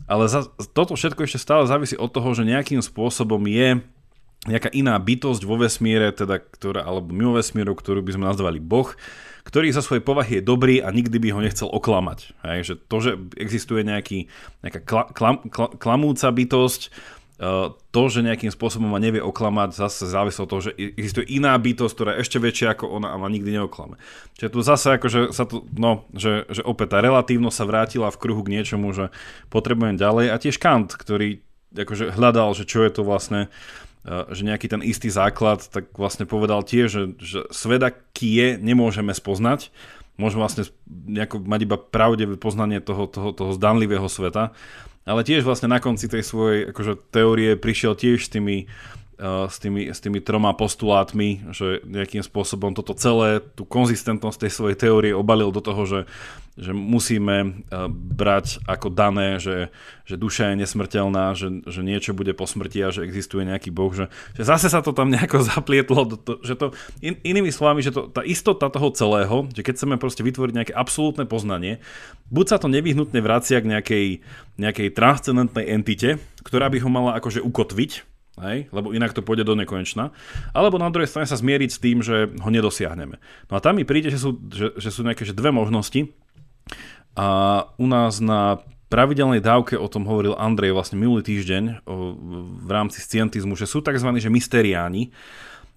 ale 0.09 0.25
za, 0.27 0.49
toto 0.73 0.97
všetko 0.97 1.29
ešte 1.29 1.37
stále 1.37 1.69
závisí 1.69 1.93
od 1.95 2.09
toho, 2.09 2.33
že 2.33 2.49
nejakým 2.49 2.81
spôsobom 2.81 3.45
je 3.45 3.85
nejaká 4.49 4.73
iná 4.73 4.97
bytosť 4.97 5.43
vo 5.45 5.61
vesmíre, 5.61 6.15
teda, 6.15 6.41
ktorá, 6.41 6.87
alebo 6.87 7.13
mimo 7.13 7.37
vesmíru, 7.37 7.77
ktorú 7.77 8.01
by 8.01 8.17
sme 8.17 8.25
nazvali 8.31 8.63
Boh, 8.63 8.89
ktorý 9.45 9.73
zo 9.73 9.85
svojej 9.85 10.05
povahy 10.05 10.41
je 10.41 10.49
dobrý 10.49 10.81
a 10.85 10.93
nikdy 10.93 11.17
by 11.21 11.29
ho 11.33 11.41
nechcel 11.45 11.69
oklamať. 11.69 12.37
Hej, 12.45 12.61
že 12.65 12.75
to, 12.77 12.97
že 13.01 13.11
existuje 13.41 13.81
nejaký, 13.85 14.29
nejaká 14.65 14.81
kla, 14.85 15.05
klam, 15.13 15.37
kla, 15.49 15.69
klamúca 15.77 16.29
bytosť, 16.29 16.93
to, 17.95 18.03
že 18.11 18.27
nejakým 18.27 18.51
spôsobom 18.51 18.91
ma 18.91 18.99
nevie 18.99 19.23
oklamať, 19.23 19.71
zase 19.71 20.11
závisí 20.11 20.43
od 20.43 20.51
toho, 20.51 20.63
že 20.69 20.75
existuje 20.75 21.39
iná 21.39 21.55
bytosť, 21.55 21.95
ktorá 21.95 22.11
je 22.19 22.23
ešte 22.27 22.43
väčšia 22.43 22.75
ako 22.75 22.99
ona 22.99 23.15
a 23.15 23.17
ma 23.17 23.31
nikdy 23.31 23.55
neoklame. 23.55 23.95
Čiže 24.35 24.51
tu 24.51 24.59
zase 24.67 24.99
akože 24.99 25.21
sa 25.31 25.47
tu, 25.47 25.63
no, 25.79 26.03
že, 26.11 26.51
že 26.51 26.67
opäť 26.67 26.95
tá 26.95 26.99
relatívnosť 26.99 27.55
sa 27.55 27.69
vrátila 27.71 28.11
v 28.11 28.19
kruhu 28.19 28.43
k 28.43 28.59
niečomu, 28.59 28.91
že 28.91 29.15
potrebujem 29.55 29.95
ďalej 29.95 30.35
a 30.35 30.37
tiež 30.43 30.59
Kant, 30.59 30.91
ktorý 30.99 31.39
akože 31.79 32.19
hľadal, 32.19 32.59
že 32.59 32.67
čo 32.67 32.83
je 32.83 32.91
to 32.91 33.03
vlastne 33.07 33.47
že 34.09 34.47
nejaký 34.47 34.73
ten 34.73 34.81
istý 34.81 35.13
základ, 35.13 35.69
tak 35.69 35.93
vlastne 35.93 36.25
povedal 36.25 36.65
tiež, 36.65 36.87
že, 36.89 37.03
že 37.21 37.41
svet, 37.53 37.83
aký 37.83 38.31
je, 38.41 38.49
nemôžeme 38.57 39.13
spoznať. 39.13 39.69
Môžeme 40.19 40.43
vlastne 40.43 40.67
mať 41.45 41.61
iba 41.63 41.77
pravdivé 41.79 42.35
poznanie 42.35 42.83
toho, 42.83 43.07
toho, 43.07 43.31
toho 43.31 43.53
zdanlivého 43.55 44.09
sveta. 44.11 44.57
Ale 45.09 45.25
tiež 45.25 45.41
vlastne 45.49 45.73
na 45.73 45.81
konci 45.81 46.05
tej 46.05 46.21
svojej 46.21 46.69
akože, 46.69 47.09
teórie 47.09 47.57
prišiel 47.57 47.97
tiež 47.97 48.29
s 48.29 48.29
tými 48.29 48.69
s 49.19 49.59
tými, 49.59 49.91
s 49.91 49.99
tými 49.99 50.23
troma 50.23 50.55
postulátmi, 50.55 51.51
že 51.51 51.83
nejakým 51.83 52.23
spôsobom 52.23 52.71
toto 52.71 52.95
celé, 52.95 53.43
tú 53.59 53.67
konzistentnosť 53.67 54.47
tej 54.47 54.53
svojej 54.55 54.77
teórie 54.79 55.11
obalil 55.11 55.51
do 55.51 55.59
toho, 55.59 55.83
že, 55.91 56.01
že 56.55 56.71
musíme 56.71 57.37
eh, 57.43 57.51
brať 57.91 58.63
ako 58.63 58.95
dané, 58.95 59.43
že, 59.43 59.75
že 60.07 60.15
duša 60.15 60.55
je 60.55 60.63
nesmrteľná, 60.63 61.35
že, 61.35 61.51
že 61.67 61.83
niečo 61.83 62.15
bude 62.15 62.31
po 62.31 62.47
smrti 62.47 62.79
a 62.87 62.95
že 62.95 63.03
existuje 63.03 63.43
nejaký 63.43 63.75
boh, 63.75 63.91
že, 63.91 64.07
že 64.39 64.47
zase 64.47 64.71
sa 64.71 64.87
to 64.87 64.95
tam 64.95 65.11
nejako 65.11 65.43
zaplietlo, 65.51 66.15
do 66.15 66.17
to, 66.17 66.39
že 66.47 66.55
to, 66.55 66.71
in, 67.03 67.19
inými 67.27 67.51
slovami, 67.51 67.83
že 67.83 67.91
to, 67.91 68.07
tá 68.07 68.23
istota 68.23 68.71
toho 68.71 68.95
celého, 68.95 69.51
že 69.51 69.67
keď 69.67 69.83
chceme 69.83 69.99
proste 69.99 70.23
vytvoriť 70.23 70.55
nejaké 70.55 70.75
absolútne 70.79 71.27
poznanie, 71.27 71.83
buď 72.31 72.55
sa 72.55 72.59
to 72.63 72.71
nevyhnutne 72.71 73.19
vracia 73.19 73.59
k 73.59 73.67
nejakej, 73.67 74.07
nejakej 74.63 74.95
transcendentnej 74.95 75.75
entite, 75.75 76.23
ktorá 76.47 76.71
by 76.71 76.79
ho 76.79 76.87
mala 76.87 77.19
akože 77.19 77.43
ukotviť, 77.43 78.18
hej? 78.43 78.71
lebo 78.71 78.95
inak 78.95 79.15
to 79.15 79.25
pôjde 79.25 79.47
do 79.47 79.59
nekonečna. 79.59 80.15
Alebo 80.55 80.79
na 80.79 80.89
druhej 80.89 81.11
strane 81.11 81.29
sa 81.29 81.39
zmieriť 81.39 81.71
s 81.71 81.83
tým, 81.83 81.99
že 82.01 82.31
ho 82.31 82.51
nedosiahneme. 82.51 83.17
No 83.49 83.53
a 83.57 83.61
tam 83.63 83.77
mi 83.77 83.85
príde, 83.85 84.09
že 84.09 84.19
sú, 84.21 84.39
že, 84.49 84.75
že 84.79 84.91
sú 84.91 85.03
nejaké 85.03 85.27
že 85.27 85.37
dve 85.37 85.51
možnosti. 85.51 86.11
A 87.19 87.27
u 87.75 87.87
nás 87.91 88.23
na 88.23 88.63
pravidelnej 88.89 89.45
dávke 89.45 89.77
o 89.77 89.89
tom 89.89 90.09
hovoril 90.09 90.33
Andrej 90.35 90.73
vlastne 90.73 90.97
minulý 90.97 91.21
týždeň 91.21 91.85
o, 91.85 92.17
v 92.65 92.71
rámci 92.73 93.05
scientizmu, 93.05 93.53
že 93.55 93.69
sú 93.69 93.85
tzv. 93.85 94.09
že 94.17 94.33
mysteriáni, 94.33 95.13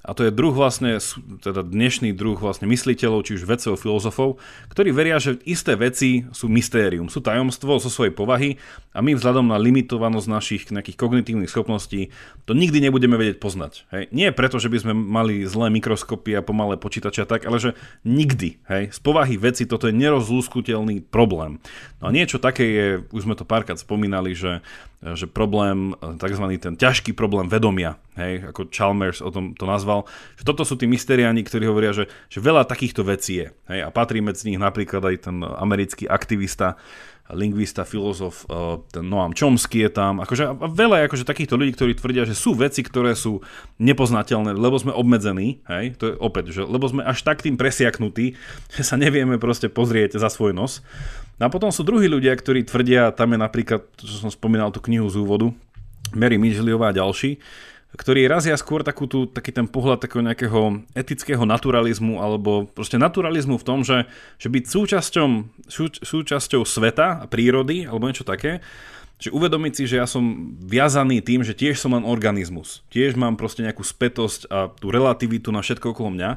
a 0.02 0.18
to 0.18 0.26
je 0.26 0.34
druh 0.34 0.54
vlastne, 0.54 0.98
teda 1.46 1.62
dnešný 1.62 2.18
druh 2.18 2.38
vlastne 2.38 2.66
mysliteľov, 2.66 3.22
či 3.22 3.38
už 3.38 3.46
vedcov, 3.46 3.78
filozofov, 3.78 4.42
ktorí 4.74 4.90
veria, 4.90 5.22
že 5.22 5.38
isté 5.46 5.78
veci 5.78 6.26
sú 6.34 6.50
mystérium, 6.50 7.06
sú 7.06 7.22
tajomstvo 7.22 7.78
zo 7.78 7.90
svojej 7.90 8.14
povahy 8.14 8.58
a 8.92 9.06
my 9.06 9.14
vzhľadom 9.14 9.54
na 9.54 9.62
limitovanosť 9.62 10.28
našich 10.28 10.62
nejakých 10.74 10.98
kognitívnych 10.98 11.52
schopností 11.54 12.10
to 12.50 12.58
nikdy 12.58 12.82
nebudeme 12.82 13.14
vedieť 13.16 13.38
poznať. 13.38 13.86
Hej. 13.94 14.04
Nie 14.10 14.34
preto, 14.34 14.58
že 14.58 14.74
by 14.74 14.78
sme 14.82 14.94
mali 14.98 15.46
zlé 15.46 15.70
mikroskopy 15.70 16.34
a 16.34 16.42
pomalé 16.42 16.82
počítače 16.82 17.24
a 17.24 17.30
tak, 17.30 17.46
ale 17.46 17.62
že 17.62 17.72
nikdy. 18.02 18.58
Hej. 18.68 18.98
Z 18.98 19.00
povahy 19.06 19.38
veci 19.38 19.70
toto 19.70 19.86
je 19.86 19.94
nerozlúskutelný 19.94 21.06
problém. 21.08 21.62
No 22.02 22.10
a 22.10 22.12
niečo 22.12 22.42
také 22.42 22.66
je, 22.66 22.88
už 23.14 23.30
sme 23.30 23.38
to 23.38 23.46
párkrát 23.46 23.78
spomínali, 23.78 24.34
že 24.34 24.66
že 25.02 25.26
problém, 25.26 25.98
tzv. 25.98 26.46
ten 26.62 26.78
ťažký 26.78 27.18
problém 27.18 27.50
vedomia, 27.50 27.98
hej, 28.14 28.54
ako 28.54 28.70
Chalmers 28.70 29.18
o 29.18 29.34
tom 29.34 29.58
to 29.58 29.66
nazval, 29.66 30.06
že 30.38 30.46
toto 30.46 30.62
sú 30.62 30.78
tí 30.78 30.86
mysteriáni, 30.86 31.42
ktorí 31.42 31.66
hovoria, 31.66 31.90
že, 31.90 32.06
že 32.30 32.38
veľa 32.38 32.70
takýchto 32.70 33.02
vecí 33.02 33.42
je. 33.42 33.48
Hej, 33.66 33.80
a 33.82 33.90
patrí 33.90 34.22
medzi 34.22 34.54
nich 34.54 34.62
napríklad 34.62 35.02
aj 35.02 35.16
ten 35.26 35.42
americký 35.42 36.06
aktivista, 36.06 36.78
lingvista, 37.30 37.86
filozof, 37.86 38.44
eh, 38.50 38.82
ten 38.92 39.06
Noam 39.06 39.32
Chomsky 39.38 39.86
je 39.86 39.92
tam, 39.94 40.20
akože 40.20 40.58
veľa 40.74 41.06
akože 41.08 41.24
takýchto 41.24 41.56
ľudí, 41.56 41.72
ktorí 41.78 41.92
tvrdia, 41.96 42.26
že 42.26 42.34
sú 42.34 42.58
veci, 42.58 42.82
ktoré 42.82 43.14
sú 43.14 43.46
nepoznateľné, 43.78 44.58
lebo 44.58 44.76
sme 44.82 44.92
obmedzení, 44.92 45.62
hej, 45.70 45.96
to 45.96 46.04
je 46.12 46.16
opäť, 46.20 46.52
že 46.52 46.62
lebo 46.66 46.90
sme 46.90 47.06
až 47.06 47.24
tak 47.24 47.46
tým 47.46 47.56
presiaknutí, 47.56 48.36
že 48.76 48.84
sa 48.84 49.00
nevieme 49.00 49.38
proste 49.38 49.72
pozrieť 49.72 50.18
za 50.18 50.28
svoj 50.28 50.52
nos. 50.52 50.82
No 51.40 51.50
a 51.50 51.54
potom 51.54 51.74
sú 51.74 51.82
druhí 51.82 52.06
ľudia, 52.06 52.38
ktorí 52.38 52.66
tvrdia, 52.68 53.10
tam 53.16 53.34
je 53.34 53.40
napríklad, 53.42 53.82
čo 53.98 54.16
som 54.28 54.30
spomínal 54.30 54.70
tú 54.70 54.78
knihu 54.86 55.10
z 55.10 55.18
úvodu, 55.18 55.50
Mary 56.14 56.38
Midgeliová 56.38 56.92
a 56.92 56.98
ďalší, 56.98 57.40
ktorí 57.92 58.24
razia 58.24 58.56
skôr 58.56 58.88
takú 58.88 59.04
tú, 59.04 59.28
taký 59.28 59.52
ten 59.52 59.68
pohľad 59.68 60.00
takého 60.00 60.24
nejakého 60.24 60.62
etického 60.96 61.44
naturalizmu 61.44 62.24
alebo 62.24 62.72
proste 62.72 62.96
naturalizmu 62.96 63.60
v 63.60 63.68
tom, 63.68 63.84
že, 63.84 64.08
že 64.40 64.48
byť 64.48 64.64
súčasťou, 64.64 65.28
sú, 65.68 65.92
súčasťou 66.00 66.64
sveta 66.64 67.20
a 67.20 67.26
prírody 67.28 67.84
alebo 67.84 68.08
niečo 68.08 68.24
také, 68.24 68.64
že 69.22 69.30
uvedomiť 69.30 69.74
si, 69.78 69.84
že 69.86 70.02
ja 70.02 70.08
som 70.10 70.56
viazaný 70.58 71.22
tým, 71.22 71.46
že 71.46 71.54
tiež 71.54 71.78
som 71.78 71.94
len 71.94 72.02
organizmus. 72.08 72.82
Tiež 72.90 73.14
mám 73.14 73.38
proste 73.38 73.62
nejakú 73.62 73.86
spätosť 73.86 74.50
a 74.50 74.74
tú 74.74 74.90
relativitu 74.90 75.54
na 75.54 75.62
všetko 75.62 75.94
okolo 75.94 76.10
mňa 76.16 76.32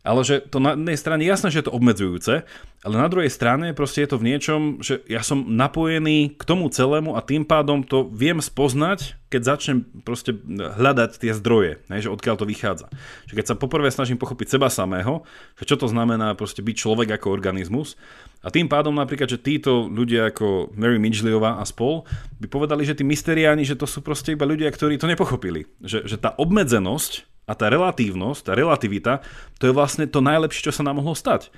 ale 0.00 0.24
že 0.24 0.40
to 0.48 0.58
na 0.58 0.72
jednej 0.72 0.96
strane 0.96 1.22
jasné, 1.24 1.52
že 1.52 1.60
je 1.60 1.66
to 1.68 1.76
obmedzujúce, 1.76 2.44
ale 2.80 2.94
na 2.96 3.12
druhej 3.12 3.28
strane 3.28 3.76
proste 3.76 4.00
je 4.00 4.16
to 4.16 4.20
v 4.20 4.26
niečom, 4.32 4.60
že 4.80 5.04
ja 5.04 5.20
som 5.20 5.44
napojený 5.44 6.32
k 6.40 6.42
tomu 6.48 6.72
celému 6.72 7.12
a 7.12 7.20
tým 7.20 7.44
pádom 7.44 7.84
to 7.84 8.08
viem 8.08 8.40
spoznať, 8.40 9.20
keď 9.28 9.42
začnem 9.44 9.78
proste 10.00 10.32
hľadať 10.48 11.20
tie 11.20 11.36
zdroje, 11.36 11.84
ne, 11.92 12.00
že 12.00 12.08
odkiaľ 12.08 12.40
to 12.40 12.48
vychádza. 12.48 12.88
Že 13.28 13.36
keď 13.36 13.46
sa 13.52 13.60
poprvé 13.60 13.92
snažím 13.92 14.16
pochopiť 14.16 14.56
seba 14.56 14.72
samého, 14.72 15.28
že 15.60 15.68
čo 15.68 15.76
to 15.76 15.86
znamená 15.92 16.32
proste 16.32 16.64
byť 16.64 16.76
človek 16.80 17.20
ako 17.20 17.36
organizmus 17.36 18.00
a 18.40 18.48
tým 18.48 18.72
pádom 18.72 18.96
napríklad, 18.96 19.28
že 19.28 19.36
títo 19.36 19.84
ľudia 19.84 20.32
ako 20.32 20.72
Mary 20.72 20.96
Midgeliová 20.96 21.60
a 21.60 21.64
spol 21.68 22.08
by 22.40 22.48
povedali, 22.48 22.88
že 22.88 22.96
tí 22.96 23.04
mysteriáni, 23.04 23.68
že 23.68 23.76
to 23.76 23.84
sú 23.84 24.00
proste 24.00 24.32
iba 24.32 24.48
ľudia, 24.48 24.72
ktorí 24.72 24.96
to 24.96 25.04
nepochopili. 25.04 25.68
Že, 25.84 26.08
že 26.08 26.16
tá 26.16 26.32
obmedzenosť 26.40 27.29
a 27.50 27.52
tá 27.58 27.66
relatívnosť, 27.66 28.40
tá 28.46 28.52
relativita, 28.54 29.26
to 29.58 29.66
je 29.66 29.74
vlastne 29.74 30.06
to 30.06 30.22
najlepšie, 30.22 30.70
čo 30.70 30.76
sa 30.78 30.86
nám 30.86 31.02
mohlo 31.02 31.18
stať. 31.18 31.50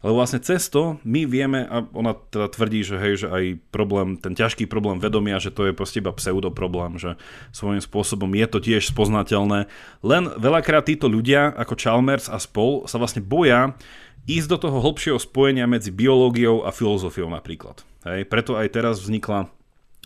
Lebo 0.00 0.16
vlastne 0.16 0.40
cez 0.40 0.64
to 0.72 0.96
my 1.04 1.28
vieme, 1.28 1.64
a 1.68 1.84
ona 1.92 2.16
teda 2.16 2.48
tvrdí, 2.48 2.80
že 2.80 2.96
hej, 2.96 3.14
že 3.24 3.28
aj 3.28 3.44
problém, 3.68 4.16
ten 4.16 4.32
ťažký 4.32 4.64
problém 4.64 4.96
vedomia, 4.96 5.36
že 5.36 5.52
to 5.52 5.68
je 5.68 5.76
proste 5.76 6.00
iba 6.00 6.08
pseudoproblém, 6.08 6.96
že 6.96 7.20
svojím 7.52 7.84
spôsobom 7.84 8.32
je 8.32 8.46
to 8.48 8.58
tiež 8.64 8.88
spoznateľné. 8.96 9.68
Len 10.00 10.24
veľakrát 10.40 10.88
títo 10.88 11.04
ľudia, 11.04 11.52
ako 11.52 11.76
Chalmers 11.76 12.32
a 12.32 12.40
spol, 12.40 12.88
sa 12.88 12.96
vlastne 12.96 13.20
boja 13.20 13.76
ísť 14.24 14.48
do 14.48 14.56
toho 14.56 14.80
hlbšieho 14.80 15.20
spojenia 15.20 15.68
medzi 15.68 15.92
biológiou 15.92 16.64
a 16.64 16.72
filozofiou 16.72 17.28
napríklad. 17.28 17.84
Hej? 18.08 18.24
Preto 18.24 18.56
aj 18.56 18.72
teraz 18.72 19.04
vznikla 19.04 19.52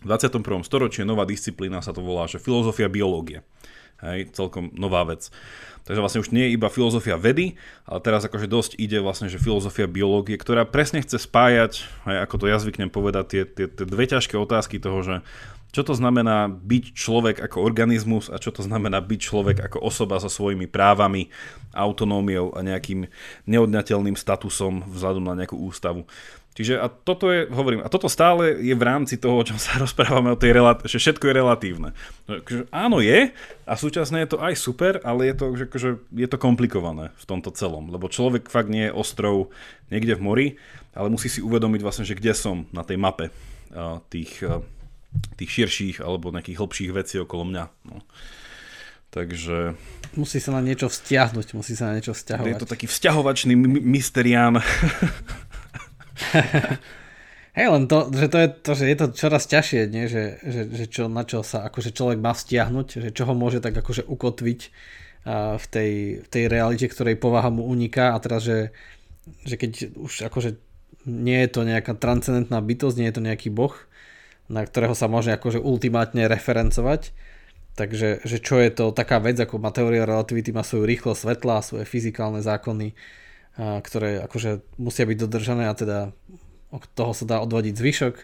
v 0.02 0.06
21. 0.10 0.42
storočí 0.66 1.06
nová 1.06 1.22
disciplína, 1.22 1.78
sa 1.86 1.94
to 1.94 2.02
volá, 2.02 2.26
že 2.26 2.42
filozofia 2.42 2.90
biológie. 2.90 3.46
Hej, 4.02 4.34
celkom 4.34 4.74
nová 4.74 5.06
vec. 5.06 5.30
Takže 5.84 6.00
vlastne 6.00 6.22
už 6.24 6.32
nie 6.32 6.48
je 6.48 6.56
iba 6.56 6.72
filozofia 6.72 7.20
vedy, 7.20 7.60
ale 7.84 8.00
teraz 8.00 8.24
akože 8.24 8.48
dosť 8.48 8.72
ide 8.80 9.04
vlastne, 9.04 9.28
že 9.28 9.36
filozofia 9.36 9.84
biológie, 9.84 10.40
ktorá 10.40 10.64
presne 10.64 11.04
chce 11.04 11.20
spájať, 11.20 11.84
aj 12.08 12.16
ako 12.24 12.34
to 12.40 12.46
ja 12.48 12.56
zvyknem 12.56 12.88
povedať, 12.88 13.24
tie, 13.28 13.42
tie, 13.44 13.66
tie 13.68 13.84
dve 13.84 14.08
ťažké 14.08 14.34
otázky 14.40 14.80
toho, 14.80 15.04
že 15.04 15.14
čo 15.74 15.82
to 15.82 15.92
znamená 15.98 16.46
byť 16.46 16.94
človek 16.94 17.36
ako 17.42 17.66
organizmus 17.66 18.30
a 18.30 18.38
čo 18.38 18.54
to 18.54 18.62
znamená 18.62 19.02
byť 19.02 19.20
človek 19.20 19.58
ako 19.66 19.82
osoba 19.82 20.22
so 20.22 20.30
svojimi 20.30 20.70
právami, 20.70 21.34
autonómiou 21.74 22.54
a 22.54 22.62
nejakým 22.62 23.10
neodňateľným 23.50 24.14
statusom 24.14 24.86
vzhľadom 24.86 25.26
na 25.26 25.34
nejakú 25.34 25.58
ústavu. 25.58 26.06
Čiže 26.54 26.78
a 26.78 26.86
toto 26.86 27.34
je, 27.34 27.50
hovorím, 27.50 27.82
a 27.82 27.90
toto 27.90 28.06
stále 28.06 28.62
je 28.62 28.70
v 28.78 28.86
rámci 28.86 29.18
toho, 29.18 29.42
o 29.42 29.46
čom 29.46 29.58
sa 29.58 29.74
rozprávame 29.84 30.30
o 30.30 30.38
tej 30.38 30.54
relat- 30.54 30.86
že 30.86 31.02
všetko 31.02 31.26
je 31.26 31.34
relatívne. 31.34 31.88
Že 32.30 32.70
áno 32.70 33.02
je 33.02 33.34
a 33.66 33.72
súčasne 33.74 34.22
je 34.22 34.30
to 34.30 34.38
aj 34.38 34.54
super, 34.54 35.02
ale 35.02 35.30
je 35.30 35.34
to, 35.34 35.46
že, 35.58 35.66
že 35.74 35.88
je 36.14 36.28
to 36.30 36.38
komplikované 36.38 37.10
v 37.18 37.24
tomto 37.26 37.50
celom, 37.50 37.90
lebo 37.90 38.06
človek 38.06 38.46
fakt 38.46 38.70
nie 38.70 38.86
je 38.86 38.94
ostrov 38.94 39.50
niekde 39.90 40.14
v 40.14 40.22
mori, 40.22 40.48
ale 40.94 41.10
musí 41.10 41.26
si 41.26 41.42
uvedomiť 41.42 41.80
vlastne, 41.82 42.06
že 42.06 42.14
kde 42.14 42.30
som 42.38 42.70
na 42.70 42.86
tej 42.86 43.02
mape 43.02 43.34
tých, 44.14 44.46
tých 45.34 45.50
širších 45.50 45.96
alebo 45.98 46.30
nejakých 46.30 46.58
hlbších 46.62 46.90
vecí 46.94 47.18
okolo 47.18 47.50
mňa. 47.50 47.64
No. 47.90 47.98
Takže... 49.10 49.78
Musí 50.18 50.42
sa 50.42 50.54
na 50.54 50.62
niečo 50.62 50.90
vzťahnuť, 50.90 51.54
musí 51.54 51.78
sa 51.78 51.90
na 51.90 51.98
niečo 51.98 52.14
vzťahovať. 52.14 52.50
Je 52.50 52.58
to 52.58 52.70
taký 52.70 52.86
vzťahovačný 52.90 53.54
mysterián. 53.82 54.58
Hej, 57.56 57.70
len 57.70 57.86
to, 57.86 58.10
že 58.10 58.26
to 58.26 58.38
je 58.42 58.48
to, 58.50 58.70
že 58.74 58.84
je 58.90 58.96
to 58.98 59.06
čoraz 59.14 59.46
ťažšie, 59.46 59.80
nie? 59.86 60.10
Že, 60.10 60.22
že, 60.42 60.62
že 60.74 60.84
čo, 60.90 61.06
na 61.06 61.22
čo 61.22 61.46
sa 61.46 61.70
akože 61.70 61.94
človek 61.94 62.18
má 62.18 62.34
vzťahnuť, 62.34 62.86
že 62.98 63.10
čo 63.14 63.30
ho 63.30 63.34
môže 63.38 63.62
tak 63.62 63.78
akože 63.78 64.10
ukotviť 64.10 64.60
uh, 64.66 65.54
v, 65.54 65.66
tej, 65.70 65.90
v 66.26 66.28
tej 66.28 66.44
realite, 66.50 66.90
ktorej 66.90 67.14
povaha 67.14 67.54
mu 67.54 67.62
uniká 67.70 68.10
a 68.10 68.18
teraz, 68.18 68.42
že, 68.42 68.74
že 69.46 69.54
keď 69.54 69.94
už 69.94 70.26
akože 70.26 70.58
nie 71.06 71.46
je 71.46 71.50
to 71.54 71.62
nejaká 71.62 71.94
transcendentná 71.94 72.58
bytosť, 72.58 72.96
nie 72.98 73.08
je 73.12 73.16
to 73.16 73.22
nejaký 73.22 73.54
boh, 73.54 73.76
na 74.50 74.66
ktorého 74.66 74.98
sa 74.98 75.06
môže 75.06 75.30
akože 75.30 75.62
ultimátne 75.62 76.26
referencovať, 76.26 77.14
takže 77.78 78.24
že 78.26 78.38
čo 78.42 78.58
je 78.58 78.70
to 78.74 78.90
taká 78.90 79.22
vec, 79.22 79.38
ako 79.38 79.62
má 79.62 79.70
teória 79.70 80.08
relativity, 80.08 80.50
má 80.50 80.66
svoju 80.66 80.90
rýchlosť 80.90 81.20
svetla, 81.22 81.62
svoje 81.62 81.84
fyzikálne 81.86 82.42
zákony, 82.42 82.98
ktoré 83.58 84.22
akože 84.26 84.66
musia 84.82 85.06
byť 85.06 85.18
dodržané 85.18 85.70
a 85.70 85.74
teda 85.78 86.10
od 86.74 86.82
toho 86.98 87.14
sa 87.14 87.24
dá 87.26 87.36
odvodiť 87.38 87.74
zvyšok. 87.78 88.14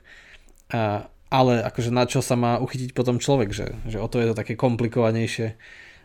Ale 1.30 1.52
akože 1.62 1.94
na 1.94 2.10
čo 2.10 2.18
sa 2.18 2.34
má 2.34 2.58
uchytiť 2.58 2.90
potom 2.90 3.22
človek, 3.22 3.54
že, 3.54 3.78
že 3.86 4.02
o 4.02 4.10
to 4.10 4.18
je 4.18 4.34
to 4.34 4.34
také 4.34 4.58
komplikovanejšie, 4.58 5.54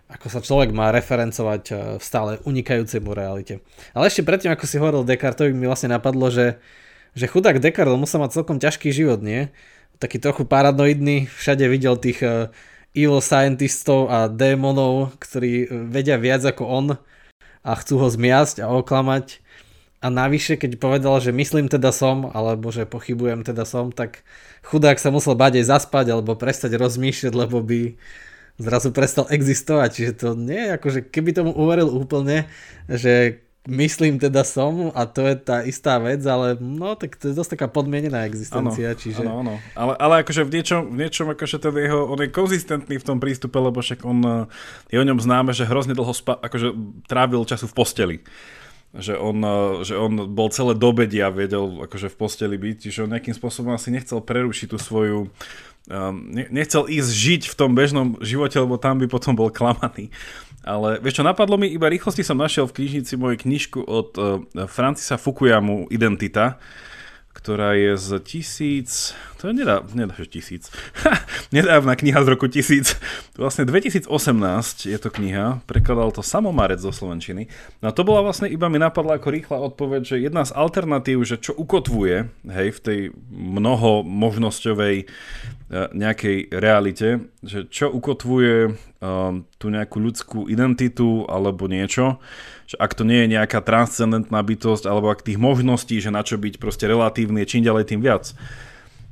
ako 0.06 0.30
sa 0.30 0.46
človek 0.46 0.70
má 0.70 0.94
referencovať 0.94 1.98
v 1.98 2.04
stále 2.06 2.38
unikajúcej 2.46 3.02
mu 3.02 3.18
realite. 3.18 3.66
Ale 3.98 4.14
ešte 4.14 4.22
predtým, 4.22 4.54
ako 4.54 4.70
si 4.70 4.78
hovoril 4.78 5.02
Descartovi, 5.02 5.50
mi 5.58 5.66
vlastne 5.66 5.90
napadlo, 5.90 6.30
že, 6.30 6.62
že 7.18 7.26
chudák 7.26 7.58
Descartes 7.58 7.98
musel 7.98 8.22
mať 8.22 8.38
celkom 8.38 8.62
ťažký 8.62 8.94
život, 8.94 9.26
nie? 9.26 9.50
Taký 9.98 10.22
trochu 10.22 10.46
paranoidný, 10.46 11.26
všade 11.26 11.66
videl 11.66 11.98
tých 11.98 12.22
evil 12.94 13.18
scientistov 13.18 14.14
a 14.14 14.30
démonov, 14.30 15.18
ktorí 15.18 15.74
vedia 15.90 16.22
viac 16.22 16.46
ako 16.46 16.64
on 16.70 16.88
a 17.66 17.74
chcú 17.74 17.98
ho 17.98 18.08
zmiasť 18.14 18.62
a 18.62 18.70
oklamať. 18.70 19.42
A 20.06 20.14
navyše, 20.14 20.54
keď 20.54 20.78
povedal, 20.78 21.18
že 21.18 21.34
myslím 21.34 21.66
teda 21.66 21.90
som, 21.90 22.30
alebo 22.30 22.70
že 22.70 22.86
pochybujem 22.86 23.42
teda 23.42 23.66
som, 23.66 23.90
tak 23.90 24.22
chudák 24.62 25.02
sa 25.02 25.10
musel 25.10 25.34
báť 25.34 25.66
aj 25.66 25.66
zaspať 25.74 26.14
alebo 26.14 26.38
prestať 26.38 26.78
rozmýšľať, 26.78 27.34
lebo 27.34 27.66
by 27.66 27.98
zrazu 28.62 28.94
prestal 28.94 29.26
existovať. 29.34 29.90
Čiže 29.90 30.14
to 30.14 30.28
nie 30.38 30.62
je 30.70 30.76
ako, 30.78 30.88
že 30.94 31.02
keby 31.10 31.34
tomu 31.34 31.52
uveril 31.58 31.90
úplne, 31.90 32.46
že 32.86 33.45
myslím 33.66 34.22
teda 34.22 34.46
som 34.46 34.94
a 34.94 35.10
to 35.10 35.26
je 35.26 35.36
tá 35.42 35.66
istá 35.66 35.98
vec, 35.98 36.22
ale 36.26 36.58
no 36.62 36.94
tak 36.94 37.18
to 37.18 37.30
je 37.30 37.36
dosť 37.36 37.58
taká 37.58 37.68
podmienená 37.70 38.30
existencia. 38.30 38.94
Áno, 38.94 39.00
čiže... 39.02 39.22
áno, 39.26 39.34
áno. 39.42 39.54
Ale, 39.74 39.94
ale 39.98 40.14
akože 40.22 40.46
v 40.46 40.52
niečom, 40.54 40.82
v 40.94 40.98
niečom 41.06 41.28
akože 41.34 41.58
ten 41.58 41.74
jeho, 41.74 42.06
on 42.06 42.20
je 42.22 42.30
konzistentný 42.30 42.96
v 43.02 43.08
tom 43.08 43.18
prístupe, 43.18 43.58
lebo 43.58 43.82
však 43.82 44.06
on 44.06 44.20
eh, 44.24 44.94
je 44.94 44.98
o 45.02 45.06
ňom 45.06 45.18
známe, 45.18 45.52
že 45.52 45.66
hrozne 45.66 45.98
dlho 45.98 46.14
spa, 46.14 46.38
akože 46.38 46.74
trávil 47.10 47.42
času 47.44 47.66
v 47.70 47.76
posteli 47.76 48.18
že 48.96 49.20
on, 49.20 49.44
eh, 49.44 49.84
že 49.84 50.00
on 50.00 50.32
bol 50.32 50.48
celé 50.54 50.72
dobedia 50.72 51.28
vedel 51.28 51.84
akože 51.84 52.08
v 52.08 52.16
posteli 52.16 52.56
byť, 52.56 52.76
čiže 52.88 53.04
on 53.04 53.12
nejakým 53.12 53.36
spôsobom 53.36 53.76
asi 53.76 53.92
nechcel 53.92 54.24
prerušiť 54.24 54.72
tú 54.72 54.78
svoju 54.80 55.28
um, 55.90 56.16
nechcel 56.32 56.90
ísť 56.90 57.12
žiť 57.12 57.42
v 57.52 57.56
tom 57.58 57.78
bežnom 57.78 58.18
živote, 58.22 58.58
lebo 58.58 58.78
tam 58.82 58.98
by 59.02 59.08
potom 59.10 59.38
bol 59.38 59.54
klamaný. 59.54 60.10
Ale 60.66 60.98
vieš 60.98 61.22
čo, 61.22 61.24
napadlo 61.24 61.62
mi, 61.62 61.70
iba 61.70 61.86
rýchlosti 61.86 62.26
som 62.26 62.42
našiel 62.42 62.66
v 62.66 62.82
knižnici 62.82 63.14
moju 63.22 63.38
knižku 63.38 63.86
od 63.86 64.10
uh, 64.18 64.42
Francisa 64.66 65.22
Fukuyamu 65.22 65.86
Identita, 65.94 66.58
ktorá 67.36 67.78
je 67.78 67.94
z 67.94 68.10
tisíc... 68.26 69.14
To 69.44 69.52
je 69.52 69.62
nedá, 69.62 69.86
nedá 69.94 70.18
že 70.18 70.26
tisíc. 70.26 70.74
nedávna 71.54 71.94
kniha 71.94 72.24
z 72.26 72.28
roku 72.34 72.50
tisíc. 72.50 72.98
Vlastne 73.38 73.68
2018 73.68 74.10
je 74.90 74.98
to 74.98 75.10
kniha, 75.14 75.62
prekladal 75.70 76.10
to 76.10 76.26
Samomarec 76.26 76.82
zo 76.82 76.90
Slovenčiny. 76.90 77.46
No 77.84 77.94
to 77.94 78.02
bola 78.02 78.26
vlastne, 78.26 78.50
iba 78.50 78.66
mi 78.72 78.82
napadla 78.82 79.22
ako 79.22 79.30
rýchla 79.30 79.58
odpoveď, 79.70 80.02
že 80.02 80.24
jedna 80.24 80.48
z 80.48 80.56
alternatív, 80.58 81.22
že 81.28 81.38
čo 81.38 81.54
ukotvuje, 81.54 82.26
hej, 82.50 82.68
v 82.74 82.80
tej 82.82 83.00
mnoho 83.30 84.02
možnosťovej 84.02 85.06
nejakej 85.74 86.54
realite, 86.54 87.26
že 87.42 87.66
čo 87.66 87.90
ukotvuje 87.90 88.70
um, 88.70 89.50
tú 89.58 89.74
nejakú 89.74 89.98
ľudskú 89.98 90.40
identitu 90.46 91.26
alebo 91.26 91.66
niečo, 91.66 92.22
že 92.70 92.78
ak 92.78 92.94
to 92.94 93.02
nie 93.02 93.26
je 93.26 93.34
nejaká 93.34 93.66
transcendentná 93.66 94.46
bytosť 94.46 94.86
alebo 94.86 95.10
ak 95.10 95.26
tých 95.26 95.42
možností, 95.42 95.98
že 95.98 96.14
na 96.14 96.22
čo 96.22 96.38
byť 96.38 96.62
proste 96.62 96.86
relatívny 96.86 97.42
je 97.42 97.50
čím 97.50 97.66
ďalej 97.66 97.90
tým 97.90 98.02
viac. 98.06 98.30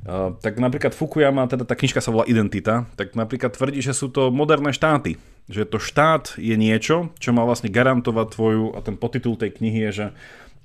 Uh, 0.06 0.38
tak 0.38 0.62
napríklad 0.62 0.94
Fukuyama, 0.94 1.50
teda 1.50 1.66
tá 1.66 1.74
knižka 1.74 1.98
sa 1.98 2.14
volá 2.14 2.22
Identita, 2.30 2.86
tak 2.94 3.18
napríklad 3.18 3.50
tvrdí, 3.58 3.82
že 3.82 3.90
sú 3.90 4.06
to 4.14 4.30
moderné 4.30 4.70
štáty. 4.70 5.18
Že 5.50 5.74
to 5.74 5.78
štát 5.82 6.24
je 6.38 6.54
niečo, 6.54 7.10
čo 7.18 7.34
má 7.34 7.42
vlastne 7.42 7.66
garantovať 7.66 8.26
tvoju, 8.30 8.64
a 8.76 8.84
ten 8.84 8.94
potitul 8.94 9.34
tej 9.34 9.58
knihy 9.58 9.90
je, 9.90 9.92
že 9.92 10.06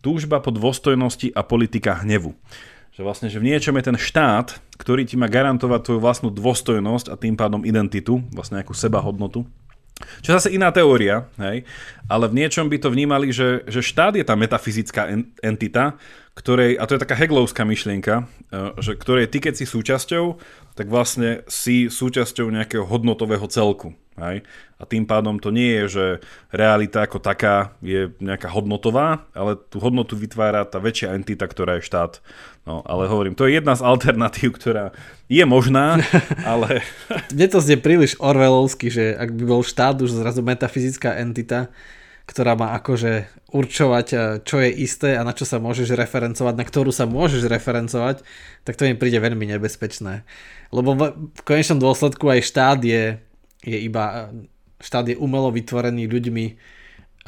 túžba 0.06 0.38
po 0.40 0.54
dôstojnosti 0.54 1.34
a 1.34 1.42
politika 1.44 1.98
hnevu. 2.04 2.38
Že 3.00 3.08
vlastne, 3.08 3.32
že 3.32 3.40
v 3.40 3.48
niečom 3.48 3.80
je 3.80 3.88
ten 3.88 3.96
štát, 3.96 4.60
ktorý 4.76 5.08
ti 5.08 5.16
má 5.16 5.32
garantovať 5.32 5.88
tvoju 5.88 6.04
vlastnú 6.04 6.36
dôstojnosť 6.36 7.08
a 7.08 7.16
tým 7.16 7.40
pádom 7.40 7.64
identitu, 7.64 8.20
vlastne 8.36 8.60
nejakú 8.60 8.76
sebahodnotu. 8.76 9.48
Čo 10.20 10.36
zase 10.36 10.52
iná 10.52 10.68
teória, 10.68 11.24
hej? 11.40 11.64
ale 12.12 12.28
v 12.28 12.44
niečom 12.44 12.68
by 12.68 12.76
to 12.76 12.92
vnímali, 12.92 13.32
že, 13.32 13.64
že 13.72 13.80
štát 13.80 14.20
je 14.20 14.28
tá 14.28 14.36
metafyzická 14.36 15.16
entita, 15.40 15.96
ktorej, 16.36 16.76
a 16.76 16.84
to 16.92 17.00
je 17.00 17.04
taká 17.08 17.16
heglovská 17.16 17.64
myšlienka, 17.64 18.28
e, 18.52 18.76
že 18.84 19.00
ktorej 19.00 19.32
ty 19.32 19.48
keď 19.48 19.56
si 19.56 19.64
súčasťou, 19.64 20.36
tak 20.76 20.92
vlastne 20.92 21.48
si 21.48 21.88
súčasťou 21.88 22.52
nejakého 22.52 22.84
hodnotového 22.84 23.48
celku. 23.48 23.96
Hej? 24.20 24.44
A 24.80 24.84
tým 24.88 25.04
pádom 25.04 25.40
to 25.40 25.52
nie 25.52 25.84
je, 25.84 25.86
že 25.88 26.06
realita 26.52 27.04
ako 27.04 27.20
taká 27.20 27.76
je 27.84 28.12
nejaká 28.24 28.48
hodnotová, 28.52 29.28
ale 29.36 29.60
tú 29.60 29.84
hodnotu 29.84 30.16
vytvára 30.16 30.64
tá 30.64 30.80
väčšia 30.80 31.16
entita, 31.16 31.48
ktorá 31.48 31.80
je 31.80 31.88
štát. 31.88 32.24
No, 32.64 32.84
ale 32.88 33.08
hovorím, 33.12 33.36
to 33.36 33.48
je 33.48 33.60
jedna 33.60 33.76
z 33.76 33.84
alternatív, 33.84 34.56
ktorá 34.56 34.96
je 35.28 35.44
možná, 35.44 36.00
ale... 36.48 36.86
Mne 37.34 37.48
to 37.52 37.60
zde 37.60 37.82
príliš 37.82 38.16
orwellovsky, 38.20 38.88
že 38.88 39.16
ak 39.16 39.36
by 39.36 39.44
bol 39.48 39.62
štát 39.66 40.00
už 40.00 40.16
zrazu 40.16 40.46
metafyzická 40.46 41.18
entita, 41.20 41.72
ktorá 42.30 42.54
má 42.54 42.78
akože 42.78 43.26
určovať, 43.50 44.08
eh, 44.14 44.20
čo 44.46 44.62
je 44.62 44.70
isté 44.70 45.18
a 45.18 45.26
na 45.26 45.34
čo 45.34 45.50
sa 45.50 45.58
môžeš 45.58 45.98
referencovať, 45.98 46.54
na 46.54 46.66
ktorú 46.66 46.94
sa 46.94 47.10
môžeš 47.10 47.50
referencovať, 47.50 48.22
tak 48.62 48.78
to 48.78 48.86
mi 48.86 48.94
príde 48.94 49.18
veľmi 49.18 49.50
nebezpečné. 49.58 50.22
Lebo 50.70 50.94
v 51.10 51.42
konečnom 51.42 51.82
dôsledku 51.82 52.30
aj 52.30 52.46
štát 52.46 52.80
je 52.86 53.18
je 53.64 53.78
iba, 53.80 54.34
štát 54.80 55.06
je 55.12 55.20
umelo 55.20 55.52
vytvorený 55.52 56.08
ľuďmi 56.08 56.46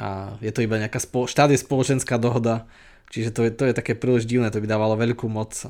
a 0.00 0.40
je 0.40 0.52
to 0.52 0.64
iba 0.64 0.80
nejaká, 0.80 0.98
spolo, 0.98 1.28
štát 1.28 1.52
je 1.52 1.60
spoločenská 1.60 2.16
dohoda, 2.16 2.64
čiže 3.12 3.30
to 3.30 3.44
je, 3.44 3.50
to 3.52 3.64
je 3.68 3.76
také 3.76 3.92
príliš 3.92 4.24
divné, 4.24 4.48
to 4.48 4.60
by 4.60 4.68
dávalo 4.68 4.96
veľkú 4.96 5.28
moc 5.28 5.60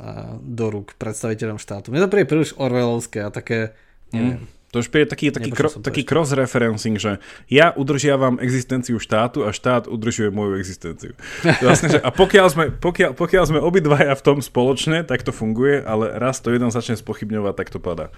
do 0.40 0.64
rúk 0.70 0.94
predstaviteľom 0.96 1.58
štátu. 1.58 1.90
Mne 1.90 2.06
to 2.06 2.12
príde 2.12 2.30
príliš 2.30 2.54
orwellovské 2.54 3.26
a 3.26 3.34
také, 3.34 3.74
neviem. 4.14 4.46
Mm. 4.46 4.60
To 4.72 4.80
už 4.80 4.88
je 4.88 5.04
taký, 5.04 5.28
taký, 5.28 5.52
kro, 5.52 5.68
taký 5.68 6.00
cross-referencing, 6.00 6.96
že 6.96 7.20
ja 7.52 7.76
udržiavam 7.76 8.40
existenciu 8.40 8.96
štátu 8.96 9.44
a 9.44 9.52
štát 9.52 9.84
udržuje 9.84 10.32
moju 10.32 10.56
existenciu. 10.56 11.12
Vlastne, 11.60 11.92
že, 11.92 12.00
a 12.00 12.08
pokiaľ 12.08 12.46
sme, 12.48 12.64
pokiaľ, 12.72 13.12
pokiaľ 13.12 13.44
sme 13.52 13.60
obidvaja 13.60 14.16
v 14.16 14.24
tom 14.24 14.40
spoločne, 14.40 15.04
tak 15.04 15.28
to 15.28 15.28
funguje, 15.28 15.76
ale 15.84 16.16
raz 16.16 16.40
to 16.40 16.48
jeden 16.48 16.72
začne 16.72 16.96
spochybňovať, 16.96 17.52
tak 17.52 17.68
to 17.68 17.84
padá. 17.84 18.08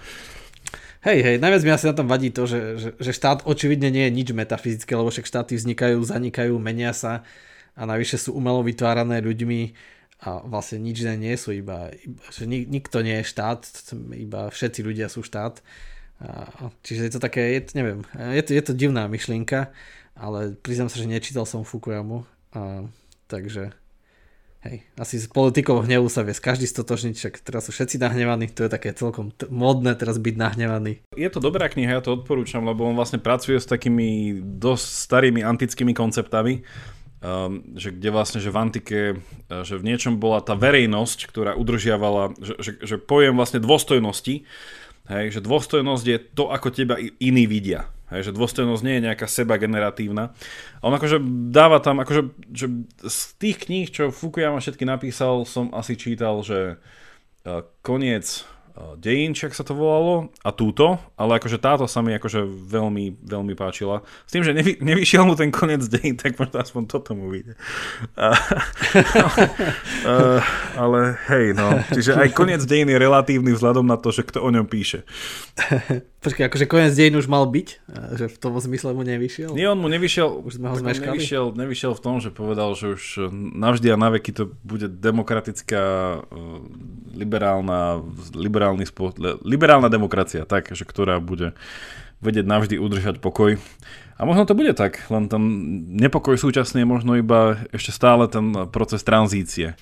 Hej, 1.05 1.21
hej, 1.21 1.37
najviac 1.37 1.61
mi 1.61 1.69
asi 1.69 1.85
na 1.85 1.93
tom 1.93 2.09
vadí 2.09 2.33
to, 2.33 2.49
že, 2.49 2.81
že, 2.81 2.89
že 2.97 3.11
štát 3.13 3.45
očividne 3.45 3.93
nie 3.93 4.09
je 4.09 4.15
nič 4.17 4.29
metafyzické, 4.33 4.89
lebo 4.97 5.13
však 5.13 5.29
štáty 5.29 5.53
vznikajú, 5.53 6.01
zanikajú, 6.01 6.57
menia 6.57 6.97
sa 6.97 7.21
a 7.77 7.85
navyše 7.85 8.17
sú 8.17 8.33
umelo 8.33 8.65
vytvárané 8.65 9.21
ľuďmi 9.21 9.77
a 10.25 10.41
vlastne 10.49 10.81
nič 10.81 11.05
iné 11.05 11.13
nie 11.29 11.37
sú, 11.37 11.53
iba, 11.53 11.93
iba 11.93 12.25
že 12.33 12.49
nik, 12.49 12.65
nikto 12.65 13.05
nie 13.05 13.21
je 13.21 13.29
štát, 13.29 13.69
iba 14.17 14.49
všetci 14.49 14.81
ľudia 14.81 15.05
sú 15.05 15.21
štát. 15.21 15.61
A, 16.25 16.73
čiže 16.81 17.05
je 17.05 17.11
to 17.13 17.21
také, 17.21 17.53
je 17.53 17.77
neviem, 17.77 18.01
je 18.17 18.41
to, 18.41 18.57
je 18.57 18.63
to 18.65 18.73
divná 18.73 19.05
myšlienka, 19.05 19.69
ale 20.17 20.57
priznám 20.57 20.89
sa, 20.89 20.97
že 20.97 21.05
nečítal 21.05 21.45
som 21.45 21.61
Fukuyamu, 21.61 22.25
a, 22.49 22.81
takže 23.29 23.77
Hej, 24.65 24.81
asi 24.97 25.21
z 25.21 25.29
politikov 25.29 25.85
hnevu 25.85 26.09
sa 26.09 26.25
vie 26.25 26.33
každý 26.33 26.65
stotožniť, 26.65 27.13
však 27.13 27.33
teraz 27.45 27.69
sú 27.69 27.71
všetci 27.71 28.01
nahnevaní, 28.01 28.49
to 28.49 28.65
je 28.65 28.73
také 28.73 28.97
celkom 28.97 29.29
t- 29.29 29.45
modné 29.53 29.93
teraz 29.93 30.17
byť 30.17 30.35
nahnevaný. 30.41 31.05
Je 31.13 31.29
to 31.29 31.37
dobrá 31.37 31.69
kniha, 31.69 31.93
ja 31.93 32.01
to 32.01 32.17
odporúčam, 32.17 32.65
lebo 32.65 32.81
on 32.81 32.97
vlastne 32.97 33.21
pracuje 33.21 33.61
s 33.61 33.69
takými 33.69 34.41
dosť 34.41 34.85
starými 35.05 35.45
antickými 35.45 35.93
konceptami, 35.93 36.65
um, 37.21 37.61
že 37.77 37.93
kde 37.93 38.09
vlastne, 38.09 38.41
že 38.41 38.49
v 38.49 38.57
antike, 38.57 38.99
uh, 39.13 39.61
že 39.61 39.77
v 39.77 39.85
niečom 39.85 40.17
bola 40.17 40.41
tá 40.41 40.57
verejnosť, 40.57 41.29
ktorá 41.29 41.53
udržiavala, 41.53 42.33
že, 42.41 42.57
že, 42.57 42.71
že 42.81 42.97
pojem 42.97 43.37
vlastne 43.37 43.61
dôstojnosti, 43.61 44.49
hej, 45.13 45.25
že 45.29 45.45
dôstojnosť 45.45 46.05
je 46.09 46.17
to, 46.33 46.49
ako 46.49 46.73
teba 46.73 46.97
iní 47.21 47.45
vidia. 47.45 47.85
Hej, 48.13 48.29
že 48.29 48.37
dôstojnosť 48.37 48.85
nie 48.85 48.95
je 49.01 49.05
nejaká 49.09 49.25
seba 49.25 49.57
generatívna. 49.57 50.29
A 50.77 50.83
on 50.85 50.93
akože 50.93 51.17
dáva 51.49 51.81
tam, 51.81 52.05
akože, 52.05 52.37
že 52.53 52.69
z 53.01 53.19
tých 53.41 53.57
kníh, 53.65 53.89
čo 53.89 54.13
Fukuyama 54.13 54.61
všetky 54.61 54.85
napísal, 54.85 55.41
som 55.49 55.73
asi 55.73 55.97
čítal, 55.97 56.45
že 56.45 56.77
uh, 56.77 57.65
koniec 57.81 58.45
dejín, 58.99 59.31
či 59.31 59.47
sa 59.55 59.63
to 59.63 59.71
volalo, 59.71 60.27
a 60.43 60.51
túto, 60.51 60.99
ale 61.15 61.39
akože 61.39 61.63
táto 61.63 61.87
sa 61.87 62.03
mi 62.03 62.11
akože 62.11 62.43
veľmi, 62.43 63.23
veľmi 63.23 63.53
páčila. 63.55 64.03
S 64.27 64.35
tým, 64.35 64.43
že 64.43 64.51
nevy, 64.51 64.75
nevyšiel 64.83 65.23
mu 65.23 65.39
ten 65.39 65.47
koniec 65.47 65.87
dejín, 65.87 66.19
tak 66.19 66.35
možno 66.35 66.59
aspoň 66.59 66.83
toto 66.91 67.15
mu 67.15 67.31
vyjde. 67.31 67.55
Uh, 68.19 68.35
uh, 70.11 70.39
ale 70.75 71.15
hej, 71.31 71.55
no. 71.55 71.79
Čiže 71.87 72.19
aj 72.19 72.35
koniec 72.35 72.61
dejín 72.67 72.91
je 72.91 72.99
relatívny 72.99 73.55
vzhľadom 73.55 73.87
na 73.87 73.95
to, 73.95 74.11
že 74.11 74.27
kto 74.27 74.43
o 74.43 74.49
ňom 74.51 74.67
píše. 74.67 75.07
Počkaj, 76.25 76.49
akože 76.49 76.65
koniec 76.65 76.91
dejín 76.97 77.15
už 77.15 77.29
mal 77.29 77.45
byť? 77.47 77.67
Že 78.17 78.25
v 78.33 78.37
tom 78.41 78.57
zmysle 78.57 78.97
mu 78.97 79.05
nevyšiel? 79.05 79.53
Nie, 79.53 79.71
on 79.71 79.77
mu 79.77 79.87
nevyšiel, 79.87 80.41
už 80.41 80.57
sme 80.57 80.73
ho 80.73 80.75
nevyšiel, 80.81 81.53
nevyšiel 81.53 81.93
v 81.93 82.01
tom, 82.01 82.17
že 82.17 82.33
povedal, 82.33 82.73
že 82.73 82.97
už 82.97 83.29
navždy 83.53 83.93
a 83.93 83.95
naveky 83.95 84.33
to 84.33 84.49
bude 84.65 84.89
demokratická, 84.89 86.17
liberálna, 87.13 88.01
liberálna 88.33 88.64
liberálny 88.65 88.85
spo, 88.89 89.13
liberálna 89.45 89.93
demokracia, 89.93 90.49
tak, 90.49 90.73
že 90.73 90.89
ktorá 90.89 91.21
bude 91.21 91.53
vedieť 92.17 92.45
navždy 92.49 92.75
udržať 92.81 93.21
pokoj. 93.21 93.61
A 94.17 94.21
možno 94.25 94.47
to 94.49 94.57
bude 94.57 94.73
tak, 94.73 95.05
len 95.13 95.29
ten 95.29 95.43
nepokoj 96.01 96.33
súčasne 96.39 96.81
je 96.81 96.87
možno 96.87 97.19
iba 97.19 97.61
ešte 97.69 97.93
stále 97.93 98.25
ten 98.25 98.71
proces 98.73 99.05
tranzície 99.05 99.77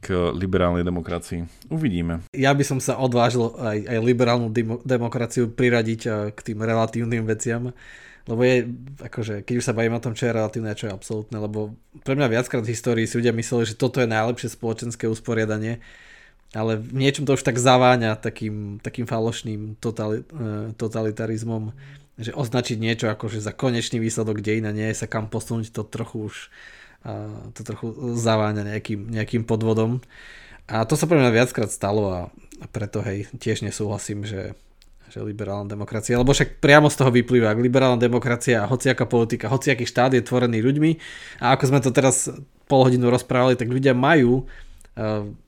k 0.00 0.32
liberálnej 0.32 0.80
demokracii. 0.80 1.44
Uvidíme. 1.68 2.24
Ja 2.32 2.56
by 2.56 2.64
som 2.64 2.78
sa 2.80 2.96
odvážil 2.96 3.52
aj, 3.60 3.84
aj 3.84 3.98
liberálnu 4.00 4.48
demo, 4.48 4.80
demokraciu 4.80 5.52
priradiť 5.52 6.00
eh, 6.08 6.12
k 6.32 6.40
tým 6.40 6.64
relatívnym 6.64 7.28
veciam, 7.28 7.76
lebo 8.24 8.40
je, 8.40 8.70
akože, 9.04 9.44
keď 9.44 9.54
už 9.60 9.66
sa 9.66 9.76
bavíme 9.76 10.00
o 10.00 10.04
tom, 10.04 10.16
čo 10.16 10.30
je 10.30 10.36
relatívne 10.36 10.72
a 10.72 10.78
čo 10.78 10.88
je 10.88 10.96
absolútne, 10.96 11.36
lebo 11.36 11.76
pre 12.06 12.16
mňa 12.16 12.32
viackrát 12.32 12.64
v 12.64 12.72
histórii 12.72 13.04
si 13.04 13.20
ľudia 13.20 13.36
mysleli, 13.36 13.68
že 13.68 13.76
toto 13.76 14.00
je 14.00 14.08
najlepšie 14.08 14.56
spoločenské 14.56 15.04
usporiadanie, 15.04 15.84
ale 16.50 16.82
v 16.82 16.92
niečom 16.98 17.26
to 17.26 17.38
už 17.38 17.46
tak 17.46 17.62
zaváňa 17.62 18.18
takým, 18.18 18.82
takým 18.82 19.06
falošným 19.06 19.78
totali, 19.78 20.26
e, 20.26 20.74
totalitarizmom, 20.74 21.70
že 22.18 22.34
označiť 22.34 22.76
niečo 22.76 23.06
ako 23.08 23.30
že 23.30 23.40
za 23.40 23.54
konečný 23.54 24.02
výsledok 24.02 24.42
dejina 24.42 24.74
nie 24.74 24.90
je 24.90 25.02
sa 25.02 25.06
kam 25.06 25.30
posunúť, 25.30 25.72
to 25.72 25.82
trochu 25.86 26.30
už 26.30 26.36
to 27.56 27.60
trochu 27.64 27.86
zaváňa 28.16 28.76
nejakým, 28.76 29.08
nejakým 29.08 29.42
podvodom. 29.48 30.04
A 30.68 30.84
to 30.86 30.94
sa 30.94 31.08
pre 31.08 31.18
mňa 31.18 31.32
viackrát 31.32 31.72
stalo 31.72 32.04
a 32.12 32.20
preto 32.70 33.00
hej, 33.00 33.26
tiež 33.40 33.64
nesúhlasím, 33.64 34.22
že, 34.28 34.52
že 35.08 35.18
liberálna 35.24 35.66
demokracia, 35.66 36.20
lebo 36.20 36.36
však 36.36 36.60
priamo 36.60 36.92
z 36.92 37.00
toho 37.00 37.10
vyplýva, 37.10 37.50
ak 37.50 37.64
liberálna 37.64 37.98
demokracia 37.98 38.62
a 38.62 38.70
hociaká 38.70 39.08
politika, 39.08 39.50
hociaký 39.50 39.88
štát 39.88 40.12
je 40.14 40.22
tvorený 40.22 40.60
ľuďmi 40.60 40.90
a 41.40 41.56
ako 41.56 41.64
sme 41.72 41.80
to 41.80 41.90
teraz 41.90 42.28
pol 42.68 42.86
hodinu 42.86 43.10
rozprávali, 43.10 43.58
tak 43.58 43.72
ľudia 43.72 43.96
majú 43.96 44.46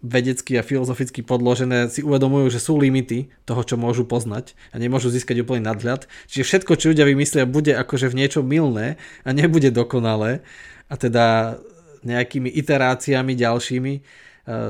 vedecky 0.00 0.56
a 0.56 0.64
filozoficky 0.64 1.20
podložené 1.20 1.90
si 1.92 2.00
uvedomujú, 2.00 2.48
že 2.48 2.62
sú 2.62 2.80
limity 2.80 3.28
toho, 3.44 3.60
čo 3.66 3.76
môžu 3.76 4.08
poznať 4.08 4.56
a 4.72 4.80
nemôžu 4.80 5.12
získať 5.12 5.44
úplný 5.44 5.66
nadhľad. 5.66 6.08
Čiže 6.30 6.46
všetko, 6.46 6.72
čo 6.78 6.90
ľudia 6.94 7.04
vymyslia, 7.04 7.44
bude 7.44 7.76
akože 7.76 8.08
v 8.08 8.18
niečo 8.22 8.40
milné 8.40 8.96
a 9.26 9.30
nebude 9.34 9.68
dokonalé 9.68 10.40
a 10.88 10.94
teda 10.96 11.58
nejakými 12.02 12.50
iteráciami 12.50 13.32
ďalšími 13.36 13.92
eh, 13.94 14.02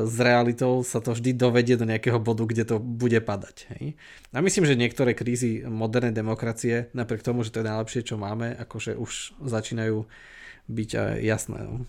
s 0.05 0.17
realitou 0.21 0.83
sa 0.83 0.99
to 0.99 1.15
vždy 1.15 1.37
dovedie 1.37 1.79
do 1.79 1.89
nejakého 1.89 2.19
bodu, 2.19 2.43
kde 2.43 2.65
to 2.67 2.77
bude 2.83 3.17
padať. 3.23 3.57
Hej? 3.79 3.95
A 4.35 4.43
myslím, 4.43 4.67
že 4.67 4.79
niektoré 4.79 5.15
krízy 5.15 5.63
modernej 5.63 6.13
demokracie, 6.13 6.91
napriek 6.93 7.23
tomu, 7.23 7.47
že 7.47 7.55
to 7.55 7.63
je 7.63 7.71
najlepšie, 7.71 8.03
čo 8.03 8.21
máme, 8.21 8.57
akože 8.59 8.99
už 8.99 9.39
začínajú 9.47 10.05
byť 10.67 10.91
aj 10.91 11.15
jasné. 11.23 11.59
No. 11.63 11.87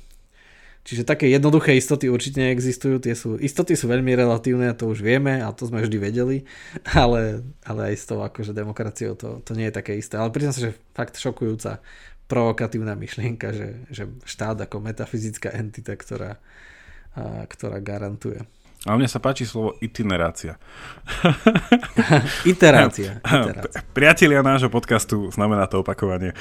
Čiže 0.83 1.07
také 1.07 1.31
jednoduché 1.31 1.79
istoty 1.79 2.11
určite 2.11 2.43
neexistujú, 2.43 2.99
tie 2.99 3.15
sú, 3.15 3.39
istoty 3.39 3.71
sú 3.79 3.87
veľmi 3.87 4.11
relatívne, 4.19 4.67
to 4.75 4.91
už 4.91 4.99
vieme 4.99 5.39
a 5.39 5.55
to 5.55 5.63
sme 5.63 5.79
vždy 5.79 5.95
vedeli, 5.95 6.37
ale, 6.91 7.47
ale 7.63 7.81
aj 7.91 7.95
s 7.95 8.05
tou 8.05 8.19
akože 8.19 8.51
demokraciou 8.51 9.15
to, 9.15 9.39
to 9.47 9.55
nie 9.55 9.71
je 9.71 9.77
také 9.79 9.95
isté. 9.95 10.19
Ale 10.19 10.35
priznám 10.35 10.55
sa, 10.55 10.67
že 10.67 10.75
fakt 10.91 11.15
šokujúca 11.15 11.79
provokatívna 12.27 12.99
myšlienka, 12.99 13.55
že, 13.55 13.69
že 13.91 14.03
štát 14.27 14.67
ako 14.67 14.83
metafyzická 14.83 15.55
entita, 15.55 15.95
ktorá, 15.95 16.39
ktorá 17.47 17.77
garantuje. 17.79 18.43
A 18.83 18.99
mne 18.99 19.07
sa 19.07 19.23
páči 19.23 19.47
slovo 19.47 19.79
itinerácia. 19.79 20.59
iterácia. 22.43 23.23
iterácia. 23.23 23.79
Priatelia 23.97 24.43
nášho 24.43 24.67
podcastu 24.67 25.31
znamená 25.31 25.71
to 25.71 25.79
opakovanie. 25.79 26.35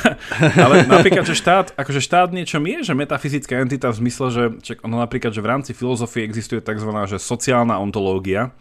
Ale 0.68 0.84
napríklad, 0.84 1.24
že 1.24 1.32
štát, 1.32 1.72
akože 1.80 2.04
štát 2.04 2.28
niečom 2.36 2.60
je, 2.68 2.84
že 2.84 2.92
metafyzická 2.92 3.64
entita 3.64 3.88
v 3.88 4.04
zmysle, 4.04 4.26
že, 4.28 4.44
že 4.60 4.72
ono 4.84 5.00
napríklad, 5.00 5.32
že 5.32 5.40
v 5.40 5.48
rámci 5.48 5.72
filozofie 5.72 6.28
existuje 6.28 6.60
tzv. 6.60 6.92
Že 6.92 7.16
sociálna 7.16 7.80
ontológia, 7.80 8.52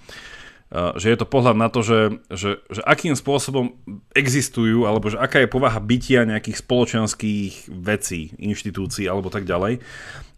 že 0.72 1.12
je 1.12 1.18
to 1.20 1.28
pohľad 1.28 1.60
na 1.60 1.68
to, 1.68 1.84
že, 1.84 2.00
že, 2.32 2.64
že 2.72 2.80
akým 2.88 3.16
spôsobom 3.16 3.76
existujú, 4.16 4.88
alebo 4.88 5.12
že 5.12 5.20
aká 5.20 5.44
je 5.44 5.52
povaha 5.52 5.84
bytia 5.84 6.24
nejakých 6.24 6.64
spoločenských 6.64 7.72
vecí, 7.76 8.32
inštitúcií 8.40 9.04
alebo 9.04 9.28
tak 9.28 9.44
ďalej 9.44 9.84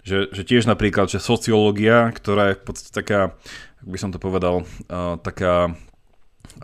že, 0.10 0.20
že 0.34 0.42
tiež 0.42 0.66
napríklad, 0.66 1.06
že 1.14 1.22
sociológia, 1.22 2.10
ktorá 2.10 2.52
je 2.52 2.58
v 2.58 2.64
podstate 2.66 2.90
taká, 2.90 3.38
ako 3.86 3.90
by 3.94 4.00
som 4.02 4.10
to 4.10 4.18
povedal, 4.18 4.66
uh, 4.90 5.22
taká 5.22 5.78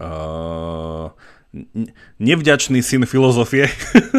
uh, 0.02 1.14
nevďačný 2.20 2.84
syn 2.84 3.08
filozofie, 3.08 3.72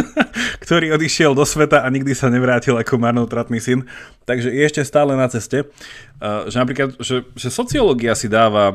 ktorý 0.65 0.97
odišiel 0.97 1.37
do 1.37 1.45
sveta 1.45 1.85
a 1.85 1.89
nikdy 1.93 2.17
sa 2.17 2.33
nevrátil 2.33 2.75
ako 2.81 2.97
marnotratný 2.97 3.61
syn, 3.61 3.85
takže 4.25 4.51
je 4.51 4.63
ešte 4.65 4.83
stále 4.83 5.15
na 5.15 5.29
ceste. 5.29 5.69
Že 6.23 6.57
napríklad, 6.57 6.89
že, 6.97 7.29
že 7.37 7.53
sociológia 7.53 8.17
si 8.17 8.33
dáva 8.33 8.73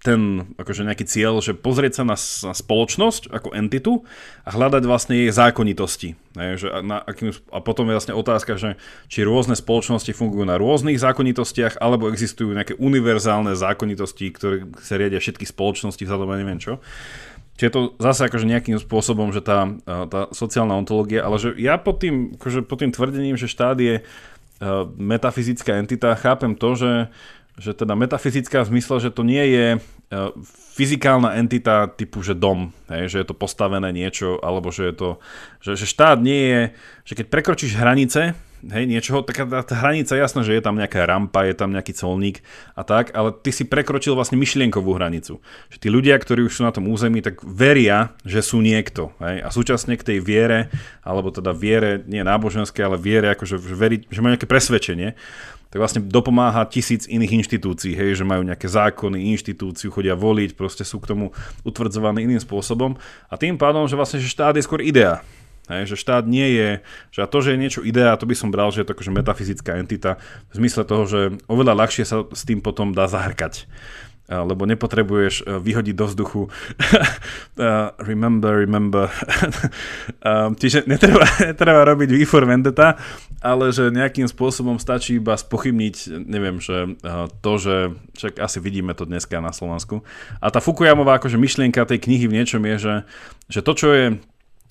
ten 0.00 0.48
akože 0.56 0.88
nejaký 0.88 1.04
cieľ, 1.04 1.44
že 1.44 1.52
pozrieť 1.52 2.00
sa 2.00 2.04
na, 2.08 2.16
na 2.16 2.54
spoločnosť 2.56 3.28
ako 3.28 3.52
entitu 3.52 4.00
a 4.48 4.50
hľadať 4.56 4.82
vlastne 4.88 5.14
jej 5.20 5.28
zákonitosti. 5.28 6.16
Že 6.32 6.80
na, 6.80 7.04
akým, 7.04 7.36
a 7.52 7.60
potom 7.60 7.84
je 7.84 7.96
vlastne 8.00 8.16
otázka, 8.16 8.56
že 8.56 8.80
či 9.12 9.28
rôzne 9.28 9.52
spoločnosti 9.52 10.08
fungujú 10.16 10.48
na 10.48 10.56
rôznych 10.56 10.96
zákonitostiach, 10.96 11.76
alebo 11.84 12.08
existujú 12.08 12.56
nejaké 12.56 12.80
univerzálne 12.80 13.52
zákonitosti, 13.52 14.32
ktoré 14.32 14.64
sa 14.80 14.96
riadia 14.96 15.20
všetky 15.20 15.44
spoločnosti 15.44 16.00
vzhľadom 16.00 16.32
neviem 16.32 16.56
čo. 16.56 16.80
Čiže 17.60 17.68
je 17.68 17.76
to 17.76 17.82
zase 18.00 18.24
akože 18.24 18.48
nejakým 18.48 18.80
spôsobom, 18.80 19.36
že 19.36 19.44
tá, 19.44 19.68
tá 19.84 20.32
sociálna 20.32 20.80
ontológia, 20.80 21.28
ale 21.28 21.36
že 21.36 21.52
ja 21.60 21.76
pod 21.76 22.00
tým, 22.00 22.40
akože 22.40 22.64
pod 22.64 22.80
tým 22.80 22.88
tvrdením, 22.88 23.36
že 23.36 23.52
štát 23.52 23.76
je 23.76 24.00
metafyzická 24.96 25.76
entita, 25.76 26.16
chápem 26.16 26.56
to, 26.56 26.72
že, 26.72 26.92
že 27.60 27.76
teda 27.76 27.92
metafyzická 28.00 28.64
v 28.64 28.72
zmysle, 28.72 29.04
že 29.04 29.12
to 29.12 29.28
nie 29.28 29.44
je 29.44 29.66
fyzikálna 30.72 31.36
entita 31.36 31.84
typu, 31.84 32.24
že 32.24 32.32
dom, 32.32 32.72
hej, 32.88 33.12
že 33.12 33.16
je 33.20 33.26
to 33.28 33.36
postavené 33.36 33.92
niečo, 33.92 34.40
alebo 34.40 34.72
že 34.72 34.88
je 34.88 34.94
to, 34.96 35.10
že, 35.60 35.84
že 35.84 35.84
štát 35.84 36.16
nie 36.16 36.40
je, 36.48 36.60
že 37.04 37.12
keď 37.12 37.26
prekročíš 37.28 37.76
hranice, 37.76 38.32
hej, 38.64 38.84
niečoho, 38.84 39.24
taká 39.24 39.48
tá, 39.48 39.64
tá 39.64 39.74
hranica, 39.78 40.12
jasné, 40.12 40.44
že 40.44 40.56
je 40.56 40.62
tam 40.64 40.76
nejaká 40.76 41.08
rampa, 41.08 41.48
je 41.48 41.56
tam 41.56 41.72
nejaký 41.72 41.96
colník 41.96 42.44
a 42.76 42.84
tak, 42.84 43.12
ale 43.16 43.32
ty 43.32 43.54
si 43.54 43.64
prekročil 43.64 44.12
vlastne 44.12 44.36
myšlienkovú 44.36 44.92
hranicu. 44.96 45.40
Že 45.72 45.76
tí 45.80 45.88
ľudia, 45.88 46.16
ktorí 46.20 46.44
už 46.44 46.60
sú 46.60 46.62
na 46.66 46.74
tom 46.74 46.88
území, 46.92 47.24
tak 47.24 47.40
veria, 47.40 48.12
že 48.28 48.44
sú 48.44 48.60
niekto. 48.60 49.16
Hej, 49.22 49.36
a 49.44 49.48
súčasne 49.48 49.96
k 49.96 50.06
tej 50.06 50.18
viere, 50.20 50.68
alebo 51.00 51.32
teda 51.32 51.56
viere, 51.56 52.04
nie 52.04 52.20
náboženské, 52.20 52.84
ale 52.84 53.00
viere, 53.00 53.32
akože 53.32 53.56
že, 53.56 53.76
veri, 53.76 53.96
že 54.06 54.20
majú 54.20 54.36
nejaké 54.36 54.50
presvedčenie, 54.50 55.16
tak 55.70 55.78
vlastne 55.78 56.02
dopomáha 56.02 56.66
tisíc 56.66 57.06
iných 57.06 57.46
inštitúcií, 57.46 57.94
hej, 57.94 58.18
že 58.18 58.26
majú 58.26 58.42
nejaké 58.42 58.66
zákony, 58.66 59.30
inštitúciu, 59.38 59.94
chodia 59.94 60.18
voliť, 60.18 60.58
proste 60.58 60.82
sú 60.82 60.98
k 60.98 61.14
tomu 61.14 61.30
utvrdzovaní 61.62 62.26
iným 62.26 62.42
spôsobom 62.42 62.98
a 63.30 63.34
tým 63.38 63.54
pádom, 63.54 63.86
že 63.86 63.94
vlastne 63.94 64.18
že 64.18 64.26
štát 64.26 64.58
je 64.58 64.66
skôr 64.66 64.82
idea, 64.82 65.22
Hej, 65.70 65.94
že 65.94 65.96
štát 66.02 66.26
nie 66.26 66.50
je, 66.50 66.70
že 67.14 67.20
a 67.22 67.30
to, 67.30 67.38
že 67.38 67.54
je 67.54 67.62
niečo 67.62 67.80
idea, 67.86 68.18
to 68.18 68.26
by 68.26 68.34
som 68.34 68.50
bral, 68.50 68.74
že 68.74 68.82
je 68.82 68.90
to 68.90 68.94
akože 68.98 69.14
metafyzická 69.14 69.78
entita 69.78 70.18
v 70.50 70.54
zmysle 70.58 70.82
toho, 70.82 71.06
že 71.06 71.20
oveľa 71.46 71.86
ľahšie 71.86 72.02
sa 72.02 72.26
s 72.26 72.42
tým 72.42 72.58
potom 72.58 72.90
dá 72.90 73.06
zahrkať 73.06 73.70
lebo 74.30 74.62
nepotrebuješ 74.62 75.42
e, 75.42 75.58
vyhodiť 75.58 75.94
do 75.98 76.06
vzduchu 76.06 76.42
remember, 78.08 78.62
remember. 78.62 79.10
čiže 80.62 80.86
netreba, 80.86 81.26
netreba 81.50 81.82
robiť 81.82 82.08
V 82.14 82.22
for 82.24 82.46
Vendetta, 82.46 82.94
ale 83.42 83.74
že 83.74 83.90
nejakým 83.90 84.30
spôsobom 84.30 84.78
stačí 84.78 85.18
iba 85.18 85.34
spochybniť, 85.34 86.22
neviem, 86.28 86.62
že 86.62 86.94
uh, 87.00 87.26
to, 87.40 87.52
že 87.56 87.76
však 88.16 88.34
asi 88.38 88.58
vidíme 88.60 88.92
to 88.92 89.08
dneska 89.08 89.40
na 89.40 89.50
Slovensku. 89.50 90.04
A 90.38 90.52
tá 90.52 90.60
Fukuyamová 90.60 91.18
akože 91.18 91.40
myšlienka 91.40 91.88
tej 91.88 92.04
knihy 92.04 92.28
v 92.28 92.36
niečom 92.36 92.62
je, 92.68 92.76
že, 92.76 92.94
že 93.48 93.60
to, 93.64 93.72
čo 93.72 93.88
je 93.96 94.04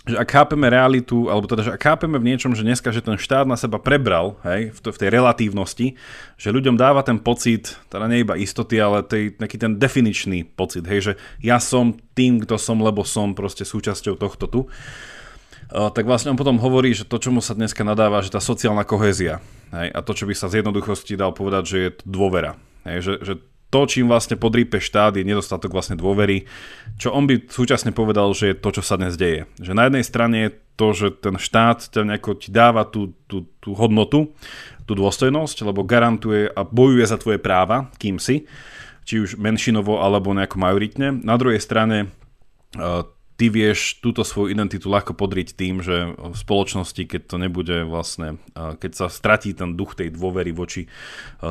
že 0.09 0.17
ak 0.17 0.29
chápeme 0.29 0.65
realitu, 0.65 1.29
alebo 1.29 1.45
teda, 1.45 1.69
že 1.69 1.71
ak 1.77 1.81
chápeme 1.81 2.17
v 2.17 2.33
niečom, 2.33 2.57
že 2.57 2.65
dneska, 2.65 2.89
že 2.89 3.05
ten 3.05 3.15
štát 3.15 3.45
na 3.45 3.53
seba 3.53 3.77
prebral, 3.77 4.41
hej, 4.41 4.73
v, 4.73 4.79
to, 4.81 4.89
v 4.89 4.97
tej 4.97 5.09
relatívnosti, 5.13 5.87
že 6.35 6.49
ľuďom 6.49 6.73
dáva 6.73 7.05
ten 7.05 7.21
pocit, 7.21 7.77
teda 7.93 8.09
nie 8.09 8.25
iba 8.25 8.33
istoty, 8.33 8.81
ale 8.81 9.05
tej, 9.05 9.37
nejaký 9.37 9.57
ten 9.61 9.77
definičný 9.77 10.49
pocit, 10.57 10.89
hej, 10.89 10.99
že 10.99 11.13
ja 11.45 11.61
som 11.61 11.93
tým, 12.17 12.41
kto 12.41 12.57
som, 12.57 12.81
lebo 12.81 13.05
som 13.05 13.37
proste 13.37 13.61
súčasťou 13.61 14.17
tohto 14.17 14.45
tu, 14.49 14.61
uh, 14.65 15.93
tak 15.93 16.09
vlastne 16.09 16.33
on 16.33 16.39
potom 16.41 16.57
hovorí, 16.57 16.97
že 16.97 17.05
to, 17.05 17.21
čomu 17.21 17.45
sa 17.45 17.53
dneska 17.53 17.85
nadáva, 17.85 18.25
že 18.25 18.33
tá 18.33 18.41
sociálna 18.41 18.81
kohézia, 18.83 19.39
hej, 19.69 19.93
a 19.93 19.99
to, 20.01 20.11
čo 20.17 20.25
by 20.25 20.33
sa 20.33 20.49
z 20.49 20.65
jednoduchosti 20.65 21.13
dal 21.13 21.31
povedať, 21.31 21.63
že 21.69 21.77
je 21.77 21.89
dôvera, 22.09 22.57
hej, 22.89 23.05
že, 23.05 23.13
že 23.21 23.33
to, 23.69 23.85
čím 23.85 24.09
vlastne 24.09 24.33
podrípe 24.35 24.81
štát, 24.81 25.13
je 25.13 25.25
nedostatok 25.25 25.69
vlastne 25.69 25.93
dôvery, 25.93 26.49
čo 26.97 27.13
on 27.13 27.29
by 27.29 27.45
súčasne 27.45 27.93
povedal, 27.93 28.33
že 28.33 28.53
je 28.53 28.55
to, 28.57 28.69
čo 28.73 28.81
sa 28.81 28.97
dnes 28.97 29.13
deje. 29.13 29.45
Že 29.61 29.77
na 29.77 29.83
jednej 29.87 30.05
strane 30.05 30.37
je 30.41 30.51
to, 30.73 30.87
že 30.97 31.07
ten 31.21 31.37
štát 31.37 31.93
ťa 31.93 32.01
nejako 32.07 32.31
ti 32.41 32.49
dáva 32.49 32.87
tú, 32.89 33.13
tú, 33.29 33.45
tú 33.61 33.77
hodnotu, 33.77 34.33
tú 34.89 34.93
dôstojnosť, 34.97 35.69
lebo 35.69 35.85
garantuje 35.85 36.49
a 36.49 36.65
bojuje 36.65 37.05
za 37.05 37.21
tvoje 37.21 37.37
práva, 37.37 37.93
kým 38.01 38.17
si, 38.17 38.49
či 39.05 39.21
už 39.21 39.37
menšinovo 39.37 40.01
alebo 40.01 40.33
nejako 40.33 40.57
majoritne. 40.57 41.21
Na 41.21 41.37
druhej 41.37 41.61
strane 41.61 42.09
ty 43.39 43.47
vieš 43.47 44.03
túto 44.03 44.27
svoju 44.27 44.51
identitu 44.51 44.91
ľahko 44.91 45.15
podriť 45.15 45.55
tým, 45.55 45.79
že 45.79 46.11
v 46.11 46.35
spoločnosti, 46.35 46.99
keď 47.07 47.21
to 47.23 47.35
nebude 47.39 47.87
vlastne, 47.87 48.35
keď 48.51 48.91
sa 48.91 49.07
stratí 49.07 49.55
ten 49.55 49.79
duch 49.79 49.95
tej 49.95 50.11
dôvery 50.11 50.51
voči 50.51 50.91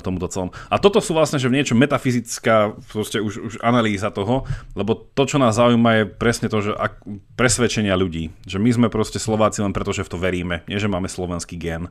tomuto 0.04 0.28
celom. 0.28 0.52
A 0.68 0.76
toto 0.76 1.00
sú 1.00 1.16
vlastne, 1.16 1.40
že 1.40 1.48
v 1.48 1.56
niečo 1.56 1.72
metafyzická 1.72 2.76
proste 2.92 3.24
už, 3.24 3.40
už 3.40 3.54
analýza 3.64 4.12
toho, 4.12 4.44
lebo 4.76 4.92
to, 5.16 5.24
čo 5.24 5.40
nás 5.40 5.56
zaujíma 5.56 5.90
je 5.96 6.04
presne 6.04 6.52
to, 6.52 6.60
že 6.60 6.76
ak, 6.76 7.00
presvedčenia 7.40 7.96
ľudí, 7.96 8.36
že 8.44 8.60
my 8.60 8.68
sme 8.68 8.88
proste 8.92 9.16
Slováci 9.16 9.64
len 9.64 9.72
preto, 9.72 9.96
že 9.96 10.04
v 10.04 10.12
to 10.12 10.20
veríme, 10.20 10.60
nie 10.68 10.76
že 10.76 10.92
máme 10.92 11.08
slovenský 11.08 11.56
gen. 11.56 11.88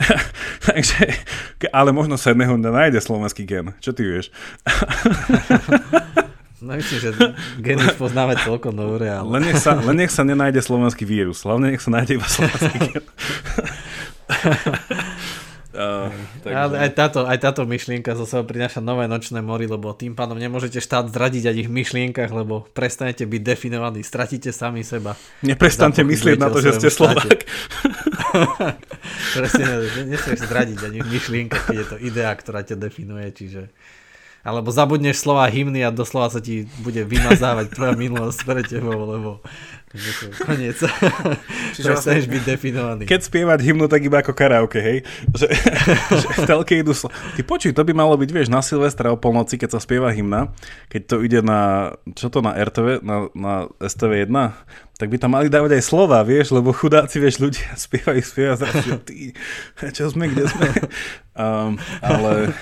Takže, 0.72 1.20
ale 1.68 1.92
možno 1.92 2.16
sa 2.16 2.32
jedného 2.32 2.56
nájde 2.56 3.04
slovenský 3.04 3.44
gen. 3.44 3.76
Čo 3.84 3.92
ty 3.92 4.08
vieš? 4.08 4.32
No 6.64 6.80
myslím, 6.80 6.98
že 7.04 7.10
geny 7.60 7.92
poznáme 8.00 8.40
celkom 8.40 8.72
dobre, 8.72 9.12
ale... 9.12 9.28
Len 9.36 9.52
nech, 9.52 9.60
sa, 9.60 9.76
len 9.76 10.00
nech 10.00 10.08
sa 10.08 10.24
nenájde 10.24 10.64
slovenský 10.64 11.04
vírus, 11.04 11.44
hlavne 11.44 11.76
nech 11.76 11.84
sa 11.84 11.92
nájde 11.92 12.16
iba 12.16 12.24
slovenský 12.24 12.78
gen. 12.88 13.04
Uh, 15.74 16.06
takže... 16.46 16.54
Ale 16.54 16.74
aj 16.86 16.90
táto, 16.94 17.26
aj 17.26 17.38
táto 17.42 17.66
myšlienka 17.66 18.14
zo 18.14 18.30
sebou 18.30 18.46
prináša 18.46 18.78
nové 18.78 19.10
nočné 19.10 19.42
mori, 19.42 19.66
lebo 19.66 19.90
tým 19.90 20.14
pádom 20.14 20.38
nemôžete 20.38 20.78
štát 20.78 21.10
zradiť 21.10 21.50
aj 21.50 21.66
ich 21.66 21.70
myšlienkach, 21.70 22.30
lebo 22.30 22.62
prestanete 22.70 23.26
byť 23.26 23.42
definovaní, 23.42 24.06
stratíte 24.06 24.54
sami 24.54 24.86
seba. 24.86 25.18
Neprestante 25.42 26.06
myslieť 26.06 26.38
na 26.38 26.46
to, 26.54 26.62
že 26.62 26.78
ste 26.78 26.94
Slovák. 26.94 27.26
Presne, 29.34 29.66
nesmieš 30.06 30.46
zradiť 30.46 30.78
ani 30.78 30.98
v 31.02 31.08
myšlienkach, 31.10 31.66
keď 31.66 31.76
je 31.82 31.86
to 31.90 31.96
idea, 32.06 32.30
ktorá 32.38 32.62
ťa 32.62 32.78
definuje, 32.78 33.26
čiže 33.34 33.66
alebo 34.44 34.68
zabudneš 34.68 35.24
slova 35.24 35.48
hymny 35.48 35.80
a 35.80 35.88
doslova 35.88 36.28
sa 36.28 36.40
ti 36.44 36.68
bude 36.84 37.00
vymazávať 37.08 37.72
tvoja 37.72 37.96
minulosť 37.96 38.40
pre 38.44 38.60
tebou, 38.60 39.08
lebo 39.08 39.40
to 39.94 40.26
koniec. 40.42 40.74
Čiže 41.78 41.86
vlastne, 41.94 42.26
byť 42.26 42.42
definovaný. 42.42 43.02
Keď 43.06 43.20
spievať 43.30 43.62
hymnu, 43.62 43.86
tak 43.86 44.02
iba 44.02 44.18
ako 44.26 44.34
karaoke, 44.34 44.82
hej? 44.82 44.98
Že, 45.30 45.46
že 46.20 46.26
v 46.34 46.40
telke 46.50 46.74
idú 46.82 46.90
slo... 46.90 47.14
Ty 47.38 47.42
počuj, 47.46 47.70
to 47.70 47.86
by 47.86 47.94
malo 47.94 48.18
byť, 48.18 48.30
vieš, 48.34 48.48
na 48.50 48.58
Silvestra 48.58 49.14
o 49.14 49.16
polnoci, 49.16 49.54
keď 49.54 49.78
sa 49.78 49.80
spieva 49.80 50.10
hymna, 50.10 50.50
keď 50.90 51.02
to 51.06 51.16
ide 51.22 51.40
na, 51.46 51.94
čo 52.18 52.26
to 52.26 52.42
na 52.42 52.58
RTV, 52.58 53.06
na, 53.06 53.30
na 53.38 53.54
STV1, 53.78 54.34
tak 54.94 55.10
by 55.10 55.18
tam 55.18 55.34
mali 55.34 55.50
dávať 55.50 55.74
aj 55.74 55.82
slova, 55.82 56.22
vieš, 56.22 56.54
lebo 56.54 56.70
chudáci, 56.70 57.18
vieš, 57.18 57.42
ľudia 57.42 57.74
spievajú, 57.84 58.20
spievajú 58.22 58.56
zrazu, 58.58 58.94
ty, 59.02 59.34
čo 59.96 60.10
sme, 60.10 60.30
kde 60.30 60.46
sme. 60.46 60.68
Um, 61.34 61.82
ale, 61.98 62.54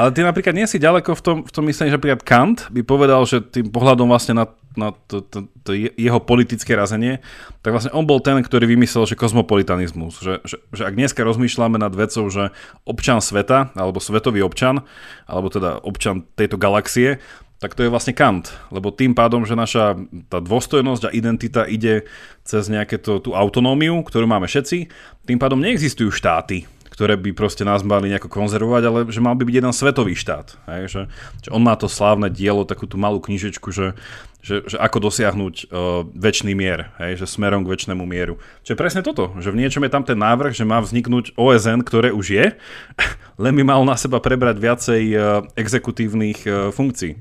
ale 0.00 0.08
ty 0.16 0.24
napríklad 0.24 0.56
nie 0.56 0.64
si 0.64 0.80
ďaleko 0.80 1.12
v 1.12 1.20
tom, 1.20 1.36
v 1.44 1.52
tom 1.52 1.60
myslení, 1.68 1.92
že 1.92 2.00
napríklad 2.00 2.24
Kant 2.24 2.72
by 2.72 2.80
povedal, 2.80 3.20
že 3.28 3.44
tým 3.44 3.68
pohľadom 3.68 4.08
vlastne 4.08 4.32
na, 4.32 4.48
na 4.80 4.96
to, 4.96 5.20
to, 5.20 5.44
to 5.60 5.76
jeho 5.76 6.24
politické 6.24 6.72
razenie, 6.72 7.20
tak 7.60 7.76
vlastne 7.76 7.92
on 7.92 8.08
bol 8.08 8.24
ten, 8.24 8.40
ktorý 8.40 8.64
vymyslel, 8.64 9.04
že 9.04 9.20
kozmopolitanizmus, 9.20 10.24
že, 10.24 10.40
že, 10.40 10.56
že 10.72 10.88
ak 10.88 10.96
dneska 10.96 11.20
rozmýšľame 11.20 11.76
nad 11.76 11.92
vecou, 11.92 12.24
že 12.32 12.56
občan 12.88 13.20
sveta, 13.20 13.76
alebo 13.76 14.00
svetový 14.00 14.40
občan, 14.40 14.88
alebo 15.28 15.52
teda 15.52 15.84
občan 15.84 16.24
tejto 16.32 16.56
galaxie, 16.56 17.20
tak 17.62 17.78
to 17.78 17.86
je 17.86 17.92
vlastne 17.92 18.12
Kant, 18.12 18.50
lebo 18.68 18.90
tým 18.92 19.14
pádom, 19.16 19.46
že 19.46 19.56
naša 19.56 19.96
tá 20.28 20.42
dôstojnosť 20.42 21.08
a 21.08 21.14
identita 21.14 21.62
ide 21.64 22.04
cez 22.44 22.68
nejaké 22.68 23.00
to, 23.00 23.22
tú 23.22 23.32
autonómiu, 23.32 24.04
ktorú 24.04 24.26
máme 24.28 24.50
všetci, 24.50 24.90
tým 25.24 25.38
pádom 25.40 25.62
neexistujú 25.62 26.12
štáty, 26.12 26.68
ktoré 26.94 27.18
by 27.18 27.34
proste 27.34 27.66
nás 27.66 27.82
mali 27.82 28.06
nejako 28.06 28.30
konzervovať, 28.30 28.82
ale 28.86 28.98
že 29.10 29.18
mal 29.18 29.34
by 29.34 29.42
byť 29.42 29.56
jeden 29.58 29.74
svetový 29.74 30.14
štát. 30.14 30.54
Hej, 30.70 30.82
že, 30.86 31.02
že 31.42 31.48
on 31.50 31.66
má 31.66 31.74
to 31.74 31.90
slávne 31.90 32.30
dielo, 32.30 32.62
takú 32.62 32.86
tú 32.86 32.94
malú 32.94 33.18
knižečku, 33.18 33.74
že, 33.74 33.98
že, 34.38 34.62
že 34.62 34.78
ako 34.78 35.10
dosiahnuť 35.10 35.54
uh, 35.66 36.06
väčší 36.14 36.54
mier, 36.54 36.94
hej, 37.02 37.18
že 37.18 37.26
smerom 37.26 37.66
k 37.66 37.74
väčšnému 37.74 38.06
mieru. 38.06 38.38
Čo 38.62 38.78
je 38.78 38.80
presne 38.80 39.02
toto, 39.02 39.34
že 39.42 39.50
v 39.50 39.58
niečom 39.66 39.82
je 39.82 39.90
tam 39.90 40.06
ten 40.06 40.14
návrh, 40.14 40.54
že 40.54 40.62
má 40.62 40.78
vzniknúť 40.78 41.34
OSN, 41.34 41.82
ktoré 41.82 42.14
už 42.14 42.26
je, 42.30 42.46
len 43.42 43.52
by 43.58 43.62
mal 43.66 43.82
na 43.82 43.98
seba 43.98 44.22
prebrať 44.22 44.62
viacej 44.62 45.02
uh, 45.18 45.42
exekutívnych 45.58 46.46
uh, 46.46 46.70
funkcií. 46.70 47.18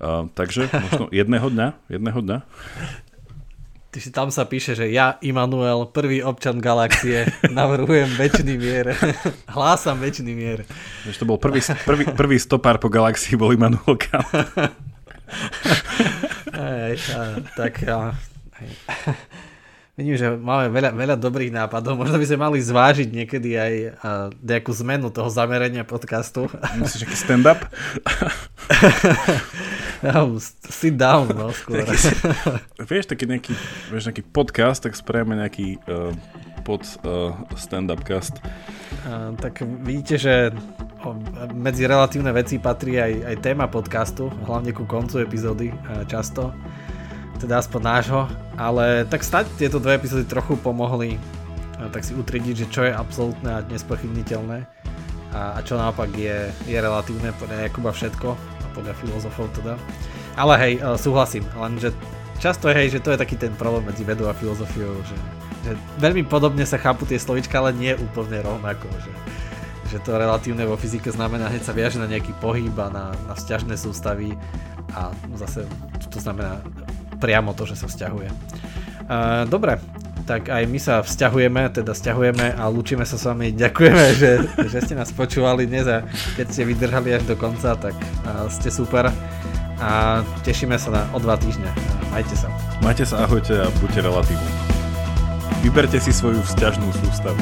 Uh, 0.00 0.32
takže 0.32 0.72
možno 0.72 1.12
jedného 1.12 1.46
dňa, 1.52 1.68
jedného 1.92 2.20
dňa. 2.24 2.38
Ty 3.94 4.02
si 4.02 4.10
tam 4.10 4.26
sa 4.34 4.42
píše, 4.42 4.74
že 4.74 4.90
ja, 4.90 5.22
Immanuel, 5.22 5.86
prvý 5.86 6.18
občan 6.18 6.58
galaxie, 6.58 7.30
navrhujem 7.54 8.10
väčší 8.18 8.58
mier. 8.58 8.90
Hlásam 9.54 10.02
väčší 10.02 10.34
mier. 10.34 10.66
Že 11.06 11.22
to 11.22 11.26
bol 11.30 11.38
prvý, 11.38 11.62
prvý, 11.62 12.02
prvý 12.10 12.42
stopár 12.42 12.82
po 12.82 12.90
galaxii, 12.90 13.38
bol 13.38 13.54
Immanuel 13.54 13.94
Kant. 13.94 14.26
Hej, 16.58 16.98
tak 17.54 17.86
ja, 17.86 18.18
hej. 18.58 18.70
Vidím, 19.94 20.18
že 20.18 20.26
máme 20.26 20.74
veľa, 20.74 20.90
veľa 20.90 21.16
dobrých 21.22 21.54
nápadov. 21.54 21.94
Možno 21.94 22.18
by 22.18 22.26
sme 22.26 22.38
mali 22.42 22.58
zvážiť 22.58 23.14
niekedy 23.14 23.50
aj 23.54 23.74
nejakú 24.42 24.74
zmenu 24.82 25.06
toho 25.14 25.30
zamerania 25.30 25.86
podcastu. 25.86 26.50
Myslíš, 26.82 27.06
aký 27.06 27.14
stand-up? 27.14 27.62
no, 30.10 30.42
sit 30.66 30.98
down, 30.98 31.30
no, 31.30 31.54
skôr. 31.54 31.86
Taký, 31.86 32.10
vieš, 32.90 33.06
taký 33.06 33.30
nejaký, 33.30 33.54
vieš, 33.94 34.10
nejaký 34.10 34.26
podcast, 34.34 34.82
tak 34.82 34.98
spravíme 34.98 35.38
nejaký 35.38 35.78
uh, 35.86 36.10
pod 36.66 36.82
uh, 37.06 37.30
stand-up 37.54 38.02
cast. 38.02 38.42
Uh, 39.06 39.30
tak 39.38 39.62
vidíte, 39.62 40.18
že 40.18 40.50
medzi 41.54 41.86
relatívne 41.86 42.34
veci 42.34 42.58
patrí 42.58 42.98
aj, 42.98 43.30
aj 43.30 43.36
téma 43.46 43.70
podcastu, 43.70 44.26
hlavne 44.42 44.74
ku 44.74 44.90
koncu 44.90 45.22
epizódy 45.22 45.70
uh, 45.70 46.02
často 46.10 46.50
teda 47.40 47.58
aspoň 47.60 47.80
nášho, 47.82 48.22
ale 48.54 49.04
tak 49.10 49.26
stať 49.26 49.50
tieto 49.58 49.82
dve 49.82 49.98
epizódy 49.98 50.24
trochu 50.24 50.54
pomohli 50.58 51.18
tak 51.90 52.06
si 52.06 52.14
utriediť, 52.14 52.54
že 52.64 52.66
čo 52.70 52.82
je 52.86 52.92
absolútne 52.94 53.50
a 53.50 53.64
nespochybniteľné 53.66 54.58
a, 55.34 55.58
a 55.58 55.60
čo 55.66 55.74
naopak 55.74 56.14
je, 56.14 56.48
je 56.70 56.78
relatívne 56.78 57.34
podľa 57.36 57.66
Jakuba 57.66 57.90
všetko 57.90 58.28
a 58.38 58.66
podľa 58.72 58.94
filozofov 59.02 59.50
teda. 59.58 59.74
Ale 60.38 60.54
hej, 60.62 60.74
e, 60.78 60.94
súhlasím, 60.94 61.42
lenže 61.58 61.90
často 62.38 62.70
je 62.70 62.78
hej, 62.78 62.88
že 62.98 63.02
to 63.02 63.12
je 63.14 63.18
taký 63.18 63.34
ten 63.34 63.52
problém 63.58 63.84
medzi 63.86 64.06
vedou 64.06 64.30
a 64.30 64.34
filozofiou, 64.34 64.94
že, 65.02 65.18
že 65.66 65.70
veľmi 65.98 66.22
podobne 66.26 66.62
sa 66.62 66.78
chápu 66.78 67.04
tie 67.06 67.18
slovička, 67.18 67.58
ale 67.58 67.74
nie 67.74 67.92
úplne 67.98 68.42
rovnako, 68.42 68.86
že, 69.02 69.12
že 69.94 69.98
to 70.02 70.14
relatívne 70.14 70.62
vo 70.66 70.78
fyzike 70.78 71.10
znamená 71.10 71.50
hneď 71.50 71.66
sa 71.66 71.74
viaže 71.74 71.98
na 71.98 72.06
nejaký 72.06 72.34
pohyb 72.38 72.74
a 72.78 72.88
na, 72.90 73.04
na 73.26 73.34
vzťažné 73.34 73.74
sústavy 73.74 74.38
a 74.94 75.10
zase 75.34 75.66
to 76.10 76.22
znamená 76.22 76.62
priamo 77.24 77.56
to, 77.56 77.64
že 77.64 77.80
sa 77.80 77.88
vzťahuje. 77.88 78.28
Uh, 79.08 79.48
dobre, 79.48 79.80
tak 80.28 80.52
aj 80.52 80.68
my 80.68 80.76
sa 80.76 81.00
vzťahujeme, 81.00 81.72
teda 81.72 81.96
vzťahujeme 81.96 82.60
a 82.60 82.68
lúčime 82.68 83.08
sa 83.08 83.16
s 83.16 83.24
vami. 83.24 83.56
Ďakujeme, 83.56 84.04
že, 84.20 84.30
že 84.68 84.78
ste 84.84 84.92
nás 84.92 85.08
počúvali 85.08 85.64
dnes 85.64 85.88
a 85.88 86.04
keď 86.36 86.46
ste 86.52 86.68
vydržali 86.68 87.16
až 87.16 87.24
do 87.24 87.36
konca, 87.40 87.72
tak 87.80 87.96
uh, 88.28 88.44
ste 88.52 88.68
super 88.68 89.08
a 89.80 90.20
tešíme 90.44 90.76
sa 90.76 90.92
na 90.92 91.02
o 91.16 91.18
dva 91.18 91.40
týždne. 91.40 91.72
Majte 92.12 92.36
sa. 92.36 92.52
Majte 92.84 93.08
sa, 93.08 93.24
ahojte 93.24 93.56
a 93.56 93.72
buďte 93.80 94.04
relatívni. 94.04 94.52
Vyberte 95.64 95.96
si 95.96 96.12
svoju 96.12 96.44
vzťažnú 96.44 96.92
sústavu. 96.92 97.40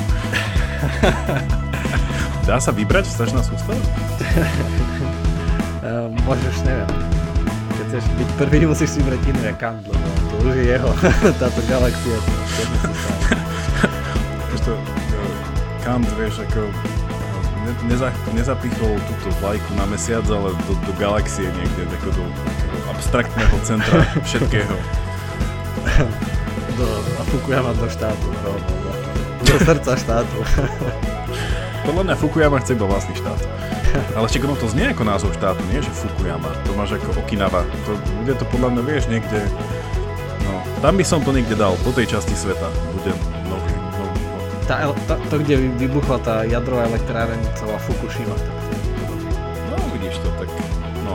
Dá 2.49 2.59
sa 2.59 2.71
vybrať 2.71 3.11
vzťažná 3.11 3.43
sústava? 3.43 3.79
uh, 5.83 6.07
môžeš, 6.23 6.63
neviem. 6.67 7.12
Chceš 7.93 8.09
byť 8.09 8.31
prvý, 8.41 8.65
musíš 8.65 8.97
si 8.97 9.05
vybrať 9.05 9.21
inú 9.29 9.53
Kant, 9.61 9.85
lebo 9.85 10.07
to 10.33 10.49
už 10.49 10.57
je 10.57 10.65
jeho, 10.65 10.89
táto 11.45 11.61
galaxia. 11.69 12.17
to, 14.65 14.73
Kant, 15.85 16.09
vieš, 16.17 16.41
ako 16.41 16.73
ne, 17.69 17.73
neza, 17.93 18.09
nezapichol 18.33 18.97
túto 18.97 19.29
vlajku 19.45 19.77
na 19.77 19.85
mesiac, 19.93 20.25
ale 20.25 20.57
do, 20.65 20.73
do 20.73 20.93
galaxie 20.97 21.45
niekde, 21.53 21.85
do, 21.85 22.17
do, 22.17 22.25
do 22.33 22.79
abstraktného 22.97 23.57
centra 23.61 24.09
všetkého. 24.25 24.73
Do, 26.81 26.87
a 26.97 27.23
Fukuyama 27.29 27.77
do 27.77 27.93
štátu, 27.93 28.25
do, 28.41 28.57
do, 28.57 28.91
do 29.53 29.55
srdca 29.69 30.01
štátu. 30.01 30.39
Podľa 31.85 32.03
mňa 32.09 32.15
Fukuyama 32.17 32.57
chce 32.65 32.73
iba 32.73 32.89
vlastný 32.89 33.21
štát. 33.21 33.72
Ale 33.93 34.25
ešte 34.25 34.41
ono 34.41 34.57
to 34.57 34.69
znie 34.73 34.89
ako 34.93 35.05
názov 35.05 35.37
štátu, 35.37 35.61
nie 35.69 35.85
že 35.85 35.93
Fukuyama. 35.93 36.49
To 36.65 36.73
máš 36.73 36.97
ako 36.97 37.13
Okinawa. 37.21 37.65
To, 37.85 37.93
bude 38.25 38.35
to 38.41 38.45
podľa 38.49 38.69
mňa, 38.77 38.83
vieš, 38.89 39.05
niekde... 39.13 39.45
No, 40.49 40.65
tam 40.81 40.97
by 40.97 41.05
som 41.05 41.21
to 41.21 41.33
niekde 41.33 41.57
dal, 41.57 41.77
po 41.85 41.93
tej 41.93 42.09
časti 42.09 42.33
sveta. 42.33 42.73
Bude 42.97 43.13
no, 43.49 43.57
no, 43.57 43.57
no. 44.01 44.05
Tá, 44.65 44.89
tá, 45.05 45.15
to, 45.29 45.37
kde 45.45 45.69
vybuchla 45.77 46.19
tá 46.25 46.45
jadrová 46.49 46.89
elektráreň, 46.89 47.37
celá 47.61 47.77
Fukushima. 47.85 48.37
No, 49.69 49.77
vidíš 49.93 50.17
to, 50.25 50.29
tak... 50.41 50.49
No. 51.05 51.13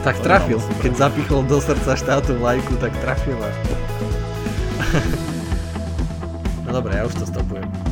Tak 0.00 0.16
trafil. 0.24 0.60
Keď 0.80 0.92
zapichol 0.96 1.44
do 1.44 1.60
srdca 1.60 2.00
štátu 2.00 2.40
vlajku, 2.40 2.80
tak 2.80 2.96
trafil. 3.04 3.36
no 6.64 6.70
dobre, 6.72 6.96
ja 6.96 7.04
už 7.04 7.12
to 7.20 7.28
stopujem. 7.28 7.85